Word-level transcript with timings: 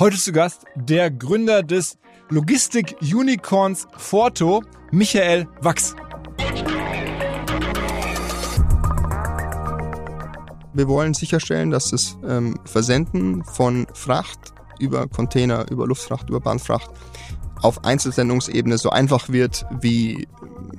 Heute 0.00 0.16
zu 0.16 0.32
Gast 0.32 0.64
der 0.76 1.10
Gründer 1.10 1.62
des 1.62 1.98
Logistik-Unicorns 2.30 3.86
Forto, 3.98 4.62
Michael 4.90 5.46
Wachs. 5.60 5.94
Wir 10.72 10.88
wollen 10.88 11.12
sicherstellen, 11.12 11.70
dass 11.70 11.90
das 11.90 12.16
ähm, 12.26 12.58
Versenden 12.64 13.44
von 13.44 13.86
Fracht 13.92 14.54
über 14.78 15.06
Container, 15.06 15.70
über 15.70 15.86
Luftfracht, 15.86 16.30
über 16.30 16.40
Bahnfracht 16.40 16.90
auf 17.60 17.84
Einzelsendungsebene 17.84 18.78
so 18.78 18.88
einfach 18.88 19.28
wird 19.28 19.66
wie 19.82 20.26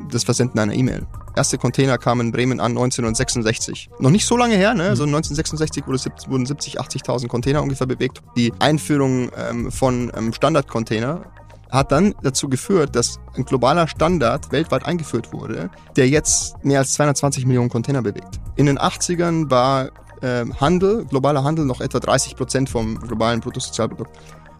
das 0.10 0.24
Versenden 0.24 0.58
einer 0.58 0.74
E-Mail. 0.74 1.06
Erste 1.36 1.58
Container 1.58 1.98
kamen 1.98 2.28
in 2.28 2.32
Bremen 2.32 2.60
an 2.60 2.72
1966. 2.72 3.90
Noch 4.00 4.10
nicht 4.10 4.26
so 4.26 4.36
lange 4.36 4.56
her, 4.56 4.74
ne? 4.74 4.84
Also 4.90 5.04
1966 5.04 5.88
wurde, 5.88 6.00
wurden 6.28 6.46
70, 6.46 6.80
80.000 6.80 7.28
Container 7.28 7.64
ungefähr 7.64 7.88
bewegt. 7.88 8.22
Die 8.36 8.52
Einführung 8.60 9.32
ähm, 9.38 9.72
von 9.72 10.12
ähm, 10.16 10.34
Standardcontainer 10.34 11.24
hat 11.72 11.92
dann 11.92 12.14
dazu 12.22 12.50
geführt, 12.50 12.96
dass 12.96 13.20
ein 13.36 13.46
globaler 13.46 13.88
Standard 13.88 14.52
weltweit 14.52 14.86
eingeführt 14.86 15.32
wurde, 15.32 15.70
der 15.96 16.10
jetzt 16.10 16.64
mehr 16.66 16.80
als 16.80 16.94
220 16.94 17.46
Millionen 17.46 17.70
Container 17.70 18.02
bewegt. 18.02 18.42
In 18.58 18.66
den 18.66 18.78
80ern 18.78 19.50
war 19.50 19.90
äh, 20.22 20.46
Handel, 20.60 21.06
globaler 21.06 21.44
Handel 21.44 21.66
noch 21.66 21.80
etwa 21.80 22.00
30 22.00 22.36
Prozent 22.36 22.70
vom 22.70 23.00
globalen 23.00 23.40
Bruttosozialprodukt. 23.40 24.12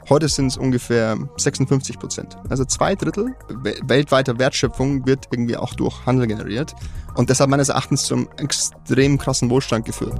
Heute 0.10 0.28
sind 0.28 0.48
es 0.48 0.58
ungefähr 0.58 1.18
56 1.38 2.00
Prozent. 2.00 2.38
Also 2.50 2.66
zwei 2.66 2.96
Drittel 2.96 3.36
weltweiter 3.84 4.40
Wertschöpfung 4.40 5.06
wird 5.06 5.28
irgendwie 5.32 5.58
auch 5.58 5.74
durch 5.74 6.06
Handel 6.06 6.28
generiert 6.28 6.74
und 7.16 7.30
deshalb 7.30 7.50
meines 7.50 7.70
Erachtens 7.70 8.04
zum 8.04 8.28
extrem 8.38 9.18
krassen 9.18 9.50
Wohlstand 9.50 9.86
geführt. 9.86 10.20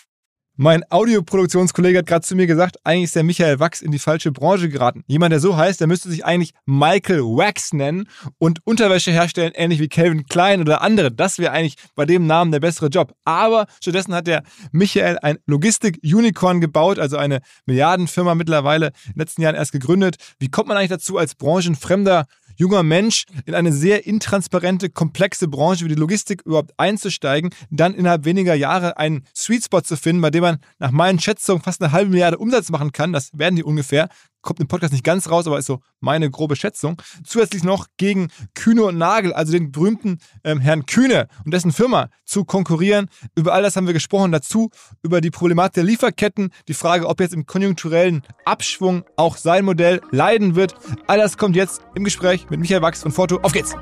Mein 0.63 0.83
Audioproduktionskollege 0.91 1.97
hat 1.97 2.05
gerade 2.05 2.23
zu 2.23 2.35
mir 2.35 2.45
gesagt, 2.45 2.77
eigentlich 2.83 3.05
ist 3.05 3.15
der 3.15 3.23
Michael 3.23 3.59
Wachs 3.59 3.81
in 3.81 3.91
die 3.91 3.97
falsche 3.97 4.31
Branche 4.31 4.69
geraten. 4.69 5.03
Jemand, 5.07 5.31
der 5.31 5.39
so 5.39 5.57
heißt, 5.57 5.79
der 5.79 5.87
müsste 5.87 6.07
sich 6.07 6.23
eigentlich 6.23 6.53
Michael 6.67 7.21
Wax 7.21 7.73
nennen 7.73 8.07
und 8.37 8.59
Unterwäsche 8.63 9.09
herstellen, 9.09 9.53
ähnlich 9.55 9.79
wie 9.79 9.87
Calvin 9.87 10.27
Klein 10.27 10.61
oder 10.61 10.83
andere. 10.83 11.11
Das 11.11 11.39
wäre 11.39 11.51
eigentlich 11.51 11.77
bei 11.95 12.05
dem 12.05 12.27
Namen 12.27 12.51
der 12.51 12.59
bessere 12.59 12.89
Job. 12.89 13.15
Aber 13.25 13.65
stattdessen 13.81 14.13
hat 14.13 14.27
der 14.27 14.43
Michael 14.71 15.17
ein 15.23 15.39
Logistik-Unicorn 15.47 16.61
gebaut, 16.61 16.99
also 16.99 17.17
eine 17.17 17.39
Milliardenfirma 17.65 18.35
mittlerweile 18.35 18.91
in 19.07 19.13
den 19.13 19.19
letzten 19.19 19.41
Jahren 19.41 19.55
erst 19.55 19.71
gegründet. 19.71 20.17
Wie 20.37 20.51
kommt 20.51 20.67
man 20.67 20.77
eigentlich 20.77 20.91
dazu, 20.91 21.17
als 21.17 21.33
branchenfremder 21.33 22.27
junger 22.55 22.83
Mensch 22.83 23.25
in 23.45 23.55
eine 23.55 23.73
sehr 23.73 24.05
intransparente, 24.05 24.89
komplexe 24.89 25.47
Branche 25.47 25.85
wie 25.85 25.89
die 25.89 25.95
Logistik 25.95 26.41
überhaupt 26.45 26.71
einzusteigen, 26.77 27.51
dann 27.69 27.93
innerhalb 27.93 28.25
weniger 28.25 28.55
Jahre 28.55 28.97
einen 28.97 29.25
Sweet 29.35 29.65
Spot 29.65 29.81
zu 29.81 29.97
finden, 29.97 30.21
bei 30.21 30.31
dem 30.31 30.41
man 30.41 30.57
nach 30.79 30.91
meinen 30.91 31.19
Schätzungen 31.19 31.61
fast 31.61 31.81
eine 31.81 31.91
halbe 31.91 32.11
Milliarde 32.11 32.37
Umsatz 32.37 32.69
machen 32.69 32.91
kann, 32.91 33.13
das 33.13 33.29
werden 33.33 33.55
die 33.55 33.63
ungefähr, 33.63 34.09
kommt 34.41 34.59
im 34.59 34.67
Podcast 34.67 34.93
nicht 34.93 35.03
ganz 35.03 35.29
raus, 35.29 35.47
aber 35.47 35.59
ist 35.59 35.65
so 35.65 35.81
meine 35.99 36.29
grobe 36.29 36.55
Schätzung. 36.55 37.01
Zusätzlich 37.23 37.63
noch 37.63 37.87
gegen 37.97 38.29
Kühne 38.53 38.83
und 38.83 38.97
Nagel, 38.97 39.33
also 39.33 39.51
den 39.51 39.71
berühmten 39.71 40.19
ähm, 40.43 40.59
Herrn 40.59 40.85
Kühne 40.85 41.27
und 41.45 41.53
dessen 41.53 41.71
Firma 41.71 42.09
zu 42.25 42.45
konkurrieren. 42.45 43.07
Über 43.35 43.53
all 43.53 43.61
das 43.61 43.75
haben 43.75 43.87
wir 43.87 43.93
gesprochen. 43.93 44.31
Dazu 44.31 44.69
über 45.03 45.21
die 45.21 45.31
Problematik 45.31 45.73
der 45.73 45.83
Lieferketten, 45.83 46.51
die 46.67 46.73
Frage, 46.73 47.07
ob 47.07 47.19
jetzt 47.19 47.33
im 47.33 47.45
konjunkturellen 47.45 48.23
Abschwung 48.45 49.03
auch 49.15 49.37
sein 49.37 49.65
Modell 49.65 50.01
leiden 50.11 50.55
wird. 50.55 50.75
All 51.07 51.17
das 51.17 51.37
kommt 51.37 51.55
jetzt 51.55 51.81
im 51.95 52.03
Gespräch 52.03 52.49
mit 52.49 52.59
Michael 52.59 52.81
Wachs 52.81 53.01
von 53.01 53.11
Forto. 53.11 53.39
Auf 53.41 53.53
geht's! 53.53 53.75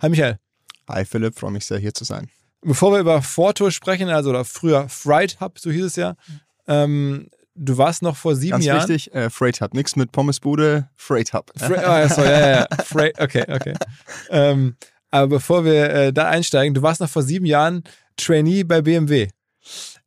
Hi 0.00 0.08
Michael. 0.08 0.38
Hi 0.88 1.04
Philipp, 1.04 1.38
freue 1.38 1.52
mich 1.52 1.64
sehr 1.64 1.78
hier 1.78 1.94
zu 1.94 2.02
sein. 2.04 2.28
Bevor 2.60 2.92
wir 2.92 2.98
über 2.98 3.22
Forto 3.22 3.70
sprechen, 3.70 4.08
also 4.08 4.30
oder 4.30 4.44
früher 4.44 4.88
Fright 4.88 5.40
Hub, 5.40 5.58
so 5.58 5.70
hieß 5.70 5.84
es 5.84 5.96
ja, 5.96 6.16
ähm, 6.66 7.28
du 7.54 7.78
warst 7.78 8.02
noch 8.02 8.16
vor 8.16 8.34
sieben 8.34 8.52
Ganz 8.52 8.64
Jahren. 8.64 8.78
Ganz 8.80 8.90
wichtig, 8.90 9.14
äh, 9.14 9.30
Freight 9.30 9.60
Hub. 9.60 9.74
Nichts 9.74 9.96
mit 9.96 10.12
Pommesbude, 10.12 10.88
Freight 10.94 11.32
Hub. 11.32 11.50
Fra 11.56 11.68
oh, 11.68 11.98
ja, 11.98 12.08
sorry, 12.08 12.28
ja, 12.28 12.50
ja. 12.50 12.66
Freight, 12.84 13.20
okay, 13.20 13.44
okay. 13.48 13.74
Ähm, 14.30 14.76
aber 15.10 15.28
bevor 15.28 15.64
wir 15.64 15.90
äh, 15.90 16.12
da 16.12 16.28
einsteigen, 16.28 16.74
du 16.74 16.82
warst 16.82 17.00
noch 17.00 17.10
vor 17.10 17.22
sieben 17.22 17.46
Jahren 17.46 17.84
Trainee 18.16 18.64
bei 18.64 18.80
BMW. 18.80 19.28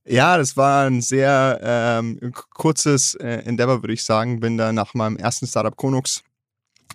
Ja, 0.07 0.37
das 0.37 0.55
war 0.55 0.85
ein 0.85 1.01
sehr 1.01 1.59
ähm, 1.63 2.33
kurzes 2.53 3.15
äh, 3.15 3.43
Endeavor, 3.45 3.81
würde 3.81 3.93
ich 3.93 4.03
sagen. 4.03 4.39
Bin 4.39 4.57
da 4.57 4.71
nach 4.71 4.93
meinem 4.93 5.17
ersten 5.17 5.47
Startup 5.47 5.75
Konux 5.75 6.23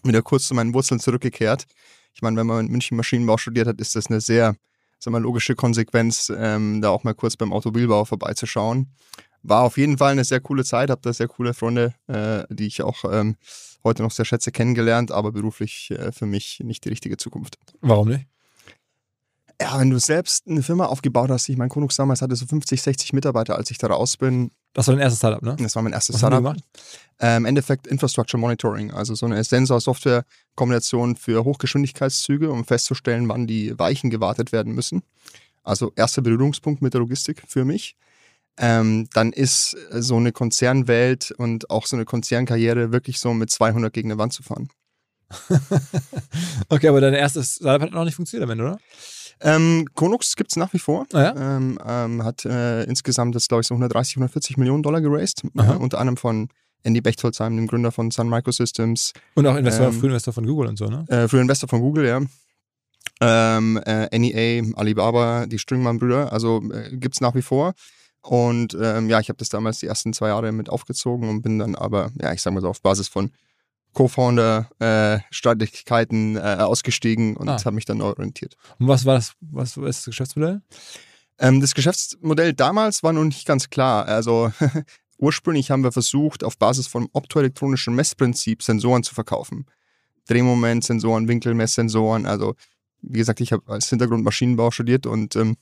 wieder 0.05 0.23
kurz 0.23 0.47
zu 0.47 0.55
meinen 0.55 0.75
Wurzeln 0.75 1.01
zurückgekehrt. 1.01 1.67
Ich 2.15 2.23
meine, 2.23 2.37
wenn 2.37 2.47
man 2.47 2.67
in 2.67 2.73
München 2.73 2.97
Maschinenbau 2.97 3.37
studiert 3.37 3.67
hat, 3.67 3.81
ist 3.81 3.97
das 3.97 4.07
eine 4.07 4.21
sehr 4.21 4.55
sag 4.99 5.13
mal, 5.13 5.23
logische 5.23 5.55
Konsequenz, 5.55 6.31
ähm, 6.37 6.81
da 6.83 6.91
auch 6.91 7.05
mal 7.05 7.15
kurz 7.15 7.37
beim 7.37 7.53
Automobilbau 7.53 8.05
vorbeizuschauen 8.05 8.93
war 9.43 9.63
auf 9.63 9.77
jeden 9.77 9.99
Fall 9.99 10.13
eine 10.13 10.25
sehr 10.25 10.41
coole 10.41 10.65
Zeit, 10.65 10.91
habe 10.91 11.01
da 11.03 11.13
sehr 11.13 11.29
coole 11.29 11.55
Freunde, 11.55 11.95
äh, 12.09 12.45
die 12.51 12.67
ich 12.67 12.83
auch 12.83 13.05
ähm, 13.11 13.37
heute 13.85 14.03
noch 14.03 14.11
sehr 14.11 14.25
schätze, 14.25 14.53
kennengelernt, 14.53 15.11
aber 15.11 15.33
beruflich 15.33 15.91
äh, 15.91 16.13
für 16.13 16.27
mich 16.27 16.61
nicht 16.63 16.85
die 16.85 16.91
richtige 16.91 17.17
Zukunft. 17.17 17.59
Warum 17.81 18.09
nicht? 18.09 18.27
Ja, 19.61 19.79
wenn 19.79 19.91
du 19.91 19.99
selbst 19.99 20.47
eine 20.49 20.63
Firma 20.63 20.87
aufgebaut 20.87 21.29
hast, 21.29 21.47
ich 21.51 21.59
meine, 21.59 21.69
Konux 21.69 21.95
damals 21.97 22.23
hatte 22.23 22.35
so 22.35 22.47
50, 22.47 22.81
60 22.81 23.13
Mitarbeiter, 23.13 23.57
als 23.57 23.71
ich 23.71 23.77
da 23.77 23.89
raus 23.89 24.17
bin. 24.17 24.53
Das 24.73 24.87
war 24.87 24.95
dein 24.95 25.03
erstes 25.03 25.19
Startup, 25.19 25.43
ne? 25.43 25.57
Das 25.59 25.75
war 25.77 25.83
mein 25.83 25.93
erstes 25.93 26.15
Was 26.15 26.21
Startup. 26.21 26.43
Haben 26.43 26.63
äh, 27.19 27.37
Im 27.37 27.45
Endeffekt 27.45 27.87
Infrastructure 27.87 28.41
Monitoring, 28.41 28.91
also 28.91 29.15
so 29.15 29.27
eine 29.27 29.45
Sensor-Software-Kombination 29.45 31.17
für 31.17 31.45
Hochgeschwindigkeitszüge, 31.45 32.51
um 32.51 32.65
festzustellen, 32.65 33.29
wann 33.29 33.47
die 33.47 33.79
Weichen 33.79 34.09
gewartet 34.09 34.53
werden 34.53 34.73
müssen. 34.73 35.03
Also 35.63 35.93
erster 35.95 36.23
Berührungspunkt 36.23 36.81
mit 36.81 36.95
der 36.95 37.01
Logistik 37.01 37.43
für 37.47 37.67
mich 37.67 37.97
ähm, 38.61 39.09
dann 39.15 39.33
ist 39.33 39.75
äh, 39.91 40.03
so 40.03 40.17
eine 40.17 40.33
Konzernwelt 40.33 41.33
und 41.33 41.71
auch 41.71 41.87
so 41.87 41.97
eine 41.97 42.05
Konzernkarriere 42.05 42.93
wirklich 42.93 43.19
so 43.19 43.33
mit 43.33 43.51
200 43.51 43.93
gegen 43.93 44.11
eine 44.11 44.19
Wand 44.19 44.35
zu 44.35 44.43
fahren. 44.43 44.69
okay, 46.69 46.89
aber 46.89 47.01
dein 47.01 47.15
erstes 47.15 47.57
Startup 47.57 47.83
hat 47.83 47.93
noch 47.93 48.05
nicht 48.05 48.17
funktioniert 48.17 48.45
am 48.45 48.51
Ende, 48.51 48.65
oder? 48.65 48.79
Ähm, 49.41 49.87
Konux 49.95 50.37
gibt 50.37 50.51
es 50.51 50.57
nach 50.57 50.75
wie 50.75 50.79
vor. 50.79 51.07
Ah, 51.15 51.23
ja? 51.23 51.57
ähm, 51.57 51.79
ähm, 51.87 52.25
hat 52.25 52.45
äh, 52.45 52.83
insgesamt 52.85 53.35
jetzt, 53.35 53.49
glaube 53.49 53.63
ich, 53.63 53.67
so 53.67 53.75
130, 53.75 54.17
140 54.17 54.59
Millionen 54.59 54.83
Dollar 54.83 55.01
geraced. 55.01 55.45
Äh, 55.57 55.77
unter 55.77 55.99
anderem 55.99 56.19
von 56.19 56.49
Andy 56.83 57.01
Bechtolzheim, 57.01 57.57
dem 57.57 57.67
Gründer 57.67 57.93
von 57.93 58.11
Sun 58.11 58.29
Microsystems, 58.29 59.13
Und 59.35 59.47
auch 59.47 59.57
Investor, 59.57 59.87
Ähm, 59.87 59.93
früher 59.95 60.11
Investor 60.11 60.35
von 60.35 60.45
Google 60.47 60.69
und 60.69 60.77
so, 60.77 60.87
ne? 60.89 61.07
äh, 61.09 61.29
früher 61.29 61.41
Investor 61.41 61.69
von 61.69 61.81
Google, 61.81 62.07
ja. 62.07 62.21
Ähm, 63.23 63.81
äh, 63.87 64.19
NEA, 64.19 64.65
Alibaba, 64.77 65.47
die 65.47 65.59
Stringmann-Brüder, 65.59 66.33
also 66.33 66.63
äh, 66.73 66.95
gibt 66.97 67.15
es 67.15 67.21
nach 67.21 67.35
wie 67.35 67.43
vor. 67.43 67.75
Und 68.23 68.77
ähm, 68.81 69.09
ja, 69.09 69.21
ich 69.21 69.29
habe 69.29 69.39
das 69.39 69.49
damals 69.49 69.79
die 69.79 69.87
ersten 69.87 70.13
zwei 70.13 70.29
Jahre 70.29 70.53
mit 70.53 70.69
aufgezogen 70.69 71.29
und 71.29 71.43
bin 71.43 71.59
dann 71.59 71.75
aber, 71.75 72.11
ja, 72.21 72.33
ich 72.33 72.43
sag 72.43 72.53
mal 72.53 72.61
so, 72.61 72.69
auf 72.69 72.83
Basis 72.83 73.09
von 73.09 73.31
Co-Founder-Streitigkeiten 73.93 76.37
äh, 76.37 76.41
ausgestiegen 76.61 77.37
und 77.37 77.49
Ah. 77.49 77.59
habe 77.65 77.75
mich 77.75 77.85
dann 77.85 77.99
neu 77.99 78.09
orientiert. 78.11 78.57
Und 78.79 78.89
was 78.89 79.05
war 79.05 79.15
das, 79.15 79.33
was 79.41 79.77
ist 79.77 79.99
das 80.01 80.05
Geschäftsmodell? 80.05 80.63
Ähm, 81.39 81.61
das 81.61 81.75
Geschäftsmodell 81.75 82.53
damals 82.53 83.03
war 83.03 83.13
noch 83.13 83.25
nicht 83.25 83.47
ganz 83.47 83.71
klar. 83.71 84.07
Also 84.07 84.53
ursprünglich 85.19 85.71
haben 85.71 85.83
wir 85.83 85.93
versucht, 85.93 86.45
auf 86.45 86.59
Basis 86.59 86.87
von 86.87 87.09
optoelektronischen 87.13 87.95
Messprinzip 87.95 88.63
Sensoren 88.63 89.03
zu 89.03 89.15
verkaufen. 89.15 89.67
Drehmomentsensoren, 90.29 91.29
Winkelmesssensoren. 91.29 92.27
Also 92.27 92.55
wie 93.03 93.19
gesagt, 93.19 93.41
ich 93.41 93.53
habe 93.53 93.71
als 93.73 93.89
Hintergrund 93.89 94.25
Maschinenbau 94.25 94.71
studiert 94.71 95.07
und 95.07 95.35
ähm, 95.37 95.57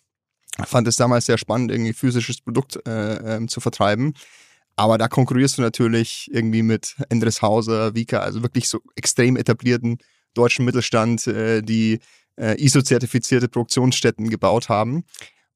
fand 0.64 0.88
es 0.88 0.96
damals 0.96 1.26
sehr 1.26 1.38
spannend, 1.38 1.70
irgendwie 1.70 1.92
physisches 1.92 2.40
Produkt 2.40 2.78
äh, 2.86 3.36
ähm, 3.36 3.48
zu 3.48 3.60
vertreiben. 3.60 4.14
Aber 4.76 4.96
da 4.96 5.08
konkurrierst 5.08 5.58
du 5.58 5.62
natürlich 5.62 6.28
irgendwie 6.32 6.62
mit 6.62 6.96
Endreshauser, 7.08 7.94
Vika, 7.94 8.20
also 8.20 8.42
wirklich 8.42 8.68
so 8.68 8.80
extrem 8.94 9.36
etablierten 9.36 9.98
deutschen 10.34 10.64
Mittelstand, 10.64 11.26
äh, 11.26 11.62
die 11.62 11.98
äh, 12.38 12.54
ISO-zertifizierte 12.62 13.48
Produktionsstätten 13.48 14.30
gebaut 14.30 14.68
haben. 14.68 15.04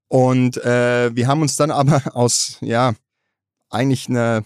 Und 0.09 0.57
äh, 0.65 1.15
wir 1.15 1.27
haben 1.29 1.43
uns 1.43 1.57
dann 1.57 1.71
aber 1.73 2.03
aus, 2.17 2.59
ja, 2.61 2.95
eigentlich 3.71 4.09
einer, 4.09 4.45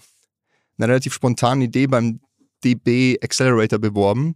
einer 0.77 0.87
relativ 0.87 1.13
spontanen 1.13 1.63
Idee 1.63 1.87
beim 1.87 2.19
DB 2.63 3.17
Accelerator 3.21 3.79
beworben. 3.79 4.35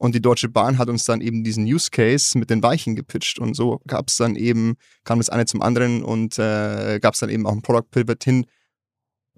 Und 0.00 0.14
die 0.14 0.22
Deutsche 0.22 0.48
Bahn 0.48 0.78
hat 0.78 0.88
uns 0.88 1.04
dann 1.04 1.20
eben 1.20 1.44
diesen 1.44 1.66
Use 1.66 1.90
Case 1.90 2.38
mit 2.38 2.48
den 2.48 2.62
Weichen 2.62 2.96
gepitcht. 2.96 3.38
Und 3.38 3.54
so 3.54 3.82
gab 3.86 4.08
es 4.08 4.16
dann 4.16 4.34
eben, 4.34 4.76
kam 5.04 5.18
das 5.18 5.28
eine 5.28 5.44
zum 5.44 5.60
anderen 5.60 6.02
und 6.02 6.38
äh, 6.38 6.98
gab 7.00 7.12
es 7.12 7.20
dann 7.20 7.28
eben 7.28 7.46
auch 7.46 7.52
ein 7.52 7.60
Product 7.60 7.90
Pivot 7.90 8.24
hin 8.24 8.46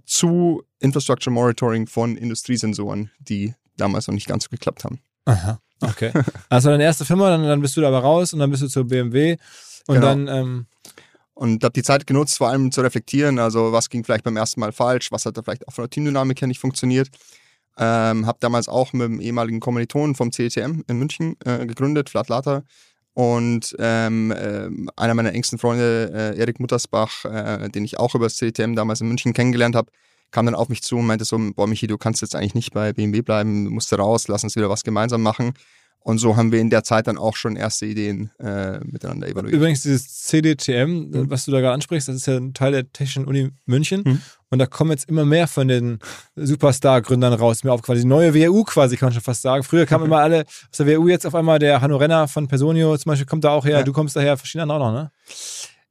zu 0.07 0.63
Infrastructure 0.79 1.35
Monitoring 1.35 1.89
von 1.89 2.17
Industriesensoren, 2.17 3.11
die 3.19 3.55
damals 3.77 4.07
noch 4.07 4.15
nicht 4.15 4.29
ganz 4.29 4.45
so 4.45 4.51
geklappt 4.51 4.85
haben. 4.85 5.01
Aha, 5.25 5.61
okay. 5.81 6.13
Also 6.49 6.71
deine 6.71 6.85
erste 6.85 7.05
Firma, 7.05 7.29
dann, 7.31 7.43
dann 7.43 7.61
bist 7.61 7.77
du 7.77 7.81
da 7.81 7.89
aber 7.89 7.99
raus 7.99 8.33
und 8.33 8.39
dann 8.39 8.51
bist 8.51 8.63
du 8.63 8.69
zur 8.69 8.85
BMW 8.87 9.37
und 9.89 9.97
Genau. 9.97 10.07
dann, 10.07 10.29
ähm, 10.29 10.67
Und 11.35 11.65
habe 11.65 11.73
die 11.73 11.83
Zeit 11.83 12.07
genutzt, 12.07 12.39
vor 12.39 12.51
allem 12.51 12.71
zu 12.71 12.83
reflektieren, 12.83 13.41
also 13.41 13.73
was 13.73 13.91
ging 13.91 14.05
vielleicht 14.05 14.23
beim 14.23 14.37
ersten 14.37 14.61
Mal 14.61 14.71
falsch, 14.71 15.11
was 15.11 15.27
hat 15.27 15.37
da 15.37 15.43
vielleicht 15.43 15.67
auch 15.67 15.73
von 15.73 15.83
der 15.83 15.91
Teamdynamik 15.91 16.41
her 16.41 16.47
nicht 16.47 16.61
funktioniert. 16.61 17.09
Ähm, 17.79 18.27
habe 18.27 18.39
damals 18.41 18.69
auch 18.69 18.93
mit 18.93 19.03
dem 19.09 19.21
ehemaligen 19.21 19.61
Kommilitonen 19.61 20.15
vom 20.15 20.31
CETM 20.33 20.83
in 20.89 20.99
München 20.99 21.37
äh, 21.45 21.67
gegründet, 21.67 22.11
Flat 22.11 22.29
Lata. 22.29 22.63
Und 23.15 23.75
ähm, 23.79 24.33
ähm, 24.37 24.91
einer 24.97 25.15
meiner 25.15 25.33
engsten 25.35 25.59
Freunde, 25.59 26.11
äh, 26.35 26.39
Erik 26.39 26.61
Muttersbach, 26.61 27.25
äh, 27.27 27.69
den 27.69 27.85
ich 27.85 27.99
auch 27.99 28.15
über 28.15 28.27
das 28.27 28.37
CETM 28.37 28.75
damals 28.75 29.01
in 29.03 29.09
München 29.09 29.33
kennengelernt 29.35 29.75
habe, 29.77 29.91
kam 30.31 30.47
dann 30.47 30.55
auf 30.55 30.71
mich 30.71 30.83
zu 30.83 30.97
und 30.97 31.07
meinte 31.07 31.27
so, 31.27 31.39
boah 31.55 31.67
Michi, 31.67 31.87
du 31.87 31.99
kannst 31.99 32.23
jetzt 32.23 32.35
eigentlich 32.35 32.55
nicht 32.55 32.73
bei 32.73 32.93
BMW 32.95 33.21
bleiben, 33.21 33.67
du 33.67 33.71
musst 33.71 33.93
da 33.93 33.97
raus, 33.97 34.29
lass 34.29 34.45
uns 34.45 34.57
wieder 34.57 34.71
was 34.71 34.83
gemeinsam 34.83 35.21
machen. 35.23 35.53
Und 36.05 36.19
so 36.19 36.37
haben 36.37 36.51
wir 36.53 36.59
in 36.61 36.71
der 36.71 36.83
Zeit 36.85 37.07
dann 37.07 37.17
auch 37.19 37.37
schon 37.37 37.55
erste 37.55 37.87
Ideen 37.87 38.31
äh, 38.41 38.81
miteinander 38.85 39.29
evaluiert. 39.29 39.55
übrigens 39.55 39.83
dieses 39.83 40.23
CDTM, 40.23 41.11
Mhm. 41.11 41.31
was 41.31 41.45
du 41.45 41.53
da 41.53 41.61
gerade 41.61 41.75
ansprichst, 41.75 42.09
das 42.09 42.17
ist 42.17 42.27
ja 42.27 42.37
ein 42.39 42.55
Teil 42.55 42.73
der 42.73 42.91
Technischen 42.93 43.27
Uni 43.27 43.51
München 43.67 44.03
Mhm. 44.05 44.21
Und 44.53 44.59
da 44.59 44.67
kommen 44.67 44.91
jetzt 44.91 45.09
immer 45.09 45.25
mehr 45.25 45.49
von 45.49 45.67
den 45.67 45.99
Superstar-Gründern 46.37 47.33
raus. 47.33 47.65
Mir 47.65 47.73
aufgefallen, 47.73 48.01
die 48.01 48.07
neue 48.07 48.35
WU 48.35 48.65
quasi, 48.65 48.97
kann 48.97 49.07
man 49.07 49.15
schon 49.15 49.23
fast 49.23 49.43
sagen. 49.43 49.63
Früher 49.63 49.87
kamen 49.87 50.05
immer 50.07 50.19
alle 50.19 50.45
aus 50.71 50.77
der 50.79 50.87
WU, 50.87 51.09
jetzt 51.09 51.27
auf 51.27 51.35
einmal 51.35 51.59
der 51.59 51.81
Hanno 51.81 51.97
Renner 51.97 52.29
von 52.29 52.47
Personio 52.49 52.97
zum 52.99 53.11
Beispiel 53.11 53.27
kommt 53.27 53.45
da 53.45 53.51
auch 53.51 53.65
her, 53.65 53.79
Ja. 53.79 53.83
du 53.83 53.93
kommst 53.93 54.15
daher, 54.15 54.37
verschiedene 54.37 54.63
andere 54.65 54.79
auch 54.79 54.93
noch, 54.93 55.03
ne? 55.03 55.11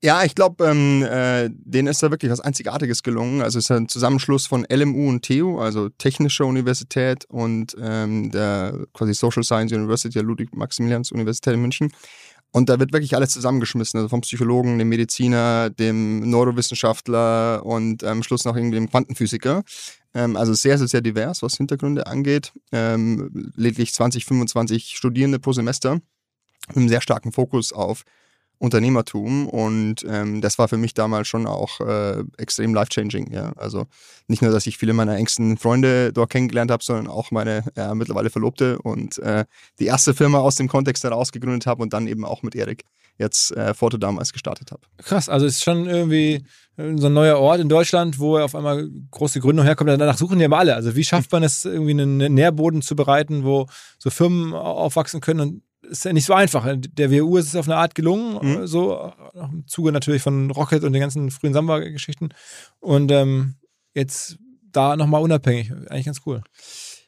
Ja, 0.04 0.24
ich 0.24 0.34
glaube, 0.34 0.66
ähm, 0.66 1.04
äh, 1.04 1.50
denen 1.52 1.88
ist 1.88 2.02
da 2.02 2.10
wirklich 2.10 2.32
was 2.32 2.40
Einzigartiges 2.40 3.04
gelungen. 3.04 3.42
Also 3.44 3.60
es 3.60 3.66
ist 3.66 3.72
ein 3.72 3.88
Zusammenschluss 3.88 4.48
von 4.48 4.66
LMU 4.68 5.10
und 5.10 5.24
TU, 5.24 5.60
also 5.60 5.90
Technische 5.90 6.44
Universität 6.46 7.26
und 7.26 7.76
ähm, 7.80 8.32
der 8.32 8.74
quasi 8.94 9.14
Social 9.14 9.44
Science 9.44 9.72
University 9.72 10.14
der 10.14 10.24
Ludwig-Maximilians-Universität 10.24 11.54
in 11.54 11.62
München. 11.62 11.92
Und 12.52 12.68
da 12.68 12.80
wird 12.80 12.92
wirklich 12.92 13.16
alles 13.16 13.32
zusammengeschmissen, 13.32 13.98
also 13.98 14.10
vom 14.10 14.22
Psychologen, 14.22 14.78
dem 14.78 14.90
Mediziner, 14.90 15.70
dem 15.70 16.30
Neurowissenschaftler 16.30 17.66
und 17.66 18.04
am 18.04 18.24
Schluss 18.24 18.44
noch 18.44 18.58
irgendwie 18.58 18.76
dem 18.76 18.90
Quantenphysiker. 18.90 19.64
Ähm, 20.14 20.36
also 20.36 20.54
sehr, 20.54 20.78
sehr, 20.78 20.88
sehr 20.88 21.02
divers, 21.02 21.42
was 21.42 21.56
Hintergründe 21.56 22.08
angeht. 22.08 22.52
Ähm, 22.74 23.52
lediglich 23.56 23.94
20, 23.94 24.26
25 24.26 24.98
Studierende 24.98 25.40
pro 25.40 25.54
Semester 25.54 26.02
mit 26.68 26.78
einem 26.78 26.90
sehr 26.90 27.02
starken 27.02 27.32
Fokus 27.32 27.72
auf 27.72 28.04
Unternehmertum 28.62 29.48
und 29.48 30.06
ähm, 30.08 30.40
das 30.40 30.60
war 30.60 30.68
für 30.68 30.78
mich 30.78 30.94
damals 30.94 31.28
schon 31.28 31.48
auch 31.48 31.80
äh, 31.82 32.24
extrem 32.38 32.76
life-changing. 32.76 33.34
Ja. 33.34 33.54
Also 33.56 33.88
nicht 34.28 34.44
nur, 34.44 34.52
dass 34.52 34.68
ich 34.68 34.78
viele 34.78 34.94
meiner 34.94 35.16
engsten 35.16 35.58
Freunde 35.58 36.14
dort 36.14 36.30
kennengelernt 36.30 36.70
habe, 36.70 36.84
sondern 36.84 37.08
auch 37.08 37.32
meine 37.32 37.64
ja, 37.76 37.96
mittlerweile 37.96 38.30
Verlobte 38.30 38.80
und 38.80 39.18
äh, 39.18 39.46
die 39.80 39.88
erste 39.88 40.14
Firma 40.14 40.38
aus 40.38 40.56
dem 40.56 40.68
Kontext 40.68 41.04
heraus 41.04 41.32
gegründet 41.32 41.66
habe 41.66 41.82
und 41.82 41.92
dann 41.92 42.06
eben 42.06 42.24
auch 42.24 42.44
mit 42.44 42.54
Erik 42.54 42.84
jetzt 43.18 43.52
äh, 43.58 43.74
Foto 43.74 43.98
damals 43.98 44.32
gestartet 44.32 44.72
habe. 44.72 44.82
Krass, 44.98 45.28
also 45.28 45.48
es 45.48 45.56
ist 45.56 45.64
schon 45.64 45.88
irgendwie 45.88 46.46
so 46.78 47.08
ein 47.08 47.14
neuer 47.14 47.40
Ort 47.40 47.60
in 47.60 47.70
Deutschland, 47.70 48.20
wo 48.20 48.38
auf 48.38 48.54
einmal 48.54 48.88
große 49.10 49.40
Gründung 49.40 49.66
herkommt. 49.66 49.90
Danach 49.90 50.18
suchen 50.18 50.40
ja 50.40 50.46
immer 50.46 50.60
alle. 50.60 50.76
Also 50.76 50.96
wie 50.96 51.04
schafft 51.04 51.32
man 51.32 51.42
es, 51.42 51.66
irgendwie 51.66 51.92
einen 51.92 52.34
Nährboden 52.34 52.84
zu 52.84 52.96
bereiten, 52.96 53.44
wo 53.44 53.66
so 53.98 54.12
Firmen 54.12 54.54
aufwachsen 54.54 55.20
können? 55.20 55.40
Und 55.40 55.64
ist 55.92 56.06
ja 56.06 56.14
nicht 56.14 56.26
so 56.26 56.34
einfach. 56.34 56.66
Der 56.78 57.12
WU 57.12 57.38
ist 57.38 57.48
es 57.48 57.56
auf 57.56 57.68
eine 57.68 57.76
Art 57.76 57.96
gelungen, 57.96 58.40
Mhm. 58.42 58.68
so 58.68 58.98
auch 58.98 59.52
im 59.52 59.68
Zuge 59.68 59.92
natürlich 59.92 60.22
von 60.22 60.50
Rocket 60.50 60.84
und 60.84 60.94
den 60.94 61.02
ganzen 61.02 61.30
frühen 61.32 61.54
Samba-Geschichten. 61.54 62.30
Und 62.80 63.12
ähm, 63.12 63.56
jetzt 63.94 64.38
da 64.72 64.96
nochmal 64.96 65.22
unabhängig. 65.22 65.72
Eigentlich 65.90 66.06
ganz 66.06 66.22
cool. 66.26 66.42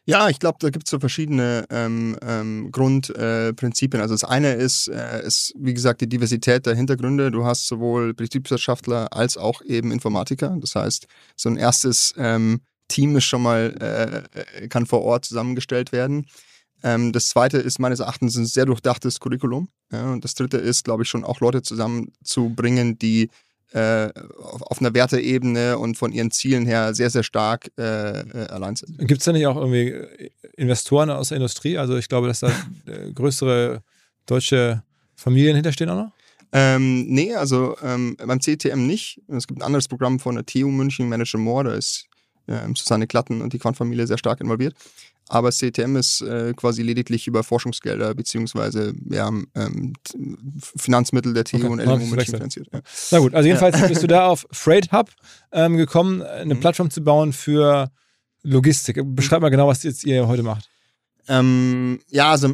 Ja, 0.05 0.27
ich 0.27 0.39
glaube, 0.39 0.57
da 0.59 0.69
gibt 0.69 0.85
es 0.85 0.91
so 0.91 0.99
verschiedene 0.99 1.65
ähm, 1.69 2.17
ähm, 2.21 2.71
Grundprinzipien. 2.73 4.01
Äh, 4.01 4.03
also 4.03 4.13
das 4.15 4.25
eine 4.25 4.51
ist, 4.53 4.89
äh, 4.89 5.25
ist, 5.25 5.53
wie 5.57 5.73
gesagt, 5.73 6.01
die 6.01 6.09
Diversität 6.09 6.65
der 6.65 6.75
Hintergründe. 6.75 7.31
Du 7.31 7.45
hast 7.45 7.67
sowohl 7.67 8.13
Betriebswirtschaftler 8.13 9.13
als 9.13 9.37
auch 9.37 9.61
eben 9.61 9.93
Informatiker. 9.93 10.57
Das 10.59 10.75
heißt, 10.75 11.07
so 11.37 11.47
ein 11.47 11.55
erstes 11.55 12.13
ähm, 12.17 12.59
Team 12.89 13.15
ist 13.15 13.23
schon 13.23 13.43
mal, 13.43 14.25
äh, 14.59 14.67
kann 14.67 14.85
vor 14.85 15.03
Ort 15.03 15.23
zusammengestellt 15.23 15.93
werden. 15.93 16.25
Ähm, 16.83 17.13
das 17.13 17.29
zweite 17.29 17.57
ist 17.57 17.79
meines 17.79 17.99
Erachtens 17.99 18.35
ein 18.35 18.45
sehr 18.45 18.65
durchdachtes 18.65 19.19
Curriculum. 19.19 19.69
Ja, 19.91 20.11
und 20.11 20.23
das 20.23 20.35
dritte 20.35 20.57
ist, 20.57 20.83
glaube 20.83 21.03
ich, 21.03 21.09
schon 21.09 21.23
auch 21.23 21.39
Leute 21.39 21.61
zusammenzubringen, 21.61 22.99
die 22.99 23.29
äh, 23.71 24.09
auf, 24.37 24.61
auf 24.61 24.79
einer 24.81 24.93
Werteebene 24.93 25.77
und 25.77 25.97
von 25.97 26.11
ihren 26.11 26.29
Zielen 26.31 26.65
her 26.65 26.93
sehr, 26.93 27.09
sehr 27.09 27.23
stark 27.23 27.71
äh, 27.77 28.19
äh, 28.19 28.47
allein 28.49 28.75
sind. 28.75 28.97
Gibt 28.99 29.21
es 29.21 29.25
da 29.25 29.31
nicht 29.31 29.47
auch 29.47 29.55
irgendwie 29.55 29.95
Investoren 30.57 31.09
aus 31.09 31.29
der 31.29 31.37
Industrie? 31.37 31.77
Also 31.77 31.97
ich 31.97 32.07
glaube, 32.07 32.27
dass 32.27 32.41
da 32.41 32.49
äh, 32.85 33.11
größere 33.11 33.81
deutsche 34.25 34.83
Familien 35.15 35.55
hinterstehen 35.55 35.89
auch 35.89 36.05
noch? 36.05 36.11
Ähm, 36.51 37.07
nee, 37.07 37.33
also 37.33 37.75
ähm, 37.81 38.15
beim 38.15 38.39
CTM 38.39 38.85
nicht. 38.85 39.21
Es 39.27 39.47
gibt 39.47 39.59
ein 39.59 39.63
anderes 39.63 39.87
Programm 39.87 40.19
von 40.19 40.35
der 40.35 40.45
TU 40.45 40.67
München, 40.67 41.09
Manager 41.09 41.39
Moore, 41.39 41.63
da 41.63 41.73
ist 41.73 42.05
ähm, 42.47 42.75
Susanne 42.75 43.07
Klatten 43.07 43.41
und 43.41 43.53
die 43.53 43.59
Quant-Familie 43.59 44.05
sehr 44.05 44.19
stark 44.19 44.39
involviert. 44.39 44.75
Aber 45.29 45.51
CTM 45.51 45.95
ist 45.95 46.21
äh, 46.21 46.53
quasi 46.53 46.81
lediglich 46.83 47.27
über 47.27 47.43
Forschungsgelder 47.43 48.13
beziehungsweise 48.13 48.93
ja, 49.09 49.29
ähm, 49.55 49.93
Finanzmittel 50.75 51.33
der 51.33 51.45
TU 51.45 51.57
Okay, 51.57 51.67
und 51.67 51.79
LMU 51.79 52.19
finanziert. 52.21 52.67
Ja. 52.73 52.81
Na 53.11 53.19
gut, 53.19 53.33
also 53.33 53.47
jedenfalls 53.47 53.87
bist 53.87 54.03
du 54.03 54.07
da 54.07 54.27
auf 54.27 54.45
Freight 54.51 54.91
Hub 54.91 55.09
ähm, 55.51 55.77
gekommen, 55.77 56.21
eine 56.21 56.55
Mhm. 56.55 56.59
Plattform 56.59 56.89
zu 56.89 57.01
bauen 57.03 57.33
für 57.33 57.89
Logistik. 58.43 58.99
Beschreib 59.03 59.41
mal 59.41 59.49
genau, 59.49 59.67
was 59.67 59.83
jetzt 59.83 60.03
ihr 60.03 60.27
heute 60.27 60.43
macht. 60.43 60.69
Ähm, 61.29 61.99
ja, 62.09 62.31
also, 62.31 62.53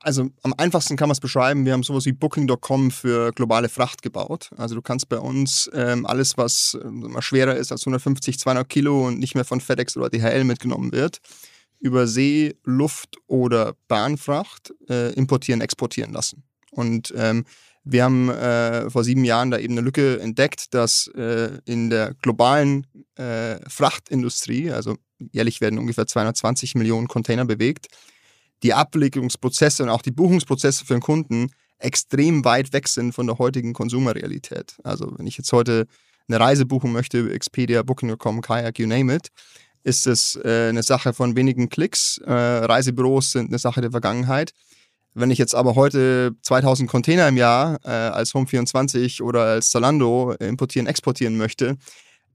also 0.00 0.28
am 0.42 0.52
einfachsten 0.58 0.96
kann 0.96 1.08
man 1.08 1.12
es 1.12 1.20
beschreiben. 1.20 1.64
Wir 1.64 1.72
haben 1.72 1.84
sowas 1.84 2.04
wie 2.04 2.12
Booking.com 2.12 2.90
für 2.90 3.30
globale 3.32 3.68
Fracht 3.68 4.02
gebaut. 4.02 4.50
Also 4.56 4.74
du 4.74 4.82
kannst 4.82 5.08
bei 5.08 5.18
uns 5.18 5.70
ähm, 5.72 6.04
alles, 6.04 6.36
was 6.36 6.76
mal 6.82 7.22
schwerer 7.22 7.54
ist 7.54 7.70
als 7.70 7.82
150, 7.82 8.38
200 8.40 8.68
Kilo 8.68 9.06
und 9.06 9.18
nicht 9.20 9.34
mehr 9.36 9.44
von 9.44 9.60
FedEx 9.60 9.96
oder 9.96 10.10
DHL 10.10 10.42
mitgenommen 10.44 10.90
wird, 10.92 11.18
über 11.80 12.06
See, 12.06 12.56
Luft 12.64 13.16
oder 13.26 13.74
Bahnfracht 13.88 14.74
äh, 14.88 15.12
importieren, 15.14 15.60
exportieren 15.60 16.12
lassen. 16.12 16.42
Und 16.70 17.12
ähm, 17.16 17.44
wir 17.84 18.04
haben 18.04 18.28
äh, 18.28 18.90
vor 18.90 19.04
sieben 19.04 19.24
Jahren 19.24 19.50
da 19.50 19.58
eben 19.58 19.74
eine 19.74 19.80
Lücke 19.80 20.20
entdeckt, 20.20 20.74
dass 20.74 21.06
äh, 21.14 21.58
in 21.64 21.88
der 21.88 22.14
globalen 22.20 22.86
äh, 23.14 23.56
Frachtindustrie, 23.68 24.70
also 24.70 24.96
jährlich 25.18 25.60
werden 25.60 25.78
ungefähr 25.78 26.06
220 26.06 26.74
Millionen 26.74 27.08
Container 27.08 27.44
bewegt, 27.44 27.86
die 28.62 28.74
Ablegungsprozesse 28.74 29.82
und 29.84 29.88
auch 29.88 30.02
die 30.02 30.10
Buchungsprozesse 30.10 30.84
für 30.84 30.94
den 30.94 31.00
Kunden 31.00 31.50
extrem 31.78 32.44
weit 32.44 32.72
weg 32.72 32.88
sind 32.88 33.12
von 33.12 33.26
der 33.26 33.38
heutigen 33.38 33.72
Konsumerrealität. 33.72 34.76
Also 34.82 35.14
wenn 35.16 35.26
ich 35.26 35.38
jetzt 35.38 35.52
heute 35.52 35.86
eine 36.28 36.40
Reise 36.40 36.66
buchen 36.66 36.92
möchte 36.92 37.32
Expedia, 37.32 37.82
Booking.com, 37.82 38.42
Kayak, 38.42 38.78
you 38.78 38.86
name 38.86 39.14
it, 39.14 39.28
ist 39.82 40.06
es 40.06 40.38
äh, 40.44 40.68
eine 40.68 40.82
Sache 40.82 41.12
von 41.12 41.36
wenigen 41.36 41.68
Klicks. 41.68 42.18
Äh, 42.18 42.32
Reisebüros 42.32 43.32
sind 43.32 43.48
eine 43.48 43.58
Sache 43.58 43.80
der 43.80 43.90
Vergangenheit. 43.90 44.52
Wenn 45.14 45.30
ich 45.30 45.38
jetzt 45.38 45.54
aber 45.54 45.74
heute 45.74 46.32
2000 46.42 46.88
Container 46.88 47.28
im 47.28 47.36
Jahr 47.36 47.78
äh, 47.84 47.88
als 47.88 48.34
Home24 48.34 49.22
oder 49.22 49.42
als 49.42 49.70
Zalando 49.70 50.32
importieren, 50.34 50.86
exportieren 50.86 51.36
möchte, 51.36 51.76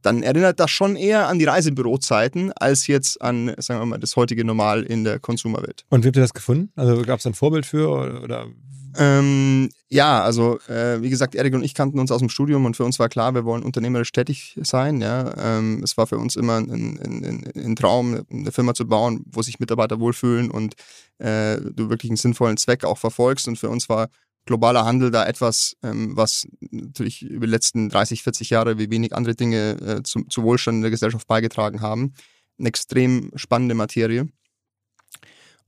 dann 0.04 0.24
erinnert 0.24 0.60
das 0.60 0.72
schon 0.72 0.96
eher 0.96 1.28
an 1.28 1.40
die 1.40 1.46
Reisebürozeiten 1.46 2.52
als 2.54 2.88
jetzt 2.88 3.22
an, 3.22 3.54
sagen 3.58 3.82
wir 3.82 3.86
mal, 3.86 4.00
das 4.00 4.16
heutige 4.16 4.46
Normal 4.46 4.84
in 4.84 5.04
der 5.04 5.20
Konsumerwelt. 5.20 5.86
Und 5.90 6.04
wie 6.04 6.08
habt 6.08 6.18
ihr 6.18 6.22
das 6.22 6.34
gefunden? 6.34 6.72
Also 6.76 7.02
gab 7.02 7.20
es 7.20 7.26
ein 7.26 7.34
Vorbild 7.34 7.66
für 7.66 7.90
oder? 7.90 8.48
Ähm, 8.96 9.70
ja, 9.90 10.22
also 10.22 10.60
äh, 10.68 11.02
wie 11.02 11.10
gesagt, 11.10 11.34
Erik 11.36 11.54
und 11.56 11.64
ich 11.64 11.74
kannten 11.74 12.00
uns 12.00 12.12
aus 12.12 12.20
dem 12.20 12.30
Studium 12.30 12.66
und 12.66 12.78
für 12.78 12.84
uns 12.84 13.00
war 13.00 13.10
klar, 13.10 13.34
wir 13.34 13.44
wollen 13.46 13.64
unternehmerisch 13.64 14.12
tätig 14.12 14.60
sein. 14.62 15.02
Ja, 15.02 15.34
ähm, 15.38 15.82
es 15.84 15.98
war 15.98 16.06
für 16.06 16.18
uns 16.18 16.36
immer 16.36 16.58
ein, 16.58 16.70
ein, 16.70 17.24
ein, 17.26 17.52
ein, 17.56 17.76
Traum, 17.76 18.22
eine 18.30 18.52
Firma 18.52 18.74
zu 18.74 18.88
bauen, 18.88 19.24
wo 19.26 19.42
sich 19.42 19.60
Mitarbeiter 19.60 20.00
wohlfühlen 20.00 20.52
und 20.52 20.76
äh, 21.18 21.58
du 21.58 21.90
wirklich 21.90 22.12
einen 22.12 22.18
sinnvollen 22.18 22.58
Zweck 22.58 22.84
auch 22.84 22.98
verfolgst. 22.98 23.48
Und 23.48 23.58
für 23.58 23.70
uns 23.70 23.90
war 23.90 24.10
globaler 24.46 24.86
Handel 24.86 25.12
da 25.12 25.26
etwas, 25.26 25.76
ähm, 25.84 26.16
was 26.16 26.48
natürlich 26.72 27.22
über 27.22 27.46
die 27.46 27.52
letzten 27.52 27.90
30, 27.90 28.24
40 28.24 28.50
Jahre 28.50 28.78
wie 28.78 28.90
wenig 28.92 29.16
andere 29.16 29.36
Dinge 29.36 29.72
äh, 29.82 30.04
zu, 30.04 30.24
zu 30.26 30.44
Wohlstand 30.44 30.78
in 30.78 30.82
der 30.82 30.92
Gesellschaft 30.92 31.28
beigetragen 31.28 31.82
haben. 31.82 32.14
Eine 32.60 32.70
extrem 32.70 33.32
spannende 33.36 33.76
Materie. 33.76 34.28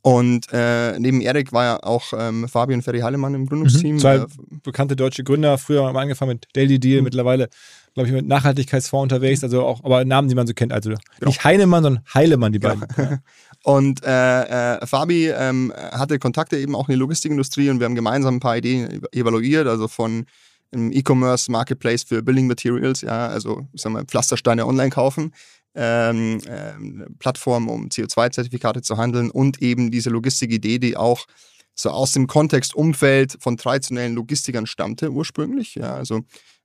Und 0.06 0.50
äh, 0.54 1.00
neben 1.00 1.20
Erik 1.20 1.52
war 1.52 1.64
ja 1.64 1.80
auch 1.82 2.14
ähm, 2.16 2.48
Fabian 2.48 2.84
Ferry 2.84 3.00
Hallemann 3.00 3.34
im 3.34 3.48
Gründungsteam. 3.48 3.96
Mhm, 3.96 4.00
zwei 4.00 4.16
äh, 4.18 4.26
bekannte 4.62 4.96
deutsche 4.96 5.24
Gründer, 5.24 5.58
früher 5.58 5.84
haben 5.84 5.98
angefangen 5.98 6.34
mit 6.34 6.46
Daily 6.54 6.80
Deal, 6.80 7.00
mhm. 7.00 7.06
mittlerweile, 7.06 7.50
glaube 7.96 8.10
ich, 8.10 8.14
mit 8.14 8.28
Nachhaltigkeitsfonds 8.28 9.02
unterwegs, 9.02 9.44
also 9.44 9.66
auch, 9.66 9.84
aber 9.84 10.06
Namen, 10.06 10.28
die 10.30 10.36
man 10.36 10.46
so 10.46 10.54
kennt. 10.54 10.72
Also 10.74 10.92
genau. 10.92 11.00
nicht 11.26 11.44
Heinemann, 11.44 11.82
sondern 11.82 12.04
Heilemann, 12.14 12.54
die 12.54 12.60
beiden. 12.60 12.86
Genau. 12.96 13.18
Und 13.64 14.04
äh, 14.06 14.76
äh, 14.76 14.86
Fabi 14.86 15.30
ähm, 15.30 15.74
hatte 15.76 16.20
Kontakte 16.20 16.60
eben 16.60 16.76
auch 16.76 16.88
in 16.88 16.94
die 16.94 17.00
Logistikindustrie 17.00 17.72
und 17.72 17.80
wir 17.80 17.86
haben 17.86 17.96
gemeinsam 17.96 18.36
ein 18.36 18.40
paar 18.40 18.58
Ideen 18.58 19.02
evaluiert, 19.12 19.66
also 19.66 19.88
von 19.88 20.28
einem 20.72 20.92
E-Commerce 20.92 21.52
Marketplace 21.52 22.04
für 22.04 22.22
Building 22.22 22.46
Materials, 22.46 23.02
ja, 23.02 23.26
also 23.26 23.66
ich 23.74 23.82
sag 23.82 23.92
mal, 23.92 24.06
Pflastersteine 24.06 24.68
online 24.68 24.92
kaufen, 24.92 25.34
ähm, 25.76 26.42
ähm, 26.48 27.16
Plattform, 27.20 27.70
um 27.70 27.90
CO2-Zertifikate 27.90 28.82
zu 28.82 28.98
handeln 28.98 29.30
und 29.30 29.62
eben 29.62 29.92
diese 29.92 30.10
Logistikidee, 30.10 30.80
die 30.80 30.98
auch 30.98 31.26
so 31.74 31.90
aus 31.90 32.12
dem 32.12 32.28
Kontext 32.28 32.74
Umfeld 32.74 33.38
von 33.40 33.58
traditionellen 33.58 34.16
Logistikern 34.16 34.66
stammte 34.66 35.12
ursprünglich, 35.12 35.76
ja, 35.76 35.94
also 35.94 36.22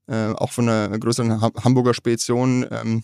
äh, 0.07 0.29
auch 0.29 0.53
von 0.53 0.69
einer 0.69 0.99
größeren 0.99 1.41
Hamburger 1.41 1.95
Spedition 1.95 2.67
ähm, 2.71 3.03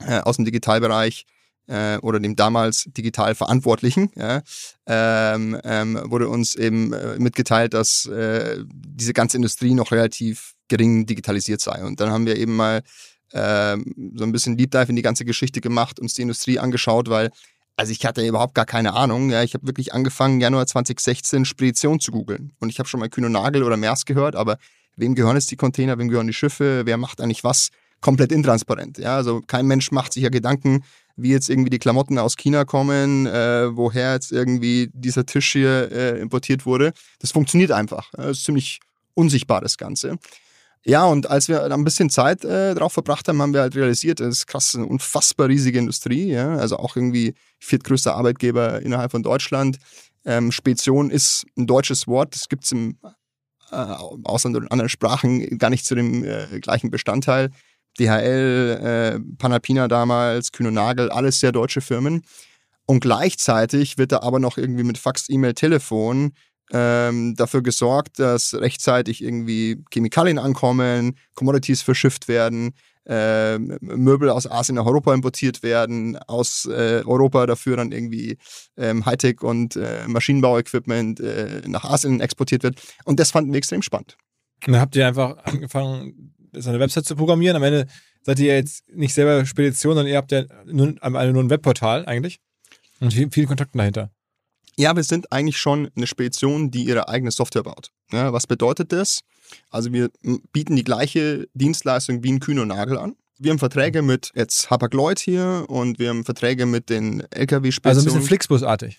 äh, 0.00 0.20
aus 0.20 0.36
dem 0.36 0.44
Digitalbereich 0.44 1.24
äh, 1.66 1.96
oder 1.98 2.20
dem 2.20 2.36
damals 2.36 2.84
digital 2.88 3.34
Verantwortlichen, 3.34 4.10
ja, 4.16 4.42
ähm, 4.86 5.58
ähm, 5.64 6.00
wurde 6.04 6.28
uns 6.28 6.54
eben 6.54 6.92
äh, 6.92 7.18
mitgeteilt, 7.18 7.74
dass 7.74 8.06
äh, 8.06 8.62
diese 8.68 9.14
ganze 9.14 9.36
Industrie 9.38 9.74
noch 9.74 9.92
relativ 9.92 10.54
gering 10.68 11.06
digitalisiert 11.06 11.60
sei. 11.60 11.84
Und 11.84 12.00
dann 12.00 12.10
haben 12.10 12.26
wir 12.26 12.36
eben 12.36 12.56
mal 12.56 12.82
ähm, 13.32 14.12
so 14.14 14.24
ein 14.24 14.32
bisschen 14.32 14.56
Deep 14.56 14.70
Dive 14.70 14.88
in 14.88 14.96
die 14.96 15.02
ganze 15.02 15.24
Geschichte 15.24 15.60
gemacht, 15.60 15.98
uns 16.00 16.14
die 16.14 16.22
Industrie 16.22 16.58
angeschaut, 16.58 17.08
weil 17.08 17.30
also 17.76 17.90
ich 17.90 18.04
hatte 18.06 18.26
überhaupt 18.26 18.54
gar 18.54 18.66
keine 18.66 18.92
Ahnung. 18.94 19.30
Ja, 19.30 19.42
ich 19.42 19.54
habe 19.54 19.66
wirklich 19.66 19.92
angefangen, 19.92 20.40
Januar 20.40 20.66
2016 20.66 21.44
Spedition 21.44 21.98
zu 21.98 22.12
googeln. 22.12 22.52
Und 22.60 22.68
ich 22.68 22.78
habe 22.78 22.88
schon 22.88 23.00
mal 23.00 23.08
Kühn 23.08 23.24
und 23.24 23.32
Nagel 23.32 23.64
oder 23.64 23.76
Mers 23.76 24.04
gehört, 24.04 24.36
aber 24.36 24.58
wem 24.96 25.14
gehören 25.14 25.36
jetzt 25.36 25.50
die 25.50 25.56
Container, 25.56 25.98
wem 25.98 26.08
gehören 26.08 26.26
die 26.26 26.32
Schiffe, 26.32 26.82
wer 26.84 26.96
macht 26.96 27.20
eigentlich 27.20 27.42
was? 27.42 27.70
Komplett 28.00 28.32
intransparent. 28.32 28.98
Ja, 28.98 29.16
also 29.16 29.40
kein 29.46 29.66
Mensch 29.66 29.90
macht 29.90 30.12
sich 30.12 30.22
ja 30.22 30.28
Gedanken, 30.28 30.84
wie 31.16 31.30
jetzt 31.30 31.48
irgendwie 31.48 31.70
die 31.70 31.78
Klamotten 31.78 32.18
aus 32.18 32.36
China 32.36 32.64
kommen, 32.64 33.26
äh, 33.26 33.74
woher 33.74 34.12
jetzt 34.12 34.30
irgendwie 34.30 34.90
dieser 34.92 35.24
Tisch 35.26 35.52
hier 35.52 35.90
äh, 35.90 36.20
importiert 36.20 36.66
wurde. 36.66 36.92
Das 37.20 37.32
funktioniert 37.32 37.70
einfach. 37.70 38.10
Das 38.12 38.38
ist 38.38 38.44
ziemlich 38.44 38.80
unsichtbar, 39.14 39.60
das 39.60 39.78
Ganze. 39.78 40.18
Ja, 40.86 41.06
und 41.06 41.30
als 41.30 41.48
wir 41.48 41.64
ein 41.64 41.84
bisschen 41.84 42.10
Zeit 42.10 42.44
äh, 42.44 42.74
drauf 42.74 42.92
verbracht 42.92 43.26
haben, 43.26 43.40
haben 43.40 43.54
wir 43.54 43.62
halt 43.62 43.74
realisiert, 43.74 44.20
das 44.20 44.28
ist 44.28 44.46
krass, 44.46 44.74
eine 44.74 44.84
unfassbar 44.84 45.48
riesige 45.48 45.78
Industrie, 45.78 46.26
ja, 46.30 46.56
also 46.56 46.76
auch 46.76 46.94
irgendwie 46.94 47.34
viertgrößter 47.58 48.14
Arbeitgeber 48.14 48.82
innerhalb 48.82 49.10
von 49.10 49.22
Deutschland. 49.22 49.78
Ähm, 50.26 50.52
Spedition 50.52 51.10
ist 51.10 51.46
ein 51.56 51.66
deutsches 51.66 52.06
Wort, 52.06 52.34
das 52.34 52.50
gibt 52.50 52.64
es 52.64 52.72
im 52.72 52.98
äh, 53.70 53.76
Ausland 54.24 54.56
und 54.56 54.70
anderen 54.70 54.90
Sprachen 54.90 55.58
gar 55.58 55.70
nicht 55.70 55.86
zu 55.86 55.94
dem 55.94 56.22
äh, 56.22 56.60
gleichen 56.60 56.90
Bestandteil. 56.90 57.50
DHL, 57.98 58.80
äh, 58.82 59.20
Panalpina 59.38 59.88
damals, 59.88 60.52
Kühn 60.52 60.66
und 60.66 60.74
Nagel, 60.74 61.10
alles 61.10 61.40
sehr 61.40 61.52
deutsche 61.52 61.80
Firmen. 61.80 62.22
Und 62.86 63.00
gleichzeitig 63.00 63.96
wird 63.96 64.12
da 64.12 64.20
aber 64.20 64.38
noch 64.38 64.58
irgendwie 64.58 64.84
mit 64.84 64.98
Fax, 64.98 65.28
E-Mail, 65.30 65.54
Telefon 65.54 66.32
ähm, 66.72 67.34
dafür 67.36 67.62
gesorgt, 67.62 68.18
dass 68.18 68.54
rechtzeitig 68.54 69.22
irgendwie 69.22 69.82
Chemikalien 69.92 70.38
ankommen, 70.38 71.16
Commodities 71.34 71.82
verschifft 71.82 72.28
werden, 72.28 72.74
äh, 73.06 73.58
Möbel 73.58 74.30
aus 74.30 74.50
Asien 74.50 74.76
nach 74.76 74.86
Europa 74.86 75.12
importiert 75.12 75.62
werden, 75.62 76.16
aus 76.16 76.66
äh, 76.66 77.02
Europa 77.04 77.46
dafür 77.46 77.76
dann 77.76 77.92
irgendwie 77.92 78.38
ähm, 78.76 79.04
Hightech 79.04 79.42
und 79.42 79.76
äh, 79.76 80.06
Maschinenbauequipment 80.06 81.20
äh, 81.20 81.62
nach 81.66 81.84
Asien 81.84 82.20
exportiert 82.20 82.62
wird. 82.62 82.80
Und 83.04 83.20
das 83.20 83.30
fanden 83.30 83.52
wir 83.52 83.58
extrem 83.58 83.82
spannend. 83.82 84.16
Und 84.66 84.72
dann 84.72 84.80
habt 84.80 84.96
ihr 84.96 85.06
einfach 85.06 85.36
angefangen, 85.44 86.34
so 86.52 86.70
eine 86.70 86.80
Website 86.80 87.04
zu 87.04 87.16
programmieren. 87.16 87.56
Am 87.56 87.62
Ende 87.62 87.86
seid 88.22 88.38
ihr 88.38 88.54
jetzt 88.54 88.88
nicht 88.88 89.12
selber 89.12 89.44
Spedition, 89.44 89.94
sondern 89.94 90.10
ihr 90.10 90.16
habt 90.16 90.32
ja 90.32 90.44
nur, 90.64 90.86
nur 90.92 91.42
ein 91.42 91.50
Webportal 91.50 92.06
eigentlich 92.06 92.40
und 93.00 93.12
viele 93.12 93.46
Kontakte 93.46 93.76
dahinter. 93.76 94.13
Ja, 94.76 94.96
wir 94.96 95.04
sind 95.04 95.30
eigentlich 95.32 95.58
schon 95.58 95.90
eine 95.96 96.06
Spedition, 96.06 96.70
die 96.70 96.84
ihre 96.84 97.08
eigene 97.08 97.30
Software 97.30 97.62
baut. 97.62 97.90
Ja, 98.12 98.32
was 98.32 98.46
bedeutet 98.46 98.92
das? 98.92 99.20
Also 99.70 99.92
wir 99.92 100.10
bieten 100.52 100.76
die 100.76 100.84
gleiche 100.84 101.46
Dienstleistung 101.54 102.22
wie 102.22 102.32
ein 102.32 102.40
Kühn 102.40 102.58
und 102.58 102.68
Nagel 102.68 102.98
an. 102.98 103.14
Wir 103.38 103.50
haben 103.50 103.58
Verträge 103.58 104.02
mit 104.02 104.30
jetzt 104.34 104.70
Hapag-Lloyd 104.70 105.18
hier 105.18 105.64
und 105.68 105.98
wir 105.98 106.10
haben 106.10 106.24
Verträge 106.24 106.66
mit 106.66 106.88
den 106.88 107.20
LKW-Speditionen. 107.30 107.84
Also 107.84 108.00
ein 108.00 108.04
bisschen 108.04 108.22
Flixbus-artig. 108.22 108.96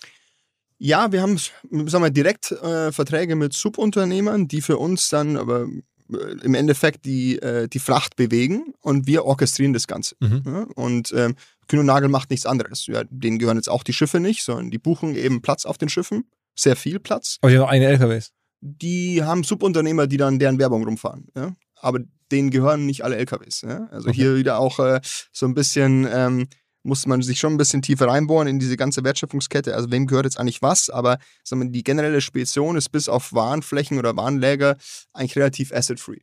Ja, 0.78 1.10
wir 1.10 1.22
haben 1.22 1.38
sagen 1.38 2.04
wir, 2.04 2.10
direkt 2.10 2.52
äh, 2.52 2.92
Verträge 2.92 3.34
mit 3.34 3.54
Subunternehmern, 3.54 4.46
die 4.46 4.60
für 4.60 4.76
uns 4.76 5.08
dann 5.08 5.38
aber 5.38 5.66
äh, 6.12 6.16
im 6.42 6.54
Endeffekt 6.54 7.06
die, 7.06 7.38
äh, 7.38 7.66
die 7.66 7.78
Fracht 7.78 8.16
bewegen 8.16 8.74
und 8.82 9.06
wir 9.06 9.24
orchestrieren 9.24 9.72
das 9.72 9.86
Ganze. 9.86 10.16
Mhm. 10.20 10.42
Ja, 10.44 10.66
und 10.74 11.12
ähm, 11.16 11.34
Kühn 11.68 11.80
und 11.80 11.86
Nagel 11.86 12.08
macht 12.08 12.30
nichts 12.30 12.46
anderes. 12.46 12.86
Ja, 12.86 13.02
denen 13.10 13.38
gehören 13.38 13.56
jetzt 13.56 13.68
auch 13.68 13.82
die 13.82 13.92
Schiffe 13.92 14.20
nicht, 14.20 14.42
sondern 14.42 14.70
die 14.70 14.78
buchen 14.78 15.14
eben 15.14 15.42
Platz 15.42 15.66
auf 15.66 15.78
den 15.78 15.88
Schiffen. 15.88 16.24
Sehr 16.54 16.76
viel 16.76 17.00
Platz. 17.00 17.38
Aber 17.40 17.50
die 17.50 17.58
haben 17.58 17.64
auch 17.64 17.70
eigene 17.70 17.90
LKWs. 17.90 18.32
Die 18.60 19.22
haben 19.22 19.44
Subunternehmer, 19.44 20.06
die 20.06 20.16
dann 20.16 20.38
deren 20.38 20.58
Werbung 20.58 20.84
rumfahren. 20.84 21.28
Ja? 21.36 21.54
Aber 21.76 22.00
denen 22.32 22.50
gehören 22.50 22.86
nicht 22.86 23.04
alle 23.04 23.16
LKWs. 23.16 23.62
Ja? 23.62 23.88
Also 23.90 24.08
okay. 24.08 24.16
hier 24.16 24.36
wieder 24.36 24.58
auch 24.58 24.78
äh, 24.78 25.00
so 25.32 25.46
ein 25.46 25.54
bisschen, 25.54 26.08
ähm, 26.10 26.48
muss 26.82 27.06
man 27.06 27.20
sich 27.20 27.38
schon 27.38 27.54
ein 27.54 27.58
bisschen 27.58 27.82
tiefer 27.82 28.08
reinbohren 28.08 28.48
in 28.48 28.58
diese 28.58 28.76
ganze 28.76 29.04
Wertschöpfungskette. 29.04 29.74
Also 29.74 29.90
wem 29.90 30.06
gehört 30.06 30.24
jetzt 30.24 30.38
eigentlich 30.38 30.62
was? 30.62 30.88
Aber 30.88 31.18
wir, 31.48 31.64
die 31.66 31.84
generelle 31.84 32.20
Spedition 32.20 32.76
ist 32.76 32.90
bis 32.90 33.08
auf 33.08 33.32
Warenflächen 33.32 33.98
oder 33.98 34.16
Warenläger 34.16 34.76
eigentlich 35.12 35.36
relativ 35.36 35.72
asset-free. 35.72 36.20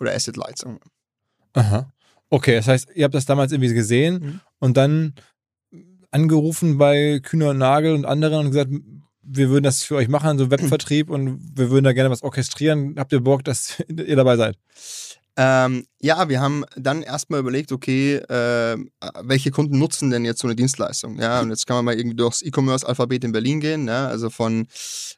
Oder 0.00 0.12
asset-light, 0.12 0.58
sagen 0.58 0.78
wir. 0.82 1.62
Aha. 1.62 1.92
Okay, 2.32 2.54
das 2.54 2.66
heißt, 2.66 2.88
ihr 2.94 3.04
habt 3.04 3.14
das 3.14 3.26
damals 3.26 3.52
irgendwie 3.52 3.74
gesehen 3.74 4.14
mhm. 4.14 4.40
und 4.58 4.78
dann 4.78 5.12
angerufen 6.10 6.78
bei 6.78 7.20
Kühner 7.22 7.50
und 7.50 7.58
Nagel 7.58 7.94
und 7.94 8.06
anderen 8.06 8.46
und 8.46 8.52
gesagt, 8.52 8.70
wir 9.22 9.50
würden 9.50 9.64
das 9.64 9.82
für 9.82 9.96
euch 9.96 10.08
machen, 10.08 10.38
so 10.38 10.50
Webvertrieb 10.50 11.10
und 11.10 11.38
wir 11.54 11.68
würden 11.68 11.84
da 11.84 11.92
gerne 11.92 12.08
was 12.08 12.22
orchestrieren. 12.22 12.94
Habt 12.96 13.12
ihr 13.12 13.20
Bock, 13.20 13.44
dass 13.44 13.80
ihr 13.88 14.16
dabei 14.16 14.38
seid? 14.38 14.56
Ähm, 15.36 15.84
ja, 16.00 16.30
wir 16.30 16.40
haben 16.40 16.64
dann 16.74 17.02
erstmal 17.02 17.40
überlegt, 17.40 17.70
okay, 17.70 18.16
äh, 18.16 18.78
welche 19.20 19.50
Kunden 19.50 19.78
nutzen 19.78 20.08
denn 20.08 20.24
jetzt 20.24 20.40
so 20.40 20.48
eine 20.48 20.56
Dienstleistung? 20.56 21.18
Ja, 21.18 21.40
und 21.40 21.50
jetzt 21.50 21.66
kann 21.66 21.76
man 21.76 21.84
mal 21.84 21.98
irgendwie 21.98 22.16
durchs 22.16 22.40
E-Commerce-Alphabet 22.40 23.24
in 23.24 23.32
Berlin 23.32 23.60
gehen, 23.60 23.88
ja, 23.88 24.08
also 24.08 24.30
von 24.30 24.66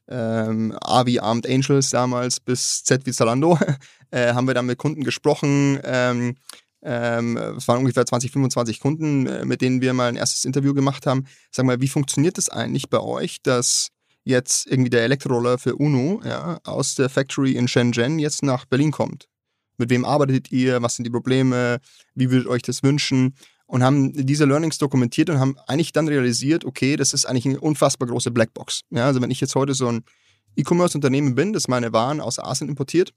ähm, 0.09 0.77
A 0.81 1.07
wie 1.07 1.21
Armed 1.21 1.49
Angels 1.49 1.91
damals 1.91 2.41
bis 2.41 2.83
Z 2.83 3.07
wie 3.07 3.13
Zalando, 3.13 3.57
äh, 4.11 4.35
haben 4.35 4.49
wir 4.49 4.55
dann 4.55 4.67
mit 4.67 4.79
Kunden 4.79 5.05
gesprochen, 5.05 5.79
ähm, 5.85 6.37
ähm, 6.85 7.37
es 7.37 7.67
waren 7.67 7.79
ungefähr 7.79 8.05
20, 8.05 8.31
25 8.31 8.79
Kunden, 8.79 9.27
äh, 9.27 9.45
mit 9.45 9.63
denen 9.63 9.81
wir 9.81 9.95
mal 9.95 10.09
ein 10.09 10.17
erstes 10.17 10.45
Interview 10.45 10.75
gemacht 10.75 11.07
haben. 11.07 11.25
Sag 11.51 11.65
mal, 11.65 11.81
wie 11.81 11.89
funktioniert 11.89 12.37
das 12.37 12.51
eigentlich 12.51 12.91
bei 12.91 13.01
euch, 13.01 13.43
dass 13.43 13.89
jetzt 14.23 14.67
irgendwie 14.67 14.91
der 14.91 15.03
Elektroroller 15.03 15.59
für 15.59 15.77
UNO 15.77 16.21
ja, 16.25 16.61
aus 16.65 16.95
der 16.95 17.09
Factory 17.09 17.53
in 17.53 17.69
Shenzhen 17.69 18.19
jetzt 18.19 18.43
nach 18.43 18.67
Berlin 18.67 18.91
kommt? 18.91 19.29
Mit 19.79 19.89
wem 19.91 20.05
arbeitet 20.05 20.53
ihr? 20.53 20.83
Was 20.83 20.97
sind 20.97 21.05
die 21.05 21.11
Probleme? 21.11 21.81
Wie 22.15 22.31
würdet 22.31 22.47
ihr 22.47 22.51
euch 22.51 22.63
das 22.63 22.83
wünschen? 22.83 23.35
Und 23.67 23.83
haben 23.83 24.13
diese 24.27 24.45
Learnings 24.45 24.77
dokumentiert 24.77 25.31
und 25.31 25.41
haben 25.41 25.57
eigentlich 25.67 25.93
dann 25.93 26.07
realisiert, 26.07 26.67
okay, 26.67 26.97
das 26.97 27.15
ist 27.15 27.25
eigentlich 27.25 27.47
eine 27.47 27.61
unfassbar 27.61 28.07
große 28.09 28.31
Blackbox. 28.31 28.83
Ja, 28.91 29.07
also 29.07 29.23
wenn 29.23 29.31
ich 29.31 29.41
jetzt 29.41 29.55
heute 29.55 29.73
so 29.73 29.89
ein 29.89 30.05
E-Commerce-Unternehmen 30.55 31.35
bin, 31.35 31.55
das 31.55 31.67
meine 31.67 31.95
Waren 31.95 32.21
aus 32.21 32.39
Asien 32.39 32.69
importiert, 32.69 33.15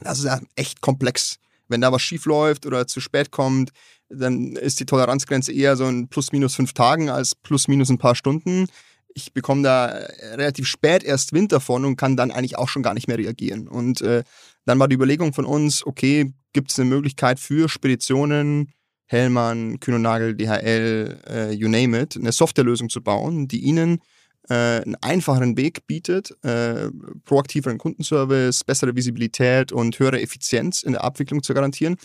das 0.00 0.18
ist 0.20 0.24
ja 0.24 0.40
echt 0.56 0.80
komplex. 0.80 1.38
Wenn 1.68 1.80
da 1.80 1.92
was 1.92 2.02
schief 2.02 2.24
läuft 2.26 2.66
oder 2.66 2.86
zu 2.86 3.00
spät 3.00 3.30
kommt, 3.30 3.70
dann 4.08 4.56
ist 4.56 4.80
die 4.80 4.86
Toleranzgrenze 4.86 5.52
eher 5.52 5.76
so 5.76 5.84
ein 5.84 6.08
plus 6.08 6.32
minus 6.32 6.54
fünf 6.54 6.72
Tagen 6.72 7.10
als 7.10 7.34
plus 7.34 7.68
minus 7.68 7.90
ein 7.90 7.98
paar 7.98 8.14
Stunden. 8.14 8.66
Ich 9.14 9.32
bekomme 9.32 9.62
da 9.62 9.86
relativ 10.34 10.66
spät 10.66 11.02
erst 11.02 11.32
Wind 11.32 11.52
davon 11.52 11.84
und 11.84 11.96
kann 11.96 12.16
dann 12.16 12.30
eigentlich 12.30 12.56
auch 12.56 12.68
schon 12.68 12.82
gar 12.82 12.94
nicht 12.94 13.08
mehr 13.08 13.18
reagieren. 13.18 13.68
Und 13.68 14.00
äh, 14.00 14.22
dann 14.64 14.78
war 14.78 14.88
die 14.88 14.94
Überlegung 14.94 15.32
von 15.32 15.44
uns, 15.44 15.84
okay, 15.84 16.32
gibt 16.52 16.70
es 16.70 16.78
eine 16.78 16.88
Möglichkeit 16.88 17.40
für 17.40 17.68
Speditionen, 17.68 18.72
Hellmann, 19.06 19.80
Kühnernagel, 19.80 20.36
DHL, 20.36 21.20
äh, 21.28 21.52
you 21.52 21.68
name 21.68 22.00
it, 22.00 22.16
eine 22.16 22.32
Softwarelösung 22.32 22.88
zu 22.90 23.02
bauen, 23.02 23.48
die 23.48 23.60
ihnen 23.60 23.94
äh, 23.94 24.00
einen 24.48 24.96
einfacheren 25.02 25.56
Weg 25.56 25.86
bietet, 25.86 26.32
äh, 26.42 26.90
proaktiveren 27.24 27.76
Kundenservice, 27.76 28.64
bessere 28.64 28.96
Visibilität 28.96 29.72
und 29.72 29.98
höhere 29.98 30.20
Effizienz 30.20 30.82
in 30.82 30.92
der 30.92 31.04
Abwicklung 31.04 31.42
zu 31.42 31.52
garantieren. 31.52 31.96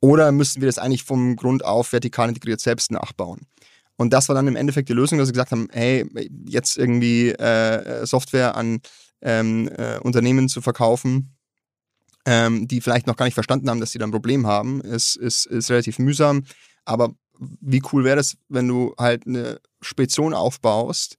Oder 0.00 0.30
müssen 0.32 0.60
wir 0.60 0.66
das 0.66 0.78
eigentlich 0.78 1.04
vom 1.04 1.36
Grund 1.36 1.64
auf 1.64 1.92
vertikal 1.92 2.28
integriert 2.28 2.60
selbst 2.60 2.90
nachbauen? 2.90 3.46
Und 3.96 4.12
das 4.12 4.28
war 4.28 4.34
dann 4.36 4.46
im 4.46 4.56
Endeffekt 4.56 4.88
die 4.88 4.94
Lösung, 4.94 5.18
dass 5.18 5.28
wir 5.28 5.32
gesagt 5.32 5.50
haben, 5.50 5.68
hey, 5.72 6.08
jetzt 6.46 6.78
irgendwie 6.78 7.30
äh, 7.30 8.06
Software 8.06 8.56
an 8.56 8.80
ähm, 9.20 9.68
äh, 9.76 9.98
Unternehmen 9.98 10.48
zu 10.48 10.60
verkaufen, 10.60 11.34
ähm, 12.24 12.68
die 12.68 12.80
vielleicht 12.80 13.08
noch 13.08 13.16
gar 13.16 13.24
nicht 13.24 13.34
verstanden 13.34 13.68
haben, 13.68 13.80
dass 13.80 13.90
sie 13.90 13.98
da 13.98 14.06
ein 14.06 14.12
Problem 14.12 14.46
haben, 14.46 14.80
ist, 14.82 15.16
ist, 15.16 15.46
ist 15.46 15.70
relativ 15.70 15.98
mühsam. 15.98 16.44
Aber 16.84 17.12
wie 17.60 17.82
cool 17.92 18.04
wäre 18.04 18.20
es, 18.20 18.36
wenn 18.48 18.68
du 18.68 18.94
halt 18.98 19.26
eine 19.26 19.60
Spedition 19.80 20.32
aufbaust, 20.32 21.18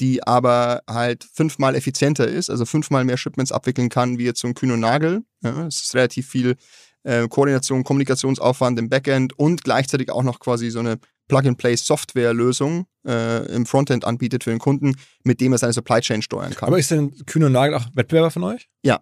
die 0.00 0.26
aber 0.26 0.82
halt 0.88 1.24
fünfmal 1.24 1.74
effizienter 1.74 2.26
ist, 2.26 2.50
also 2.50 2.64
fünfmal 2.64 3.04
mehr 3.04 3.16
Shipments 3.16 3.52
abwickeln 3.52 3.88
kann, 3.88 4.18
wie 4.18 4.24
jetzt 4.24 4.40
so 4.40 4.48
ein 4.48 4.54
Kühn 4.54 4.70
und 4.70 4.80
Nagel. 4.80 5.22
Ja, 5.42 5.66
es 5.66 5.82
ist 5.82 5.94
relativ 5.94 6.28
viel 6.28 6.56
äh, 7.04 7.26
Koordination, 7.28 7.84
Kommunikationsaufwand 7.84 8.78
im 8.78 8.88
Backend 8.88 9.38
und 9.38 9.64
gleichzeitig 9.64 10.10
auch 10.10 10.22
noch 10.22 10.40
quasi 10.40 10.70
so 10.70 10.78
eine 10.80 10.98
Plug-and-Play-Software-Lösung 11.28 12.86
äh, 13.06 13.46
im 13.54 13.66
Frontend 13.66 14.04
anbietet 14.04 14.44
für 14.44 14.50
den 14.50 14.58
Kunden, 14.58 14.96
mit 15.24 15.40
dem 15.40 15.52
er 15.52 15.58
seine 15.58 15.72
Supply 15.72 16.00
Chain 16.00 16.22
steuern 16.22 16.54
kann. 16.54 16.68
Aber 16.68 16.78
ist 16.78 16.90
denn 16.90 17.14
Kühn 17.26 17.44
und 17.44 17.52
Nagel 17.52 17.76
auch 17.76 17.86
Wettbewerber 17.94 18.30
von 18.30 18.44
euch? 18.44 18.68
Ja. 18.82 19.00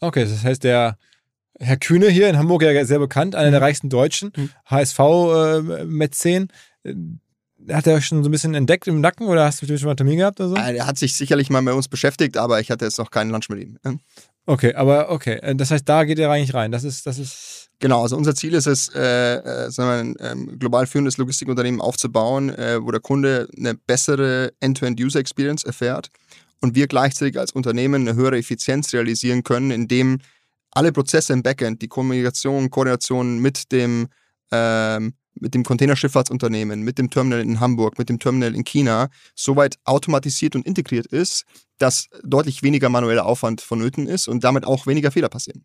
Okay, 0.00 0.24
das 0.24 0.42
heißt, 0.42 0.64
der 0.64 0.96
Herr 1.58 1.76
Kühne 1.76 2.08
hier 2.08 2.28
in 2.28 2.38
Hamburg 2.38 2.62
ja 2.62 2.84
sehr 2.84 2.98
bekannt, 2.98 3.34
einer 3.34 3.50
der 3.50 3.60
mhm. 3.60 3.64
reichsten 3.64 3.90
Deutschen, 3.90 4.32
mhm. 4.34 4.50
HSV-Mäzen. 4.66 6.48
Äh, 6.84 6.94
hat 7.68 7.86
er 7.86 7.94
euch 7.94 8.06
schon 8.06 8.22
so 8.22 8.28
ein 8.28 8.32
bisschen 8.32 8.54
entdeckt 8.54 8.86
im 8.86 9.00
Nacken 9.00 9.26
oder 9.26 9.44
hast 9.44 9.62
du 9.62 9.66
schon 9.66 9.84
mal 9.84 9.90
einen 9.90 9.96
Termin 9.96 10.18
gehabt 10.18 10.40
oder 10.40 10.48
so? 10.50 10.54
Er 10.56 10.86
hat 10.86 10.98
sich 10.98 11.14
sicherlich 11.14 11.50
mal 11.50 11.62
mit 11.62 11.74
uns 11.74 11.88
beschäftigt, 11.88 12.36
aber 12.36 12.60
ich 12.60 12.70
hatte 12.70 12.84
jetzt 12.84 12.98
noch 12.98 13.10
keinen 13.10 13.30
Lunch 13.30 13.48
mit 13.48 13.60
ihm. 13.60 13.78
Okay, 14.46 14.74
aber 14.74 15.10
okay. 15.10 15.38
Äh, 15.42 15.54
das 15.54 15.70
heißt, 15.70 15.88
da 15.88 16.04
geht 16.04 16.18
er 16.18 16.30
eigentlich 16.30 16.54
rein. 16.54 16.72
Das 16.72 16.84
ist, 16.84 17.06
das 17.06 17.18
ist. 17.18 17.70
Genau, 17.78 18.02
also 18.02 18.16
unser 18.16 18.34
Ziel 18.34 18.52
ist 18.54 18.66
es, 18.66 18.88
äh, 18.94 19.36
äh, 19.36 19.70
sagen 19.70 20.16
wir, 20.18 20.24
ein 20.26 20.32
ähm, 20.32 20.58
global 20.58 20.86
führendes 20.86 21.16
Logistikunternehmen 21.16 21.80
aufzubauen, 21.80 22.50
äh, 22.50 22.78
wo 22.82 22.90
der 22.90 23.00
Kunde 23.00 23.48
eine 23.56 23.74
bessere 23.74 24.52
End-to-End-User-Experience 24.60 25.64
erfährt 25.64 26.10
und 26.60 26.74
wir 26.74 26.88
gleichzeitig 26.88 27.38
als 27.38 27.52
Unternehmen 27.52 28.06
eine 28.06 28.18
höhere 28.18 28.36
Effizienz 28.36 28.92
realisieren 28.92 29.44
können, 29.44 29.70
indem 29.70 30.18
alle 30.72 30.92
Prozesse 30.92 31.32
im 31.32 31.42
Backend, 31.42 31.80
die 31.80 31.88
Kommunikation, 31.88 32.70
Koordination 32.70 33.38
mit 33.38 33.72
dem 33.72 34.08
ähm, 34.52 35.14
mit 35.34 35.54
dem 35.54 35.64
Containerschifffahrtsunternehmen, 35.64 36.82
mit 36.82 36.98
dem 36.98 37.10
Terminal 37.10 37.40
in 37.40 37.60
Hamburg, 37.60 37.98
mit 37.98 38.08
dem 38.08 38.18
Terminal 38.18 38.54
in 38.54 38.64
China 38.64 39.08
soweit 39.34 39.78
automatisiert 39.84 40.54
und 40.56 40.66
integriert 40.66 41.06
ist, 41.06 41.44
dass 41.78 42.08
deutlich 42.22 42.62
weniger 42.62 42.88
manueller 42.88 43.26
Aufwand 43.26 43.60
vonnöten 43.60 44.06
ist 44.06 44.28
und 44.28 44.44
damit 44.44 44.64
auch 44.64 44.86
weniger 44.86 45.10
Fehler 45.10 45.28
passieren. 45.28 45.64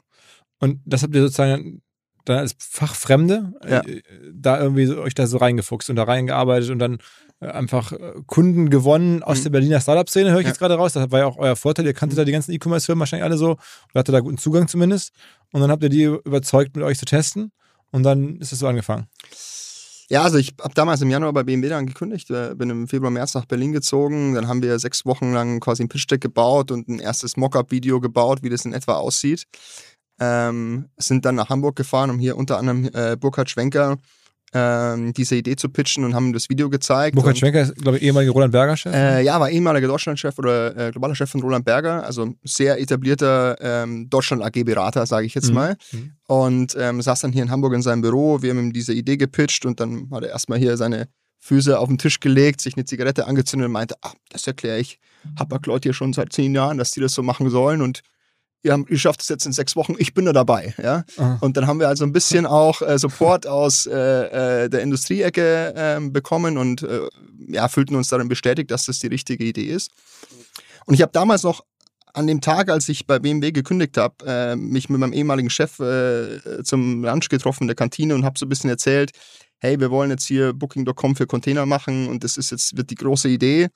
Und 0.59 0.79
das 0.85 1.03
habt 1.03 1.13
ihr 1.15 1.21
sozusagen 1.21 1.81
dann 2.25 2.39
als 2.39 2.55
Fachfremde 2.57 3.53
ja. 3.67 3.81
äh, 3.81 4.01
da 4.33 4.59
irgendwie 4.59 4.85
so, 4.85 5.01
euch 5.01 5.13
da 5.13 5.27
so 5.27 5.37
reingefuchst 5.37 5.89
und 5.89 5.95
da 5.95 6.03
reingearbeitet 6.03 6.71
und 6.71 6.79
dann 6.79 6.97
äh, 7.39 7.47
einfach 7.47 7.91
äh, 7.91 8.13
Kunden 8.25 8.69
gewonnen 8.69 9.23
aus 9.23 9.39
mhm. 9.39 9.43
der 9.43 9.49
Berliner 9.51 9.81
Startup-Szene, 9.81 10.31
höre 10.31 10.39
ich 10.39 10.45
ja. 10.45 10.49
jetzt 10.49 10.59
gerade 10.59 10.75
raus. 10.75 10.93
Das 10.93 11.11
war 11.11 11.19
ja 11.19 11.25
auch 11.27 11.37
euer 11.37 11.55
Vorteil. 11.55 11.85
Ihr 11.85 11.93
kanntet 11.93 12.17
mhm. 12.17 12.21
da 12.21 12.25
die 12.25 12.31
ganzen 12.31 12.51
E-Commerce-Firmen 12.51 12.99
wahrscheinlich 12.99 13.23
alle 13.23 13.37
so 13.37 13.51
oder 13.51 13.99
hattet 13.99 14.15
da 14.15 14.19
guten 14.19 14.37
Zugang 14.37 14.67
zumindest. 14.67 15.11
Und 15.51 15.61
dann 15.61 15.71
habt 15.71 15.83
ihr 15.83 15.89
die 15.89 16.03
überzeugt, 16.03 16.75
mit 16.75 16.83
euch 16.83 16.97
zu 16.97 17.05
testen. 17.05 17.51
Und 17.91 18.03
dann 18.03 18.37
ist 18.37 18.51
es 18.51 18.59
so 18.59 18.67
angefangen. 18.67 19.07
Ja, 20.09 20.21
also 20.21 20.37
ich 20.37 20.53
habe 20.61 20.73
damals 20.75 21.01
im 21.01 21.09
Januar 21.09 21.33
bei 21.33 21.43
BMW 21.43 21.67
dann 21.67 21.87
gekündigt, 21.87 22.27
bin 22.27 22.69
im 22.69 22.87
Februar, 22.87 23.09
März 23.09 23.33
nach 23.33 23.45
Berlin 23.45 23.71
gezogen. 23.71 24.35
Dann 24.35 24.47
haben 24.47 24.61
wir 24.61 24.77
sechs 24.77 25.05
Wochen 25.05 25.33
lang 25.33 25.59
quasi 25.59 25.83
ein 25.83 25.89
Pitch-Deck 25.89 26.21
gebaut 26.21 26.69
und 26.69 26.87
ein 26.87 26.99
erstes 26.99 27.37
Mockup-Video 27.37 27.99
gebaut, 27.99 28.43
wie 28.43 28.49
das 28.49 28.65
in 28.65 28.73
etwa 28.73 28.95
aussieht. 28.97 29.45
Ähm, 30.19 30.89
sind 30.97 31.25
dann 31.25 31.35
nach 31.35 31.49
Hamburg 31.49 31.75
gefahren, 31.75 32.11
um 32.11 32.19
hier 32.19 32.37
unter 32.37 32.57
anderem 32.59 32.89
äh, 32.93 33.17
Burkhard 33.17 33.49
Schwenker 33.49 33.97
ähm, 34.57 35.11
diese 35.11 35.35
Idee 35.35 35.57
zu 35.57 35.67
pitchen 35.67 36.05
und 36.05 36.15
haben 36.15 36.31
das 36.31 36.49
Video 36.49 36.69
gezeigt. 36.69 37.13
Burkhard 37.13 37.37
Schwenker 37.37 37.61
ist, 37.61 37.75
glaube 37.75 37.97
ich, 37.97 38.03
ehemaliger 38.03 38.31
Roland 38.31 38.53
Berger-Chef. 38.53 38.93
Äh, 38.93 39.21
ja, 39.21 39.37
war 39.37 39.49
ehemaliger 39.49 39.87
Deutschland-Chef 39.87 40.39
oder 40.39 40.77
äh, 40.77 40.91
globaler 40.91 41.13
Chef 41.13 41.29
von 41.29 41.41
Roland 41.41 41.65
Berger, 41.65 42.05
also 42.05 42.33
sehr 42.43 42.79
etablierter 42.79 43.57
ähm, 43.59 44.09
Deutschland-AG-Berater, 44.09 45.05
sage 45.05 45.25
ich 45.25 45.35
jetzt 45.35 45.49
mhm. 45.49 45.55
mal. 45.55 45.77
Mhm. 45.91 46.11
Und 46.27 46.75
ähm, 46.79 47.01
saß 47.01 47.19
dann 47.19 47.33
hier 47.33 47.43
in 47.43 47.51
Hamburg 47.51 47.73
in 47.73 47.81
seinem 47.81 48.01
Büro. 48.01 48.41
Wir 48.41 48.51
haben 48.51 48.59
ihm 48.59 48.73
diese 48.73 48.93
Idee 48.93 49.17
gepitcht 49.17 49.65
und 49.65 49.81
dann 49.81 50.09
hat 50.11 50.23
er 50.23 50.29
erstmal 50.29 50.57
hier 50.57 50.77
seine 50.77 51.09
Füße 51.39 51.77
auf 51.77 51.89
den 51.89 51.97
Tisch 51.97 52.21
gelegt, 52.21 52.61
sich 52.61 52.77
eine 52.77 52.85
Zigarette 52.85 53.27
angezündet 53.27 53.65
und 53.67 53.73
meinte, 53.73 53.95
ah, 54.01 54.13
das 54.29 54.47
erkläre 54.47 54.79
ich 54.79 54.99
Hapag-Leute 55.37 55.89
hier 55.89 55.93
schon 55.93 56.13
seit 56.13 56.31
zehn 56.31 56.55
Jahren, 56.55 56.77
dass 56.77 56.91
die 56.91 57.01
das 57.01 57.13
so 57.13 57.23
machen 57.23 57.49
sollen 57.49 57.81
und 57.81 58.01
ihr, 58.65 58.83
ihr 58.89 58.97
schafft 58.97 59.21
es 59.21 59.29
jetzt 59.29 59.45
in 59.45 59.53
sechs 59.53 59.75
Wochen, 59.75 59.95
ich 59.97 60.13
bin 60.13 60.25
da 60.25 60.33
dabei. 60.33 60.73
Ja? 60.81 61.05
Und 61.39 61.55
dann 61.55 61.67
haben 61.67 61.79
wir 61.79 61.87
also 61.87 62.03
ein 62.03 62.11
bisschen 62.11 62.45
auch 62.45 62.81
äh, 62.81 62.97
Support 62.97 63.47
aus 63.47 63.85
äh, 63.85 64.63
äh, 64.63 64.69
der 64.69 64.81
Industrieecke 64.81 65.73
äh, 65.75 66.09
bekommen 66.09 66.57
und 66.57 66.83
äh, 66.83 67.01
ja, 67.47 67.67
fühlten 67.67 67.95
uns 67.95 68.09
darin 68.09 68.27
bestätigt, 68.27 68.71
dass 68.71 68.87
das 68.87 68.99
die 68.99 69.07
richtige 69.07 69.43
Idee 69.45 69.65
ist. 69.65 69.91
Und 70.85 70.95
ich 70.95 71.01
habe 71.01 71.11
damals 71.11 71.43
noch 71.43 71.63
an 72.13 72.27
dem 72.27 72.41
Tag, 72.41 72.69
als 72.69 72.89
ich 72.89 73.07
bei 73.07 73.19
BMW 73.19 73.51
gekündigt 73.51 73.97
habe, 73.97 74.15
äh, 74.25 74.55
mich 74.55 74.89
mit 74.89 74.99
meinem 74.99 75.13
ehemaligen 75.13 75.49
Chef 75.49 75.75
zum 76.63 77.03
Lunch 77.03 77.29
getroffen 77.29 77.63
in 77.63 77.67
der 77.67 77.75
Kantine 77.75 78.15
und 78.15 78.23
habe 78.23 78.39
so 78.39 78.45
ein 78.45 78.49
bisschen 78.49 78.69
erzählt, 78.69 79.11
hey, 79.57 79.79
wir 79.79 79.91
wollen 79.91 80.11
jetzt 80.11 80.25
hier 80.25 80.53
Booking.com 80.53 81.15
für 81.15 81.27
Container 81.27 81.65
machen 81.65 82.07
und 82.07 82.23
das 82.23 82.37
ist 82.37 82.51
jetzt 82.51 82.77
wird 82.77 82.89
die 82.89 82.95
große 82.95 83.29
Idee. 83.29 83.69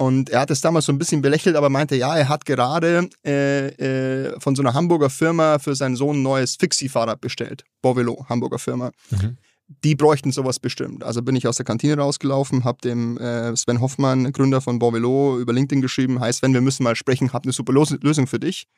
Und 0.00 0.30
er 0.30 0.40
hat 0.40 0.50
es 0.50 0.62
damals 0.62 0.86
so 0.86 0.92
ein 0.92 0.98
bisschen 0.98 1.20
belächelt, 1.20 1.56
aber 1.56 1.68
meinte, 1.68 1.94
ja, 1.94 2.16
er 2.16 2.30
hat 2.30 2.46
gerade 2.46 3.10
äh, 3.22 3.66
äh, 3.66 4.40
von 4.40 4.56
so 4.56 4.62
einer 4.62 4.72
Hamburger 4.72 5.10
Firma 5.10 5.58
für 5.58 5.74
seinen 5.74 5.94
Sohn 5.94 6.16
ein 6.16 6.22
neues 6.22 6.56
Fixie-Fahrrad 6.56 7.20
bestellt. 7.20 7.64
Bovelo, 7.82 8.24
Hamburger 8.26 8.58
Firma. 8.58 8.92
Mhm. 9.10 9.36
Die 9.84 9.94
bräuchten 9.94 10.32
sowas 10.32 10.58
bestimmt. 10.58 11.04
Also 11.04 11.20
bin 11.20 11.36
ich 11.36 11.46
aus 11.46 11.56
der 11.56 11.66
Kantine 11.66 11.98
rausgelaufen, 11.98 12.64
habe 12.64 12.78
dem 12.82 13.18
äh, 13.18 13.54
Sven 13.54 13.82
Hoffmann, 13.82 14.32
Gründer 14.32 14.62
von 14.62 14.78
Bovelo, 14.78 15.38
über 15.38 15.52
LinkedIn 15.52 15.82
geschrieben, 15.82 16.18
heißt 16.18 16.38
Sven, 16.38 16.54
wir 16.54 16.62
müssen 16.62 16.82
mal 16.82 16.96
sprechen, 16.96 17.34
habe 17.34 17.44
eine 17.44 17.52
super 17.52 17.74
Lösung 17.74 18.26
für 18.26 18.40
dich. 18.40 18.68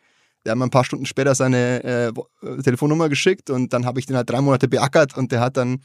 Der 0.44 0.50
hat 0.50 0.58
mir 0.58 0.64
ein 0.64 0.70
paar 0.70 0.84
Stunden 0.84 1.06
später 1.06 1.36
seine 1.36 1.84
äh, 1.84 2.62
Telefonnummer 2.64 3.08
geschickt 3.08 3.48
und 3.48 3.72
dann 3.72 3.86
habe 3.86 4.00
ich 4.00 4.06
den 4.06 4.16
halt 4.16 4.28
drei 4.28 4.40
Monate 4.40 4.66
beackert 4.66 5.16
und 5.16 5.30
der 5.30 5.38
hat 5.38 5.56
dann 5.56 5.82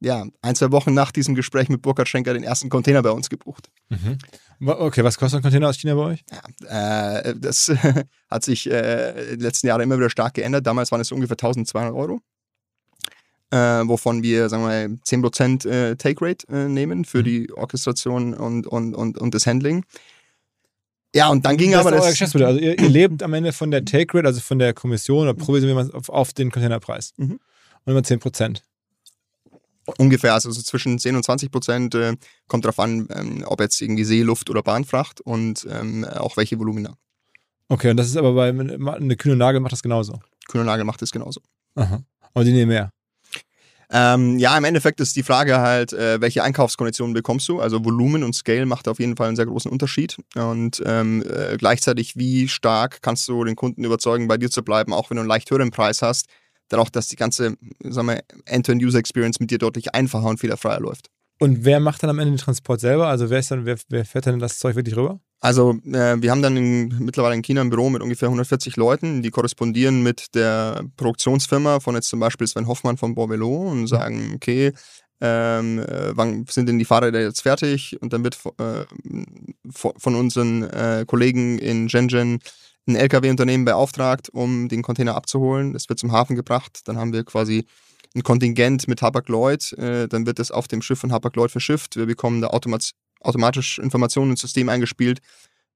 ja, 0.00 0.26
ein, 0.42 0.54
zwei 0.54 0.70
Wochen 0.72 0.94
nach 0.94 1.10
diesem 1.10 1.34
Gespräch 1.34 1.68
mit 1.68 1.82
Burkhard 1.82 2.08
Schenker 2.08 2.34
den 2.34 2.42
ersten 2.42 2.68
Container 2.68 3.02
bei 3.02 3.10
uns 3.10 3.30
gebucht. 3.30 3.70
Mhm. 3.88 4.18
Okay, 4.60 5.04
was 5.04 5.18
kostet 5.18 5.40
ein 5.40 5.42
Container 5.42 5.68
aus 5.68 5.78
China 5.78 5.94
bei 5.94 6.02
euch? 6.02 6.24
Ja, 6.62 7.18
äh, 7.18 7.34
das 7.36 7.72
hat 8.30 8.44
sich 8.44 8.70
äh, 8.70 9.22
in 9.22 9.38
den 9.38 9.40
letzten 9.40 9.66
Jahren 9.66 9.80
immer 9.80 9.98
wieder 9.98 10.10
stark 10.10 10.34
geändert. 10.34 10.66
Damals 10.66 10.92
waren 10.92 11.00
es 11.00 11.12
ungefähr 11.12 11.34
1200 11.34 11.94
Euro. 11.94 12.20
Äh, 13.50 13.56
wovon 13.86 14.22
wir, 14.22 14.48
sagen 14.48 14.64
wir 14.64 14.88
mal, 14.88 14.98
10% 15.06 15.68
äh, 15.68 15.96
Take 15.96 16.24
Rate 16.24 16.48
äh, 16.48 16.68
nehmen 16.68 17.04
für 17.04 17.18
mhm. 17.18 17.24
die 17.24 17.52
Orchestration 17.52 18.34
und, 18.34 18.66
und, 18.66 18.94
und, 18.94 19.18
und 19.18 19.34
das 19.34 19.46
Handling. 19.46 19.84
Ja, 21.14 21.28
und 21.30 21.46
dann 21.46 21.56
ging 21.56 21.70
das 21.70 21.86
aber 21.86 21.96
das. 21.96 22.10
Geschäftsmodell. 22.10 22.48
Also 22.48 22.60
ihr, 22.60 22.78
ihr, 22.78 22.88
lebt 22.88 23.22
am 23.22 23.32
Ende 23.32 23.52
von 23.52 23.70
der 23.70 23.84
Take 23.84 24.18
Rate, 24.18 24.26
also 24.26 24.40
von 24.40 24.58
der 24.58 24.74
Kommission 24.74 25.22
oder 25.22 25.34
Provision, 25.34 25.70
wie 25.70 25.74
man 25.74 25.90
auf, 25.92 26.08
auf 26.08 26.32
den 26.32 26.50
Containerpreis. 26.50 27.14
Mhm. 27.16 27.38
Und 27.84 27.92
immer 27.92 28.00
10%. 28.00 28.62
Ungefähr, 29.98 30.34
also 30.34 30.50
so 30.50 30.62
zwischen 30.62 30.98
10 30.98 31.16
und 31.16 31.24
20 31.24 31.50
Prozent 31.50 31.94
äh, 31.94 32.16
kommt 32.48 32.64
darauf 32.64 32.78
an, 32.78 33.08
ähm, 33.14 33.44
ob 33.46 33.60
jetzt 33.60 33.80
irgendwie 33.80 34.04
See, 34.04 34.22
Luft 34.22 34.50
oder 34.50 34.62
Bahnfracht 34.62 35.20
und 35.20 35.66
ähm, 35.70 36.04
auch 36.04 36.36
welche 36.36 36.58
Volumina. 36.58 36.96
Okay, 37.68 37.90
und 37.90 37.96
das 37.96 38.08
ist 38.08 38.16
aber 38.16 38.32
bei 38.34 38.48
eine 38.48 39.16
kühne 39.16 39.36
Nagel 39.36 39.60
macht 39.60 39.72
das 39.72 39.82
genauso. 39.82 40.20
Kühne 40.48 40.64
Nagel 40.64 40.84
macht 40.84 41.02
das 41.02 41.10
genauso. 41.10 41.40
Aha. 41.74 42.02
Aber 42.34 42.44
die 42.44 42.52
nehmen 42.52 42.68
mehr. 42.68 42.90
Ähm, 43.88 44.38
ja, 44.38 44.56
im 44.58 44.64
Endeffekt 44.64 45.00
ist 45.00 45.14
die 45.14 45.22
Frage 45.22 45.60
halt, 45.60 45.92
äh, 45.92 46.20
welche 46.20 46.42
Einkaufskonditionen 46.42 47.14
bekommst 47.14 47.48
du? 47.48 47.60
Also 47.60 47.84
Volumen 47.84 48.24
und 48.24 48.34
Scale 48.34 48.66
macht 48.66 48.88
auf 48.88 48.98
jeden 48.98 49.16
Fall 49.16 49.28
einen 49.28 49.36
sehr 49.36 49.46
großen 49.46 49.70
Unterschied. 49.70 50.16
Und 50.34 50.82
ähm, 50.84 51.22
äh, 51.22 51.56
gleichzeitig, 51.56 52.16
wie 52.16 52.48
stark 52.48 53.00
kannst 53.02 53.28
du 53.28 53.44
den 53.44 53.54
Kunden 53.54 53.84
überzeugen, 53.84 54.26
bei 54.26 54.38
dir 54.38 54.50
zu 54.50 54.62
bleiben, 54.64 54.92
auch 54.92 55.10
wenn 55.10 55.16
du 55.16 55.20
einen 55.20 55.28
leicht 55.28 55.50
höheren 55.50 55.70
Preis 55.70 56.02
hast, 56.02 56.26
dann 56.68 56.80
auch, 56.80 56.90
dass 56.90 57.08
die 57.08 57.16
ganze 57.16 57.56
End-to-End-User-Experience 57.82 59.40
mit 59.40 59.50
dir 59.50 59.58
deutlich 59.58 59.94
einfacher 59.94 60.26
und 60.26 60.38
fehlerfreier 60.38 60.80
läuft. 60.80 61.10
Und 61.38 61.64
wer 61.64 61.80
macht 61.80 62.02
dann 62.02 62.10
am 62.10 62.18
Ende 62.18 62.32
den 62.32 62.38
Transport 62.38 62.80
selber? 62.80 63.08
Also 63.08 63.28
wer 63.28 63.38
ist 63.38 63.50
dann, 63.50 63.66
wer, 63.66 63.76
wer 63.88 64.04
fährt 64.04 64.26
dann 64.26 64.38
das 64.38 64.58
Zeug 64.58 64.74
wirklich 64.74 64.96
rüber? 64.96 65.20
Also 65.40 65.72
äh, 65.84 66.16
wir 66.20 66.30
haben 66.30 66.40
dann 66.40 66.56
in, 66.56 66.98
mittlerweile 66.98 67.34
in 67.34 67.42
China 67.42 67.60
ein 67.60 67.68
Büro 67.68 67.90
mit 67.90 68.02
ungefähr 68.02 68.28
140 68.28 68.76
Leuten, 68.76 69.22
die 69.22 69.30
korrespondieren 69.30 70.02
mit 70.02 70.34
der 70.34 70.84
Produktionsfirma 70.96 71.80
von 71.80 71.94
jetzt 71.94 72.08
zum 72.08 72.20
Beispiel 72.20 72.46
Sven 72.46 72.66
Hoffmann 72.66 72.96
von 72.96 73.14
Borvelo 73.14 73.54
und 73.54 73.86
sagen, 73.86 74.32
okay, 74.34 74.72
ähm, 75.20 75.78
äh, 75.78 76.16
wann 76.16 76.46
sind 76.48 76.68
denn 76.68 76.78
die 76.78 76.84
Fahrräder 76.84 77.20
jetzt 77.20 77.42
fertig? 77.42 78.00
Und 78.00 78.12
dann 78.12 78.24
wird 78.24 78.38
äh, 78.58 78.84
von 79.70 80.14
unseren 80.14 80.62
äh, 80.64 81.04
Kollegen 81.06 81.58
in 81.58 81.88
Shenzhen 81.88 82.40
ein 82.86 82.96
LKW-Unternehmen 82.96 83.64
beauftragt, 83.64 84.28
um 84.30 84.68
den 84.68 84.82
Container 84.82 85.14
abzuholen. 85.14 85.74
Es 85.74 85.88
wird 85.88 85.98
zum 85.98 86.12
Hafen 86.12 86.36
gebracht. 86.36 86.80
Dann 86.84 86.98
haben 86.98 87.12
wir 87.12 87.24
quasi 87.24 87.66
ein 88.14 88.22
Kontingent 88.22 88.88
mit 88.88 89.02
Hapag-Lloyd. 89.02 89.72
Äh, 89.72 90.08
dann 90.08 90.26
wird 90.26 90.38
es 90.38 90.50
auf 90.50 90.68
dem 90.68 90.82
Schiff 90.82 91.00
von 91.00 91.12
Hapag-Lloyd 91.12 91.50
verschifft. 91.50 91.96
Wir 91.96 92.06
bekommen 92.06 92.40
da 92.40 92.48
automat 92.48 92.92
automatisch 93.20 93.78
Informationen 93.78 94.32
ins 94.32 94.40
System 94.40 94.68
eingespielt, 94.68 95.20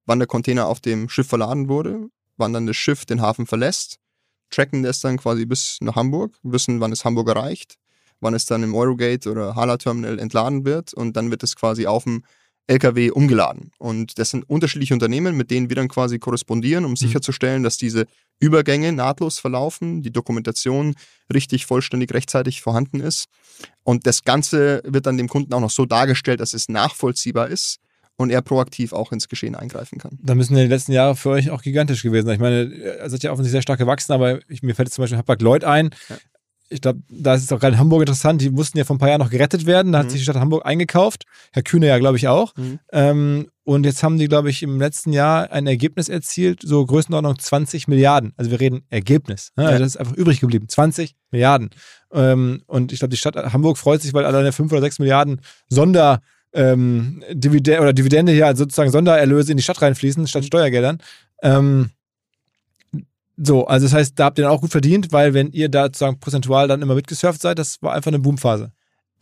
wann 0.06 0.18
der 0.18 0.28
Container 0.28 0.66
auf 0.66 0.80
dem 0.80 1.08
Schiff 1.08 1.26
verladen 1.26 1.68
wurde, 1.68 2.08
wann 2.36 2.52
dann 2.52 2.66
das 2.66 2.76
Schiff 2.76 3.04
den 3.04 3.20
Hafen 3.20 3.46
verlässt, 3.46 3.98
tracken 4.50 4.82
das 4.82 5.00
dann 5.00 5.18
quasi 5.18 5.46
bis 5.46 5.78
nach 5.80 5.96
Hamburg, 5.96 6.36
wissen, 6.42 6.80
wann 6.80 6.92
es 6.92 7.04
Hamburg 7.04 7.28
erreicht, 7.28 7.76
wann 8.20 8.34
es 8.34 8.46
dann 8.46 8.62
im 8.62 8.74
Eurogate 8.74 9.30
oder 9.30 9.54
Hala 9.54 9.76
Terminal 9.76 10.18
entladen 10.18 10.64
wird 10.64 10.94
und 10.94 11.16
dann 11.16 11.30
wird 11.30 11.42
es 11.42 11.56
quasi 11.56 11.86
auf 11.86 12.04
dem 12.04 12.24
LKW 12.70 13.10
umgeladen. 13.10 13.72
Und 13.78 14.18
das 14.18 14.30
sind 14.30 14.48
unterschiedliche 14.48 14.94
Unternehmen, 14.94 15.36
mit 15.36 15.50
denen 15.50 15.68
wir 15.68 15.76
dann 15.76 15.88
quasi 15.88 16.20
korrespondieren, 16.20 16.84
um 16.84 16.92
mhm. 16.92 16.96
sicherzustellen, 16.96 17.64
dass 17.64 17.76
diese 17.76 18.06
Übergänge 18.38 18.92
nahtlos 18.92 19.40
verlaufen, 19.40 20.02
die 20.02 20.12
Dokumentation 20.12 20.94
richtig, 21.34 21.66
vollständig, 21.66 22.14
rechtzeitig 22.14 22.62
vorhanden 22.62 23.00
ist. 23.00 23.26
Und 23.82 24.06
das 24.06 24.22
Ganze 24.22 24.82
wird 24.84 25.06
dann 25.06 25.18
dem 25.18 25.28
Kunden 25.28 25.52
auch 25.52 25.60
noch 25.60 25.70
so 25.70 25.84
dargestellt, 25.84 26.40
dass 26.40 26.54
es 26.54 26.68
nachvollziehbar 26.68 27.48
ist 27.48 27.80
und 28.16 28.30
er 28.30 28.40
proaktiv 28.40 28.92
auch 28.92 29.10
ins 29.10 29.28
Geschehen 29.28 29.56
eingreifen 29.56 29.98
kann. 29.98 30.18
Da 30.22 30.36
müssen 30.36 30.56
ja 30.56 30.62
die 30.62 30.68
letzten 30.68 30.92
Jahre 30.92 31.16
für 31.16 31.30
euch 31.30 31.50
auch 31.50 31.62
gigantisch 31.62 32.02
gewesen 32.02 32.26
sein. 32.26 32.34
Ich 32.34 32.40
meine, 32.40 32.62
ihr 32.62 33.10
seid 33.10 33.22
ja 33.24 33.32
offensichtlich 33.32 33.52
sehr 33.52 33.62
stark 33.62 33.80
gewachsen, 33.80 34.12
aber 34.12 34.38
ich, 34.48 34.62
mir 34.62 34.76
fällt 34.76 34.88
jetzt 34.88 34.94
zum 34.94 35.02
Beispiel 35.02 35.18
Hapag 35.18 35.42
Lloyd 35.42 35.64
ein. 35.64 35.90
Ja 36.08 36.16
ich 36.70 36.80
glaube, 36.80 37.00
da 37.08 37.34
ist 37.34 37.42
es 37.42 37.52
auch 37.52 37.58
gerade 37.58 37.74
in 37.74 37.80
Hamburg 37.80 38.02
interessant, 38.02 38.40
die 38.40 38.48
mussten 38.48 38.78
ja 38.78 38.84
vor 38.84 38.94
ein 38.94 39.00
paar 39.00 39.08
Jahren 39.08 39.20
noch 39.20 39.30
gerettet 39.30 39.66
werden. 39.66 39.92
Da 39.92 39.98
hat 39.98 40.06
mhm. 40.06 40.10
sich 40.10 40.20
die 40.20 40.24
Stadt 40.24 40.36
Hamburg 40.36 40.64
eingekauft. 40.64 41.24
Herr 41.52 41.62
Kühne 41.62 41.88
ja, 41.88 41.98
glaube 41.98 42.16
ich, 42.16 42.28
auch. 42.28 42.54
Mhm. 42.56 42.78
Ähm, 42.92 43.48
und 43.64 43.84
jetzt 43.84 44.02
haben 44.02 44.18
die, 44.18 44.28
glaube 44.28 44.50
ich, 44.50 44.62
im 44.62 44.78
letzten 44.78 45.12
Jahr 45.12 45.50
ein 45.50 45.66
Ergebnis 45.66 46.08
erzielt, 46.08 46.60
so 46.62 46.86
Größenordnung 46.86 47.38
20 47.38 47.88
Milliarden. 47.88 48.32
Also 48.36 48.52
wir 48.52 48.60
reden 48.60 48.82
Ergebnis. 48.88 49.50
Ne? 49.56 49.66
Also 49.66 49.80
das 49.80 49.88
ist 49.88 49.96
einfach 49.96 50.14
übrig 50.14 50.40
geblieben. 50.40 50.68
20 50.68 51.16
Milliarden. 51.32 51.70
Ähm, 52.12 52.62
und 52.66 52.92
ich 52.92 53.00
glaube, 53.00 53.10
die 53.10 53.16
Stadt 53.16 53.34
Hamburg 53.52 53.76
freut 53.76 54.00
sich, 54.00 54.14
weil 54.14 54.24
alleine 54.24 54.52
5 54.52 54.70
oder 54.70 54.80
6 54.80 55.00
Milliarden 55.00 55.40
Sonder 55.68 56.20
ähm, 56.52 57.22
Dividende 57.32 57.80
oder 57.80 57.92
Dividende 57.92 58.32
hier, 58.32 58.46
also 58.46 58.64
sozusagen 58.64 58.90
Sondererlöse 58.90 59.52
in 59.52 59.56
die 59.56 59.62
Stadt 59.62 59.82
reinfließen, 59.82 60.26
statt 60.26 60.42
mhm. 60.42 60.46
Steuergeldern. 60.46 60.98
Ähm, 61.42 61.90
so, 63.42 63.66
also 63.66 63.86
das 63.86 63.94
heißt, 63.94 64.18
da 64.18 64.26
habt 64.26 64.38
ihr 64.38 64.44
dann 64.44 64.52
auch 64.52 64.60
gut 64.60 64.70
verdient, 64.70 65.12
weil 65.12 65.32
wenn 65.34 65.50
ihr 65.52 65.70
da 65.70 65.84
sozusagen 65.84 66.20
prozentual 66.20 66.68
dann 66.68 66.82
immer 66.82 66.94
mitgesurft 66.94 67.40
seid, 67.40 67.58
das 67.58 67.80
war 67.80 67.94
einfach 67.94 68.10
eine 68.10 68.18
Boomphase. 68.18 68.70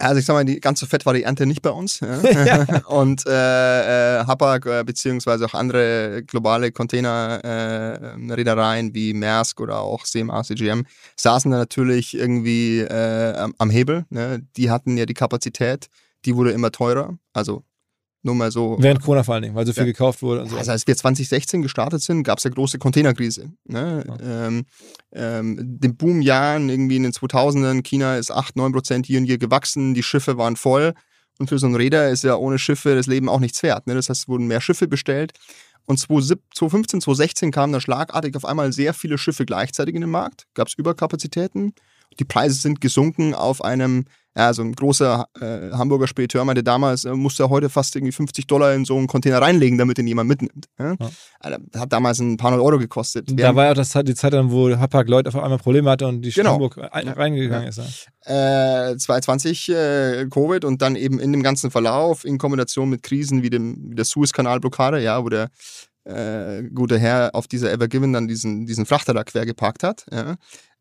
Also 0.00 0.20
ich 0.20 0.26
sag 0.26 0.34
mal, 0.34 0.44
die 0.44 0.60
ganze 0.60 0.86
Fettvariante 0.86 1.44
nicht 1.46 1.62
bei 1.62 1.70
uns. 1.70 2.00
Ja. 2.00 2.84
Und 2.86 3.26
äh, 3.26 4.20
äh, 4.20 4.24
Hapag 4.24 4.64
äh, 4.66 4.84
beziehungsweise 4.84 5.46
auch 5.46 5.54
andere 5.54 6.22
globale 6.24 6.70
Containerreedereien 6.72 8.90
äh, 8.90 8.94
wie 8.94 9.14
Maersk 9.14 9.60
oder 9.60 9.80
auch 9.80 10.04
CMA, 10.04 10.44
CGM 10.44 10.84
saßen 11.16 11.50
da 11.50 11.58
natürlich 11.58 12.16
irgendwie 12.16 12.78
äh, 12.80 13.48
am 13.58 13.70
Hebel. 13.70 14.04
Ne? 14.10 14.46
Die 14.56 14.70
hatten 14.70 14.96
ja 14.96 15.04
die 15.06 15.14
Kapazität, 15.14 15.88
die 16.24 16.36
wurde 16.36 16.52
immer 16.52 16.70
teurer. 16.70 17.18
Also 17.32 17.64
nur 18.22 18.34
mal 18.34 18.50
so. 18.50 18.76
Während 18.80 19.00
Corona 19.00 19.22
vor 19.22 19.34
allen 19.34 19.44
Dingen, 19.44 19.54
weil 19.54 19.66
so 19.66 19.72
viel 19.72 19.82
ja. 19.82 19.86
gekauft 19.86 20.22
wurde. 20.22 20.42
Und 20.42 20.50
so. 20.50 20.56
Also 20.56 20.72
als 20.72 20.86
wir 20.86 20.96
2016 20.96 21.62
gestartet 21.62 22.02
sind, 22.02 22.24
gab 22.24 22.38
es 22.38 22.44
ja 22.44 22.50
große 22.50 22.78
Containerkrise. 22.78 23.52
Ne? 23.64 24.04
Ja. 24.06 24.46
Ähm, 24.46 24.66
ähm, 25.12 25.56
den 25.60 25.96
Boomjahren 25.96 26.68
irgendwie 26.68 26.96
in 26.96 27.04
den 27.04 27.12
2000ern, 27.12 27.82
China 27.82 28.16
ist 28.16 28.30
8, 28.30 28.56
9 28.56 28.72
Prozent 28.72 29.06
hier 29.06 29.20
und 29.20 29.26
hier 29.26 29.38
gewachsen, 29.38 29.94
die 29.94 30.02
Schiffe 30.02 30.36
waren 30.36 30.56
voll. 30.56 30.94
Und 31.38 31.48
für 31.48 31.58
so 31.58 31.66
einen 31.66 31.76
Räder 31.76 32.10
ist 32.10 32.24
ja 32.24 32.34
ohne 32.34 32.58
Schiffe 32.58 32.96
das 32.96 33.06
Leben 33.06 33.28
auch 33.28 33.40
nichts 33.40 33.62
wert. 33.62 33.86
Ne? 33.86 33.94
Das 33.94 34.08
heißt, 34.08 34.22
es 34.22 34.28
wurden 34.28 34.48
mehr 34.48 34.60
Schiffe 34.60 34.88
bestellt. 34.88 35.32
Und 35.86 35.98
2015, 35.98 37.00
2016 37.00 37.50
kamen 37.50 37.72
da 37.72 37.80
schlagartig 37.80 38.36
auf 38.36 38.44
einmal 38.44 38.72
sehr 38.72 38.92
viele 38.92 39.16
Schiffe 39.16 39.46
gleichzeitig 39.46 39.94
in 39.94 40.02
den 40.02 40.10
Markt. 40.10 40.46
Gab 40.54 40.68
es 40.68 40.74
Überkapazitäten. 40.74 41.72
Die 42.18 42.24
Preise 42.24 42.54
sind 42.60 42.80
gesunken 42.80 43.34
auf 43.34 43.64
einem 43.64 44.04
ja, 44.38 44.54
so 44.54 44.62
ein 44.62 44.72
großer 44.72 45.26
äh, 45.40 45.72
Hamburger 45.72 46.06
Spediteur 46.06 46.44
meinte 46.44 46.62
damals, 46.62 47.04
äh, 47.04 47.12
musste 47.12 47.42
er 47.42 47.50
heute 47.50 47.68
fast 47.68 47.96
irgendwie 47.96 48.12
50 48.12 48.46
Dollar 48.46 48.72
in 48.72 48.84
so 48.84 48.96
einen 48.96 49.08
Container 49.08 49.42
reinlegen, 49.42 49.78
damit 49.78 49.98
ihn 49.98 50.06
jemand 50.06 50.28
mitnimmt. 50.28 50.66
Ja? 50.78 50.92
Ja. 50.92 51.10
Also, 51.40 51.58
hat 51.76 51.92
damals 51.92 52.20
ein 52.20 52.36
paar 52.36 52.52
hundert 52.52 52.64
Euro 52.64 52.78
gekostet. 52.78 53.28
Da 53.32 53.56
war 53.56 53.64
ja 53.64 53.70
auch 53.72 53.74
das, 53.74 53.92
die 54.04 54.14
Zeit 54.14 54.34
dann, 54.34 54.52
wo 54.52 54.70
Hapag 54.70 55.08
Lloyd 55.08 55.26
auf 55.26 55.34
einmal 55.34 55.58
Probleme 55.58 55.90
hatte 55.90 56.06
und 56.06 56.22
die 56.22 56.30
genau. 56.30 56.52
Hamburg 56.52 56.78
reingegangen 56.78 57.66
ist. 57.66 57.80
Äh, 58.26 58.96
2020 58.96 59.70
äh, 59.70 60.26
Covid 60.30 60.64
und 60.64 60.82
dann 60.82 60.94
eben 60.94 61.18
in 61.18 61.32
dem 61.32 61.42
ganzen 61.42 61.72
Verlauf 61.72 62.24
in 62.24 62.38
Kombination 62.38 62.88
mit 62.90 63.02
Krisen 63.02 63.42
wie, 63.42 63.50
dem, 63.50 63.90
wie 63.90 63.96
der 63.96 64.04
Suezkanalblockade, 64.04 65.02
ja, 65.02 65.24
wo 65.24 65.30
der 65.30 65.48
äh, 66.04 66.62
gute 66.72 66.96
Herr 66.96 67.30
auf 67.34 67.48
dieser 67.48 67.72
Ever 67.72 67.88
Given 67.88 68.12
dann 68.12 68.28
diesen, 68.28 68.66
diesen 68.66 68.86
Frachter 68.86 69.14
da 69.14 69.24
quer 69.24 69.46
geparkt 69.46 69.82
hat. 69.82 70.06
Ja 70.12 70.36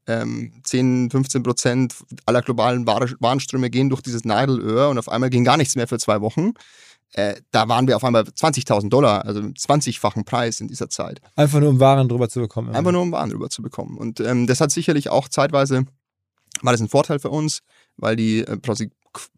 ähm, 0.08 0.54
10, 0.64 1.12
15 1.12 1.44
Prozent 1.44 1.96
aller 2.26 2.42
globalen 2.42 2.88
Warenströme 2.88 3.70
gehen 3.70 3.90
durch 3.90 4.02
dieses 4.02 4.26
Nadelöhr 4.26 4.90
und 4.90 4.98
auf 4.98 5.10
einmal 5.10 5.30
ging 5.30 5.44
gar 5.44 5.58
nichts 5.58 5.76
mehr 5.76 5.88
für 5.88 6.00
zwei 6.00 6.22
Wochen. 6.22 6.54
Äh, 7.14 7.36
da 7.52 7.70
waren 7.70 7.88
wir 7.88 7.96
auf 7.96 8.04
einmal 8.04 8.24
20.000 8.24 8.90
Dollar, 8.90 9.26
also 9.26 9.40
20-fachen 9.40 10.26
Preis 10.26 10.60
in 10.60 10.68
dieser 10.68 10.90
Zeit. 10.90 11.22
Einfach 11.36 11.60
nur 11.60 11.70
um 11.70 11.80
Waren 11.80 12.10
drüber 12.10 12.30
zu 12.30 12.42
bekommen. 12.42 12.76
Einfach 12.76 12.92
nur 12.92 13.02
um 13.02 13.12
Waren 13.12 13.30
drüber 13.30 13.50
zu 13.50 13.62
bekommen. 13.62 13.98
Und 13.98 14.20
ähm, 14.20 14.48
das 14.48 14.60
hat 14.60 14.72
sicherlich 14.72 15.10
auch 15.10 15.30
zeitweise, 15.30 15.86
war 16.62 16.74
das 16.74 16.82
ein 16.82 16.90
Vorteil 16.90 17.20
für 17.20 17.30
uns, 17.30 17.62
weil 17.96 18.16
die 18.16 18.40
äh, 18.40 18.58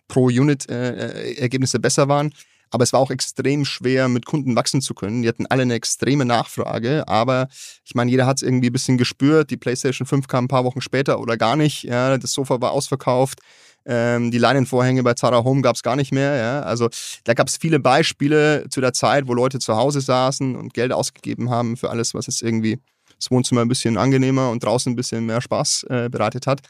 pro 0.08 0.26
Unit 0.26 0.70
äh, 0.70 1.34
Ergebnisse 1.36 1.80
besser 1.80 2.08
waren. 2.08 2.34
Aber 2.72 2.84
es 2.84 2.94
war 2.94 3.00
auch 3.00 3.12
extrem 3.12 3.66
schwer, 3.66 4.08
mit 4.08 4.26
Kunden 4.26 4.56
wachsen 4.56 4.82
zu 4.82 4.94
können. 4.94 5.24
Die 5.24 5.28
hatten 5.28 5.48
alle 5.48 5.64
eine 5.64 5.74
extreme 5.74 6.26
Nachfrage, 6.26 7.08
aber 7.08 7.48
ich 7.84 7.96
meine, 7.96 8.12
jeder 8.12 8.26
hat 8.26 8.38
es 8.38 8.44
irgendwie 8.44 8.70
ein 8.70 8.74
bisschen 8.74 8.98
gespürt. 8.98 9.50
Die 9.50 9.58
PlayStation 9.58 10.06
5 10.06 10.28
kam 10.28 10.46
ein 10.46 10.50
paar 10.50 10.66
Wochen 10.66 10.82
später 10.82 11.20
oder 11.20 11.38
gar 11.38 11.56
nicht. 11.56 11.84
Ja, 11.84 12.18
das 12.18 12.32
Sofa 12.32 12.62
war 12.62 12.72
ausverkauft. 12.72 13.40
Ähm, 13.86 14.30
die 14.30 14.38
Leinenvorhänge 14.38 15.04
bei 15.04 15.14
Zara 15.14 15.44
Home 15.44 15.62
gab 15.62 15.76
es 15.76 15.84
gar 15.84 15.96
nicht 15.96 16.12
mehr. 16.12 16.36
Ja? 16.36 16.62
Also 16.62 16.90
da 17.24 17.34
gab 17.34 17.48
es 17.48 17.58
viele 17.58 17.80
Beispiele 17.80 18.66
zu 18.70 18.82
der 18.82 18.94
Zeit, 18.94 19.28
wo 19.28 19.34
Leute 19.34 19.60
zu 19.60 19.76
Hause 19.76 20.02
saßen 20.02 20.56
und 20.56 20.74
Geld 20.74 20.92
ausgegeben 20.92 21.50
haben 21.50 21.78
für 21.78 21.90
alles, 21.90 22.14
was 22.14 22.28
jetzt 22.28 22.44
irgendwie 22.44 22.80
das 23.18 23.32
Wohnzimmer 23.32 23.62
ein 23.62 23.68
bisschen 23.68 23.98
angenehmer 23.98 24.50
und 24.52 24.64
draußen 24.64 24.94
ein 24.94 24.96
bisschen 24.96 25.26
mehr 25.26 25.42
Spaß 25.42 25.86
äh, 25.90 26.10
bereitet 26.10 26.46
hat. 26.48 26.62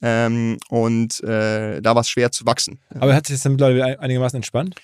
Ähm, 0.00 0.58
und 0.68 1.22
äh, 1.22 1.80
da 1.80 1.94
war 1.94 2.00
es 2.00 2.08
schwer 2.08 2.32
zu 2.32 2.44
wachsen. 2.44 2.80
Aber 2.98 3.14
hat 3.14 3.26
sich 3.26 3.36
das 3.36 3.44
dann 3.44 3.52
mittlerweile 3.52 4.00
einigermaßen 4.00 4.36
entspannt? 4.36 4.74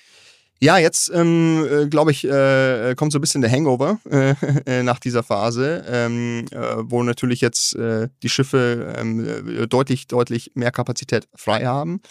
Ja, 0.61 0.77
jetzt 0.77 1.09
ähm, 1.13 1.65
äh, 1.71 1.87
glaube 1.87 2.11
ich, 2.11 2.25
äh, 2.25 2.93
kommt 2.97 3.13
so 3.13 3.17
ein 3.17 3.21
bisschen 3.21 3.41
der 3.41 3.49
Hangover 3.49 3.99
äh, 4.11 4.35
äh, 4.65 4.83
nach 4.83 4.99
dieser 4.99 5.23
Phase, 5.23 5.85
ähm, 5.87 6.45
äh, 6.51 6.57
wo 6.79 7.01
natürlich 7.01 7.39
jetzt 7.39 7.75
äh, 7.75 8.09
die 8.23 8.29
Schiffe 8.29 8.93
ähm, 8.97 9.67
deutlich, 9.69 10.07
deutlich 10.07 10.51
mehr 10.55 10.71
Kapazität 10.71 11.29
frei 11.33 11.65
haben. 11.65 12.01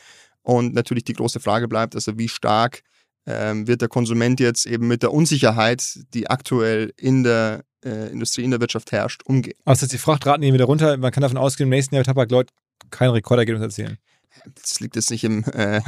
Und 0.40 0.72
natürlich 0.72 1.04
die 1.04 1.12
große 1.12 1.40
Frage 1.40 1.68
bleibt, 1.68 1.94
also 1.94 2.16
wie 2.16 2.28
stark 2.28 2.80
ähm, 3.26 3.66
wird 3.66 3.82
der 3.82 3.88
Konsument 3.88 4.40
jetzt 4.40 4.64
eben 4.64 4.88
mit 4.88 5.02
der 5.02 5.12
Unsicherheit, 5.12 5.84
die 6.14 6.30
aktuell 6.30 6.94
in 6.96 7.24
der 7.24 7.64
Industrie, 7.82 8.42
in 8.42 8.50
der 8.50 8.60
Wirtschaft 8.60 8.90
herrscht, 8.90 9.22
umgehen. 9.24 9.54
Heißt, 9.64 9.92
die 9.92 9.98
Frachtraten 9.98 10.42
gehen 10.42 10.52
wieder 10.52 10.64
runter. 10.64 10.96
Man 10.96 11.12
kann 11.12 11.20
davon 11.20 11.36
ausgehen, 11.36 11.68
im 11.68 11.70
nächsten 11.70 11.94
Jahr 11.94 12.04
wird 12.04 12.28
Tabak 12.28 12.46
kein 12.90 13.10
Rekordergebnis 13.10 13.62
erzielen 13.62 13.98
das 14.54 14.80
liegt 14.80 14.96
jetzt 14.96 15.10
nicht 15.10 15.24
im, 15.24 15.44
äh, 15.52 15.80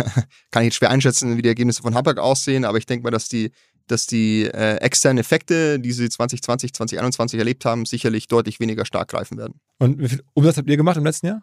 kann 0.51 0.63
ich 0.63 0.69
jetzt 0.69 0.77
schwer 0.77 0.91
einschätzen, 0.91 1.37
wie 1.37 1.43
die 1.43 1.49
Ergebnisse 1.49 1.83
von 1.83 1.95
Hapag 1.95 2.19
aussehen, 2.19 2.65
aber 2.65 2.79
ich 2.79 2.87
denke 2.87 3.05
mal, 3.05 3.11
dass 3.11 3.29
die, 3.29 3.53
dass 3.87 4.07
die 4.07 4.45
äh, 4.45 4.77
externen 4.77 5.19
Effekte, 5.19 5.81
die 5.81 5.93
sie 5.93 6.09
2020, 6.09 6.73
2021 6.75 7.39
erlebt 7.39 7.65
haben, 7.65 7.85
sicherlich 7.87 8.29
deutlich 8.29 8.61
weniger 8.61 8.85
stark 8.85 9.09
greifen 9.09 9.39
werden. 9.39 9.61
Und 9.79 9.99
wie 9.99 10.09
viel 10.09 10.23
Umsatz 10.35 10.57
habt 10.57 10.69
ihr 10.69 10.77
gemacht 10.77 10.97
im 10.97 11.05
letzten 11.05 11.27
Jahr? 11.27 11.43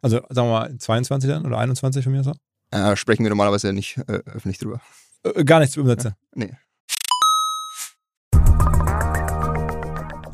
Also 0.00 0.20
sagen 0.30 0.48
wir 0.48 0.60
mal 0.60 0.76
22 0.76 1.30
dann 1.30 1.46
oder 1.46 1.58
21 1.58 2.04
von 2.04 2.12
mir 2.12 2.24
so? 2.24 2.34
Äh, 2.70 2.96
sprechen 2.96 3.22
wir 3.24 3.30
normalerweise 3.30 3.72
nicht 3.72 3.98
äh, 3.98 4.20
öffentlich 4.26 4.58
drüber. 4.58 4.80
Äh, 5.24 5.44
gar 5.44 5.60
nichts 5.60 5.76
Umsätze? 5.76 6.16
nee. 6.34 6.56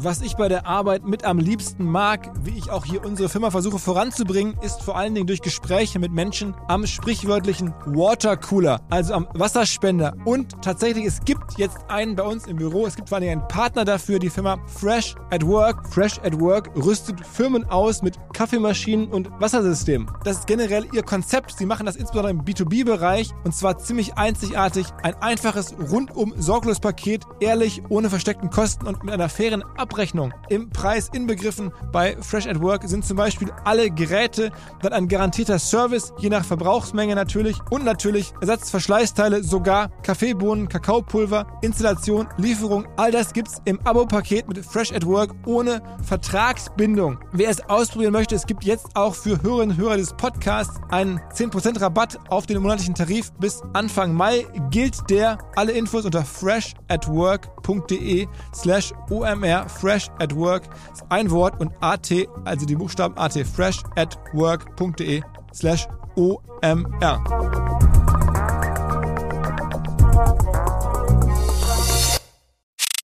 Was 0.00 0.20
ich 0.20 0.36
bei 0.36 0.46
der 0.46 0.64
Arbeit 0.64 1.04
mit 1.04 1.24
am 1.24 1.38
liebsten 1.38 1.84
mag, 1.84 2.30
wie 2.44 2.56
ich 2.56 2.70
auch 2.70 2.84
hier 2.84 3.04
unsere 3.04 3.28
Firma 3.28 3.50
versuche 3.50 3.80
voranzubringen, 3.80 4.56
ist 4.62 4.80
vor 4.80 4.96
allen 4.96 5.12
Dingen 5.12 5.26
durch 5.26 5.42
Gespräche 5.42 5.98
mit 5.98 6.12
Menschen 6.12 6.54
am 6.68 6.86
sprichwörtlichen 6.86 7.74
Watercooler, 7.84 8.80
also 8.90 9.14
am 9.14 9.26
Wasserspender. 9.34 10.14
Und 10.24 10.62
tatsächlich, 10.62 11.04
es 11.04 11.20
gibt 11.24 11.58
jetzt 11.58 11.78
einen 11.88 12.14
bei 12.14 12.22
uns 12.22 12.46
im 12.46 12.58
Büro. 12.58 12.86
Es 12.86 12.94
gibt 12.94 13.08
vor 13.08 13.16
allen 13.16 13.26
Dingen 13.26 13.40
einen 13.40 13.48
Partner 13.48 13.84
dafür, 13.84 14.20
die 14.20 14.30
Firma 14.30 14.58
Fresh 14.68 15.16
at 15.30 15.44
Work. 15.44 15.88
Fresh 15.92 16.20
at 16.22 16.38
Work 16.38 16.70
rüstet 16.76 17.26
Firmen 17.26 17.68
aus 17.68 18.00
mit 18.00 18.16
Kaffeemaschinen 18.34 19.08
und 19.08 19.28
Wassersystemen. 19.40 20.08
Das 20.22 20.38
ist 20.38 20.46
generell 20.46 20.86
ihr 20.92 21.02
Konzept. 21.02 21.58
Sie 21.58 21.66
machen 21.66 21.86
das 21.86 21.96
insbesondere 21.96 22.30
im 22.30 22.42
B2B-Bereich 22.42 23.30
und 23.42 23.52
zwar 23.52 23.78
ziemlich 23.78 24.14
einzigartig. 24.14 24.86
Ein 25.02 25.16
einfaches 25.16 25.74
rundum 25.90 26.34
sorglos 26.36 26.78
Paket, 26.78 27.24
ehrlich, 27.40 27.82
ohne 27.88 28.10
versteckten 28.10 28.50
Kosten 28.50 28.86
und 28.86 29.02
mit 29.02 29.12
einer 29.12 29.28
fairen 29.28 29.64
Abrechnung. 29.88 30.34
Im 30.50 30.68
Preis 30.68 31.08
inbegriffen 31.12 31.72
bei 31.92 32.16
Fresh 32.20 32.46
at 32.46 32.60
Work 32.60 32.84
sind 32.84 33.06
zum 33.06 33.16
Beispiel 33.16 33.50
alle 33.64 33.90
Geräte, 33.90 34.52
dann 34.82 34.92
ein 34.92 35.08
garantierter 35.08 35.58
Service, 35.58 36.12
je 36.18 36.28
nach 36.28 36.44
Verbrauchsmenge 36.44 37.14
natürlich 37.14 37.56
und 37.70 37.84
natürlich 37.84 38.34
Ersatzverschleißteile, 38.40 39.42
sogar 39.42 39.88
Kaffeebohnen, 40.02 40.68
Kakaopulver, 40.68 41.46
Installation, 41.62 42.28
Lieferung, 42.36 42.86
all 42.96 43.10
das 43.10 43.32
gibt's 43.32 43.62
im 43.64 43.80
Abo-Paket 43.84 44.46
mit 44.46 44.64
Fresh 44.64 44.92
at 44.92 45.06
Work 45.06 45.34
ohne 45.46 45.82
Vertragsbindung. 46.02 47.18
Wer 47.32 47.48
es 47.48 47.60
ausprobieren 47.68 48.12
möchte, 48.12 48.34
es 48.34 48.46
gibt 48.46 48.64
jetzt 48.64 48.94
auch 48.94 49.14
für 49.14 49.42
Hörerinnen 49.42 49.76
und 49.76 49.82
Hörer 49.82 49.96
des 49.96 50.12
Podcasts 50.12 50.78
einen 50.90 51.18
10% 51.34 51.80
Rabatt 51.80 52.18
auf 52.28 52.46
den 52.46 52.60
monatlichen 52.60 52.94
Tarif 52.94 53.32
bis 53.40 53.62
Anfang 53.72 54.12
Mai 54.12 54.46
gilt 54.70 55.08
der. 55.08 55.38
Alle 55.56 55.72
Infos 55.72 56.04
unter 56.04 56.24
freshatwork.de 56.24 58.26
slash 58.54 58.92
omr 59.10 59.66
fresh 59.80 60.08
at 60.18 60.34
work 60.34 60.62
ein 61.08 61.30
Wort 61.30 61.60
und 61.60 61.72
at, 61.80 62.10
also 62.44 62.66
die 62.66 62.76
Buchstaben 62.76 63.16
at 63.16 63.32
fresh 63.32 63.82
at 63.96 64.18
work.de 64.32 65.22
slash 65.54 65.86
omr. 66.16 67.24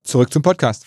Zurück 0.03 0.33
zum 0.33 0.43
Podcast. 0.43 0.85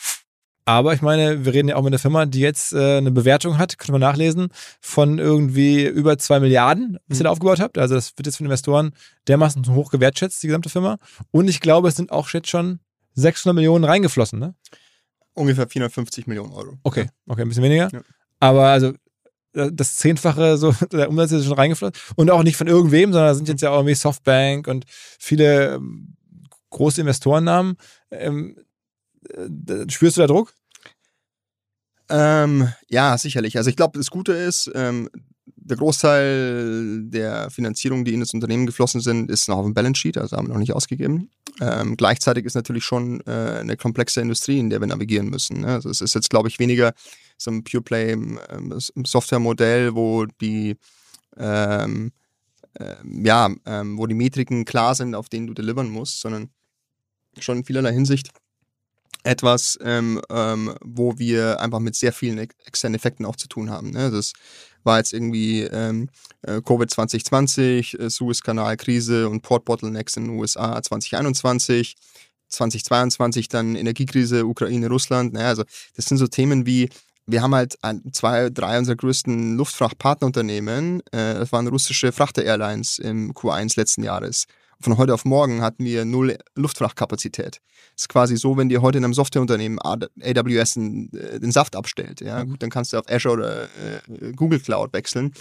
Aber 0.68 0.94
ich 0.94 1.02
meine, 1.02 1.46
wir 1.46 1.54
reden 1.54 1.70
ja 1.70 1.78
auch 1.78 1.82
mit 1.82 1.94
einer 1.94 2.00
Firma, 2.00 2.26
die 2.26 2.42
jetzt 2.42 2.74
äh, 2.74 2.98
eine 2.98 3.12
Bewertung 3.12 3.58
hat, 3.58 3.78
könnte 3.78 3.94
man 3.94 4.02
nachlesen, 4.02 4.50
von 4.82 5.18
irgendwie 5.18 5.86
über 5.86 6.18
zwei 6.18 6.42
Milliarden, 6.42 6.98
was 7.08 7.22
ihr 7.22 7.24
da 7.24 7.30
aufgebaut 7.30 7.62
habt. 7.62 7.78
Also 7.78 7.96
das 7.96 8.12
wird 8.18 8.28
jetzt 8.28 8.36
von 8.36 8.46
Investoren 8.46 8.92
dermaßen 9.30 9.66
hoch 9.74 9.92
gewertschätzt, 9.92 10.44
die 10.44 10.48
gesamte 10.48 10.70
Firma. 10.70 10.98
Und 11.32 11.48
ich 11.48 11.62
glaube, 11.62 11.88
es 11.88 11.96
sind 11.96 12.12
auch 12.12 12.28
jetzt 12.32 12.50
schon 12.50 12.80
600 13.14 13.56
Millionen 13.56 13.86
reingeflossen, 13.86 14.40
ne? 14.40 14.56
Ungefähr 15.38 15.68
450 15.68 16.28
Millionen 16.28 16.52
Euro. 16.52 16.80
Okay, 16.84 17.10
okay, 17.28 17.44
ein 17.44 17.48
bisschen 17.48 17.64
weniger. 17.64 17.90
Ja. 17.92 18.02
Aber 18.40 18.68
also 18.68 18.94
äh, 19.54 19.72
das 19.72 19.98
Zehnfache 19.98 20.58
so 20.58 20.72
der 20.92 21.10
Umsatz 21.10 21.32
ist 21.32 21.46
schon 21.46 21.54
reingeflossen. 21.54 21.96
Und 22.16 22.32
auch 22.32 22.44
nicht 22.44 22.58
von 22.58 22.68
irgendwem, 22.68 23.14
sondern 23.14 23.30
da 23.30 23.36
sind 23.36 23.48
jetzt 23.48 23.62
ja 23.62 23.70
auch 23.70 23.78
irgendwie 23.78 23.96
Softbank 23.96 24.68
und 24.68 24.86
viele 24.88 25.76
ähm, 25.76 26.16
große 26.72 27.02
Investorennamen. 27.02 27.78
Ähm, 28.10 28.58
äh, 29.30 29.90
spürst 29.90 30.18
du 30.18 30.22
da 30.22 30.28
Druck? 30.28 30.54
Ähm, 32.10 32.72
ja, 32.90 33.18
sicherlich. 33.18 33.58
Also 33.58 33.70
ich 33.70 33.76
glaube, 33.76 33.98
das 33.98 34.10
Gute 34.10 34.34
ist, 34.34 34.72
ähm, 34.74 35.10
der 35.68 35.78
Großteil 35.78 37.04
der 37.04 37.50
Finanzierung, 37.50 38.06
die 38.06 38.14
in 38.14 38.22
das 38.22 38.34
Unternehmen 38.34 38.66
geflossen 38.66 39.02
sind, 39.02 39.30
ist 39.30 39.48
noch 39.48 39.58
auf 39.58 39.66
dem 39.66 39.74
Balance 39.74 40.00
Sheet, 40.00 40.18
also 40.18 40.38
haben 40.38 40.48
wir 40.48 40.54
noch 40.54 40.60
nicht 40.60 40.74
ausgegeben. 40.74 41.30
Ähm, 41.60 41.98
gleichzeitig 41.98 42.46
ist 42.46 42.56
natürlich 42.56 42.86
schon 42.86 43.22
äh, 43.28 43.60
eine 43.60 43.78
komplexe 43.78 44.22
Industrie, 44.22 44.60
in 44.60 44.70
der 44.70 44.80
wir 44.80 44.88
navigieren 44.88 45.30
müssen. 45.30 45.62
Ne? 45.62 45.68
Also 45.68 45.90
es 45.90 46.02
ist 46.02 46.16
jetzt, 46.16 46.30
glaube 46.30 46.50
ich, 46.50 46.60
weniger 46.60 46.94
so 47.38 47.52
ein 47.52 47.64
Pure 47.64 47.84
Play 47.84 48.14
ähm, 48.14 48.74
Software-Modell, 49.04 49.94
wo 49.96 50.26
die 50.26 50.76
ähm, 51.38 52.12
äh, 52.80 52.96
ja, 53.24 53.50
ähm, 53.66 53.98
wo 53.98 54.08
die 54.08 54.16
Metriken 54.16 54.66
klar 54.66 54.96
sind, 54.96 55.16
auf 55.16 55.30
denen 55.30 55.48
du 55.48 55.54
delivern 55.54 55.90
musst, 55.90 56.22
sondern 56.22 56.50
schon 57.40 57.58
in 57.58 57.66
vielerlei 57.66 57.94
Hinsicht 57.94 58.30
etwas, 59.24 59.78
ähm, 59.82 60.22
ähm, 60.30 60.74
wo 60.84 61.18
wir 61.18 61.60
einfach 61.60 61.80
mit 61.80 61.96
sehr 61.96 62.14
vielen 62.14 62.38
ex 62.38 62.56
externen 62.66 62.96
Effekten 62.96 63.26
auch 63.26 63.36
zu 63.36 63.48
tun 63.48 63.70
haben. 63.70 63.92
Ne? 63.92 64.10
Das 64.12 64.34
war 64.88 64.98
jetzt 64.98 65.14
irgendwie 65.14 65.62
ähm, 65.62 66.10
äh, 66.42 66.62
Covid 66.62 66.90
2020, 66.90 68.00
äh, 68.00 68.10
Suezkanalkrise 68.10 69.30
und 69.30 69.42
Port 69.42 69.66
Bottlenecks 69.66 70.18
in 70.18 70.24
den 70.24 70.40
USA 70.40 70.82
2021. 70.82 71.96
2022 72.50 73.50
dann 73.50 73.76
Energiekrise, 73.76 74.46
Ukraine, 74.46 74.88
Russland. 74.88 75.34
Naja, 75.34 75.50
also 75.50 75.64
das 75.96 76.06
sind 76.06 76.18
so 76.18 76.28
Themen 76.28 76.66
wie, 76.66 76.90
wir 77.26 77.42
haben 77.42 77.54
halt 77.54 77.78
ein, 77.84 78.02
zwei, 78.14 78.50
drei 78.50 78.80
unserer 78.80 78.96
größten 78.96 79.58
Luftfrachtpartnerunternehmen, 79.58 81.02
äh, 81.12 81.36
das 81.36 81.52
waren 81.52 81.68
russische 81.68 82.12
Frachter-Airlines 82.12 83.00
im 83.00 83.34
Q1 83.34 83.78
letzten 83.78 84.04
Jahres. 84.04 84.48
Von 84.80 84.98
heute 84.98 85.14
auf 85.14 85.26
morgen 85.26 85.62
hatten 85.62 85.84
wir 85.84 86.06
null 86.06 86.38
Luftfrachtkapazität. 86.56 87.62
Das 87.96 88.04
ist 88.04 88.10
quasi 88.10 88.38
so, 88.38 88.58
wenn 88.58 88.70
dir 88.70 88.82
heute 88.82 89.00
in 89.00 89.04
einem 89.04 89.14
Softwareunternehmen 89.14 89.80
AWS 89.82 90.76
den, 90.76 91.12
äh, 91.14 91.40
den 91.40 91.52
Saft 91.52 91.76
abstellt. 91.76 92.22
Ja, 92.22 92.44
gut, 92.44 92.62
dann 92.62 92.70
kannst 92.70 92.94
du 92.94 92.98
auf 92.98 93.10
Azure 93.10 93.34
oder 93.34 93.64
äh, 93.64 94.34
Google 94.34 94.60
Cloud 94.60 94.94
wechseln. 94.94 95.34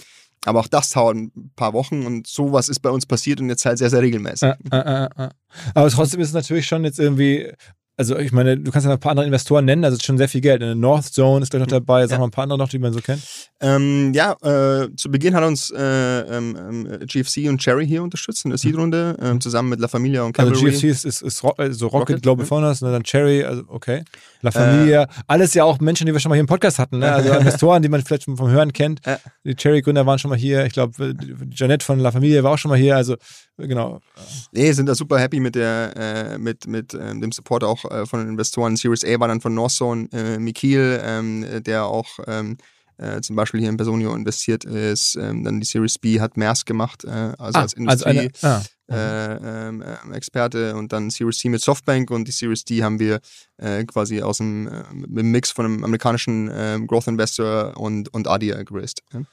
Aber 0.45 0.59
auch 0.59 0.67
das 0.67 0.89
dauert 0.91 1.15
ein 1.15 1.51
paar 1.55 1.73
Wochen 1.73 2.05
und 2.05 2.27
sowas 2.27 2.69
ist 2.69 2.79
bei 2.79 2.89
uns 2.89 3.05
passiert 3.05 3.41
und 3.41 3.49
jetzt 3.49 3.65
halt 3.65 3.77
sehr, 3.77 3.89
sehr 3.89 4.01
regelmäßig. 4.01 4.49
Äh, 4.71 4.77
äh, 4.77 5.05
äh, 5.05 5.29
Aber 5.73 5.89
trotzdem 5.89 6.21
ist 6.21 6.29
es 6.29 6.33
natürlich 6.33 6.67
schon 6.67 6.83
jetzt 6.83 6.99
irgendwie 6.99 7.51
also 7.99 8.15
ich 8.15 8.31
meine, 8.31 8.57
du 8.57 8.71
kannst 8.71 8.85
ja 8.85 8.91
noch 8.91 8.97
ein 8.97 8.99
paar 8.99 9.09
andere 9.09 9.25
Investoren 9.25 9.65
nennen, 9.65 9.83
also 9.83 9.97
schon 9.99 10.19
sehr 10.19 10.29
viel 10.29 10.39
Geld. 10.39 10.61
Eine 10.61 10.75
North 10.75 11.05
Zone 11.05 11.41
ist 11.41 11.49
gleich 11.49 11.61
noch 11.61 11.67
dabei, 11.67 12.05
sag 12.05 12.15
ja. 12.15 12.19
mal 12.19 12.25
ein 12.25 12.31
paar 12.31 12.43
andere 12.43 12.59
noch, 12.59 12.69
die 12.69 12.77
man 12.77 12.93
so 12.93 13.01
kennt. 13.01 13.23
Ähm, 13.59 14.13
ja, 14.13 14.33
äh, 14.43 14.95
zu 14.95 15.09
Beginn 15.09 15.33
hat 15.33 15.43
uns 15.43 15.71
äh, 15.71 15.79
ähm, 15.81 16.55
ähm 16.55 16.99
GFC 17.07 17.49
und 17.49 17.59
Cherry 17.59 17.87
hier 17.87 18.03
unterstützt 18.03 18.45
in 18.45 18.51
der 18.51 18.59
Seed-Runde, 18.59 19.17
äh, 19.19 19.39
zusammen 19.39 19.69
mit 19.69 19.79
La 19.79 19.87
Familia 19.87 20.21
und 20.21 20.33
Cavalry. 20.33 20.53
Also 20.53 20.65
GFC 20.65 20.83
ist, 20.83 21.05
ist, 21.05 21.23
ist 21.23 21.43
Rock, 21.43 21.59
also 21.59 21.87
Rocket, 21.87 22.09
Rocket 22.09 22.21
Global 22.21 22.45
ja. 22.45 22.47
Founders 22.47 22.83
und 22.83 22.91
dann 22.91 23.01
Cherry, 23.01 23.43
also 23.43 23.63
okay. 23.67 24.03
La 24.41 24.51
Familia, 24.51 25.03
äh. 25.03 25.07
alles 25.25 25.55
ja 25.55 25.63
auch 25.63 25.79
Menschen, 25.79 26.05
die 26.05 26.13
wir 26.13 26.19
schon 26.19 26.29
mal 26.29 26.35
hier 26.35 26.41
im 26.41 26.47
Podcast 26.47 26.77
hatten, 26.77 26.99
ne? 26.99 27.11
also 27.11 27.33
Investoren, 27.33 27.81
die 27.81 27.89
man 27.89 28.03
vielleicht 28.03 28.25
vom 28.25 28.47
Hören 28.47 28.73
kennt. 28.73 29.01
Die 29.43 29.55
Cherry-Gründer 29.55 30.05
waren 30.05 30.19
schon 30.19 30.29
mal 30.29 30.37
hier, 30.37 30.65
ich 30.65 30.73
glaube, 30.73 31.15
Janette 31.51 31.83
von 31.83 31.97
La 31.97 32.11
Familia 32.11 32.43
war 32.43 32.51
auch 32.51 32.57
schon 32.59 32.69
mal 32.69 32.77
hier, 32.77 32.95
also 32.95 33.15
genau. 33.57 34.01
Nee, 34.51 34.71
sind 34.71 34.85
da 34.85 34.93
super 34.93 35.17
happy 35.17 35.39
mit 35.39 35.55
der, 35.55 35.93
äh, 35.95 36.37
mit, 36.37 36.67
mit 36.67 36.93
ähm, 36.93 37.21
dem 37.21 37.31
Support 37.31 37.63
auch 37.63 37.86
äh, 37.89 38.05
von 38.05 38.19
den 38.19 38.29
Investoren. 38.29 38.75
Series 38.75 39.05
A 39.05 39.19
war 39.19 39.27
dann 39.27 39.41
von 39.41 39.53
Northzone 39.53 40.09
äh, 40.11 40.39
Mikil, 40.39 40.99
ähm, 41.03 41.45
der 41.63 41.85
auch 41.85 42.07
ähm, 42.27 42.57
äh, 42.97 43.21
zum 43.21 43.35
Beispiel 43.35 43.59
hier 43.59 43.69
in 43.69 43.77
Personio 43.77 44.13
investiert 44.15 44.65
ist. 44.65 45.15
Ähm, 45.15 45.43
dann 45.43 45.59
die 45.59 45.65
Series 45.65 45.99
B 45.99 46.19
hat 46.19 46.37
Maersk 46.37 46.65
gemacht, 46.65 47.03
äh, 47.03 47.09
also 47.37 47.59
ah, 47.59 47.61
als. 47.61 47.75
Also 47.77 48.05
eine, 48.05 48.29
ah. 48.41 48.61
Äh, 48.89 49.67
ähm, 49.67 49.81
äh, 49.81 50.15
Experte 50.15 50.75
und 50.75 50.93
dann 50.93 51.09
Series 51.09 51.39
C 51.39 51.49
mit 51.49 51.61
Softbank 51.61 52.09
und 52.09 52.25
die 52.25 52.31
Series 52.31 52.63
D 52.63 52.83
haben 52.83 52.99
wir 52.99 53.19
äh, 53.57 53.83
quasi 53.83 54.21
aus 54.21 54.37
dem, 54.37 54.67
äh, 54.67 55.23
Mix 55.23 55.51
von 55.51 55.65
einem 55.65 55.83
amerikanischen 55.83 56.47
äh, 56.49 56.79
Growth 56.87 57.07
Investor 57.07 57.75
und, 57.75 58.13
und 58.13 58.29
Adia 58.29 58.63
geraced. 58.63 59.03
Ja? 59.11 59.23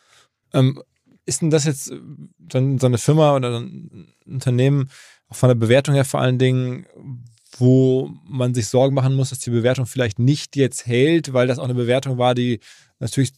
Ähm, 0.55 0.83
ist 1.25 1.41
denn 1.41 1.51
das 1.51 1.65
jetzt 1.65 1.93
dann 2.39 2.79
so 2.79 2.87
eine 2.87 2.99
Firma 2.99 3.37
oder 3.37 3.61
ein 3.61 4.13
Unternehmen, 4.27 4.91
auch 5.29 5.37
von 5.37 5.49
der 5.49 5.55
Bewertung 5.55 5.95
her 5.95 6.05
vor 6.05 6.21
allen 6.21 6.39
Dingen, 6.39 6.87
wo 7.59 8.11
man 8.27 8.55
sich 8.55 8.69
Sorgen 8.69 8.95
machen 8.95 9.15
muss, 9.15 9.31
dass 9.31 9.39
die 9.39 9.51
Bewertung 9.51 9.87
vielleicht 9.87 10.19
nicht 10.19 10.57
jetzt 10.57 10.87
hält, 10.87 11.33
weil 11.33 11.47
das 11.47 11.59
auch 11.59 11.65
eine 11.65 11.75
Bewertung 11.75 12.19
war, 12.19 12.35
die 12.35 12.61
natürlich 12.99 13.33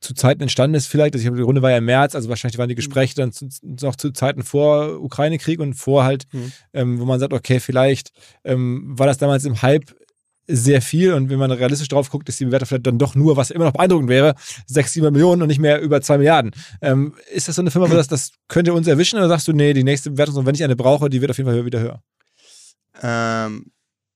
zu 0.00 0.14
Zeiten 0.14 0.42
entstanden 0.42 0.74
ist 0.74 0.86
vielleicht. 0.86 1.14
Also 1.14 1.28
ich 1.28 1.34
die 1.34 1.42
Runde 1.42 1.62
war 1.62 1.70
ja 1.70 1.78
im 1.78 1.84
März, 1.84 2.14
also 2.14 2.28
wahrscheinlich 2.28 2.58
waren 2.58 2.68
die 2.68 2.74
Gespräche 2.74 3.14
dann 3.14 3.32
zu, 3.32 3.48
noch 3.62 3.96
zu 3.96 4.12
Zeiten 4.12 4.42
vor 4.42 5.00
Ukraine-Krieg 5.00 5.60
und 5.60 5.74
vor 5.74 6.04
halt, 6.04 6.24
mhm. 6.32 6.52
ähm, 6.72 7.00
wo 7.00 7.04
man 7.04 7.20
sagt, 7.20 7.32
okay, 7.32 7.60
vielleicht 7.60 8.12
ähm, 8.44 8.98
war 8.98 9.06
das 9.06 9.18
damals 9.18 9.44
im 9.44 9.60
Hype 9.60 9.94
sehr 10.46 10.82
viel 10.82 11.12
und 11.12 11.30
wenn 11.30 11.38
man 11.38 11.50
realistisch 11.52 11.88
drauf 11.88 12.10
guckt, 12.10 12.28
ist 12.28 12.40
die 12.40 12.46
Bewertung 12.46 12.66
vielleicht 12.66 12.86
dann 12.86 12.98
doch 12.98 13.14
nur, 13.14 13.36
was 13.36 13.50
immer 13.50 13.66
noch 13.66 13.72
beeindruckend 13.72 14.08
wäre, 14.08 14.34
6, 14.66 14.94
7 14.94 15.12
Millionen 15.12 15.42
und 15.42 15.48
nicht 15.48 15.60
mehr 15.60 15.80
über 15.80 16.00
2 16.00 16.18
Milliarden. 16.18 16.50
Ähm, 16.80 17.14
ist 17.32 17.46
das 17.46 17.56
so 17.56 17.62
eine 17.62 17.70
Firma, 17.70 17.90
wo 17.90 17.94
das, 17.94 18.08
das 18.08 18.32
könnte 18.48 18.72
uns 18.72 18.88
erwischen 18.88 19.18
oder 19.18 19.28
sagst 19.28 19.46
du, 19.46 19.52
nee, 19.52 19.74
die 19.74 19.84
nächste 19.84 20.10
Bewertung, 20.10 20.46
wenn 20.46 20.54
ich 20.54 20.64
eine 20.64 20.76
brauche, 20.76 21.08
die 21.10 21.20
wird 21.20 21.30
auf 21.30 21.38
jeden 21.38 21.48
Fall 21.48 21.64
wieder 21.64 21.80
höher? 21.80 22.02
Ähm, 23.00 23.72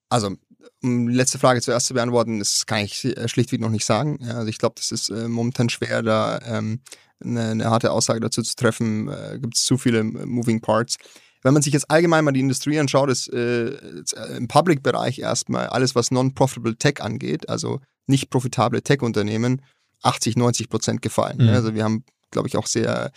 also, 0.08 0.36
um 0.82 1.08
die 1.08 1.14
letzte 1.14 1.38
Frage 1.38 1.60
zuerst 1.60 1.86
zu 1.86 1.94
beantworten, 1.94 2.38
das 2.38 2.66
kann 2.66 2.84
ich 2.84 3.04
äh, 3.04 3.28
schlichtweg 3.28 3.60
noch 3.60 3.70
nicht 3.70 3.84
sagen. 3.84 4.18
Ja, 4.20 4.34
also 4.34 4.48
ich 4.48 4.58
glaube, 4.58 4.74
das 4.76 4.90
ist 4.92 5.08
äh, 5.08 5.28
momentan 5.28 5.68
schwer, 5.68 6.02
da 6.02 6.38
ähm, 6.46 6.80
eine, 7.22 7.50
eine, 7.50 7.70
harte 7.70 7.90
Aussage 7.90 8.20
dazu 8.20 8.42
zu 8.42 8.54
treffen. 8.54 9.08
Äh, 9.08 9.38
Gibt 9.40 9.56
es 9.56 9.64
zu 9.64 9.78
viele 9.78 10.04
Moving 10.04 10.60
Parts. 10.60 10.96
Wenn 11.42 11.52
man 11.52 11.62
sich 11.62 11.72
jetzt 11.72 11.90
allgemein 11.90 12.24
mal 12.24 12.32
die 12.32 12.40
Industrie 12.40 12.78
anschaut, 12.78 13.10
ist 13.10 13.32
äh, 13.32 13.68
äh 13.68 14.36
im 14.36 14.48
Public-Bereich 14.48 15.18
erstmal 15.18 15.66
alles, 15.68 15.94
was 15.94 16.10
non-profitable 16.10 16.76
Tech 16.76 17.02
angeht, 17.02 17.48
also 17.48 17.80
nicht 18.06 18.30
profitable 18.30 18.82
Tech-Unternehmen, 18.82 19.62
80, 20.02 20.36
90 20.36 20.68
Prozent 20.68 21.02
gefallen. 21.02 21.38
Mhm. 21.38 21.48
Also 21.48 21.74
wir 21.74 21.84
haben 21.84 22.04
glaube 22.30 22.48
ich, 22.48 22.56
auch 22.56 22.66
sehr 22.66 23.12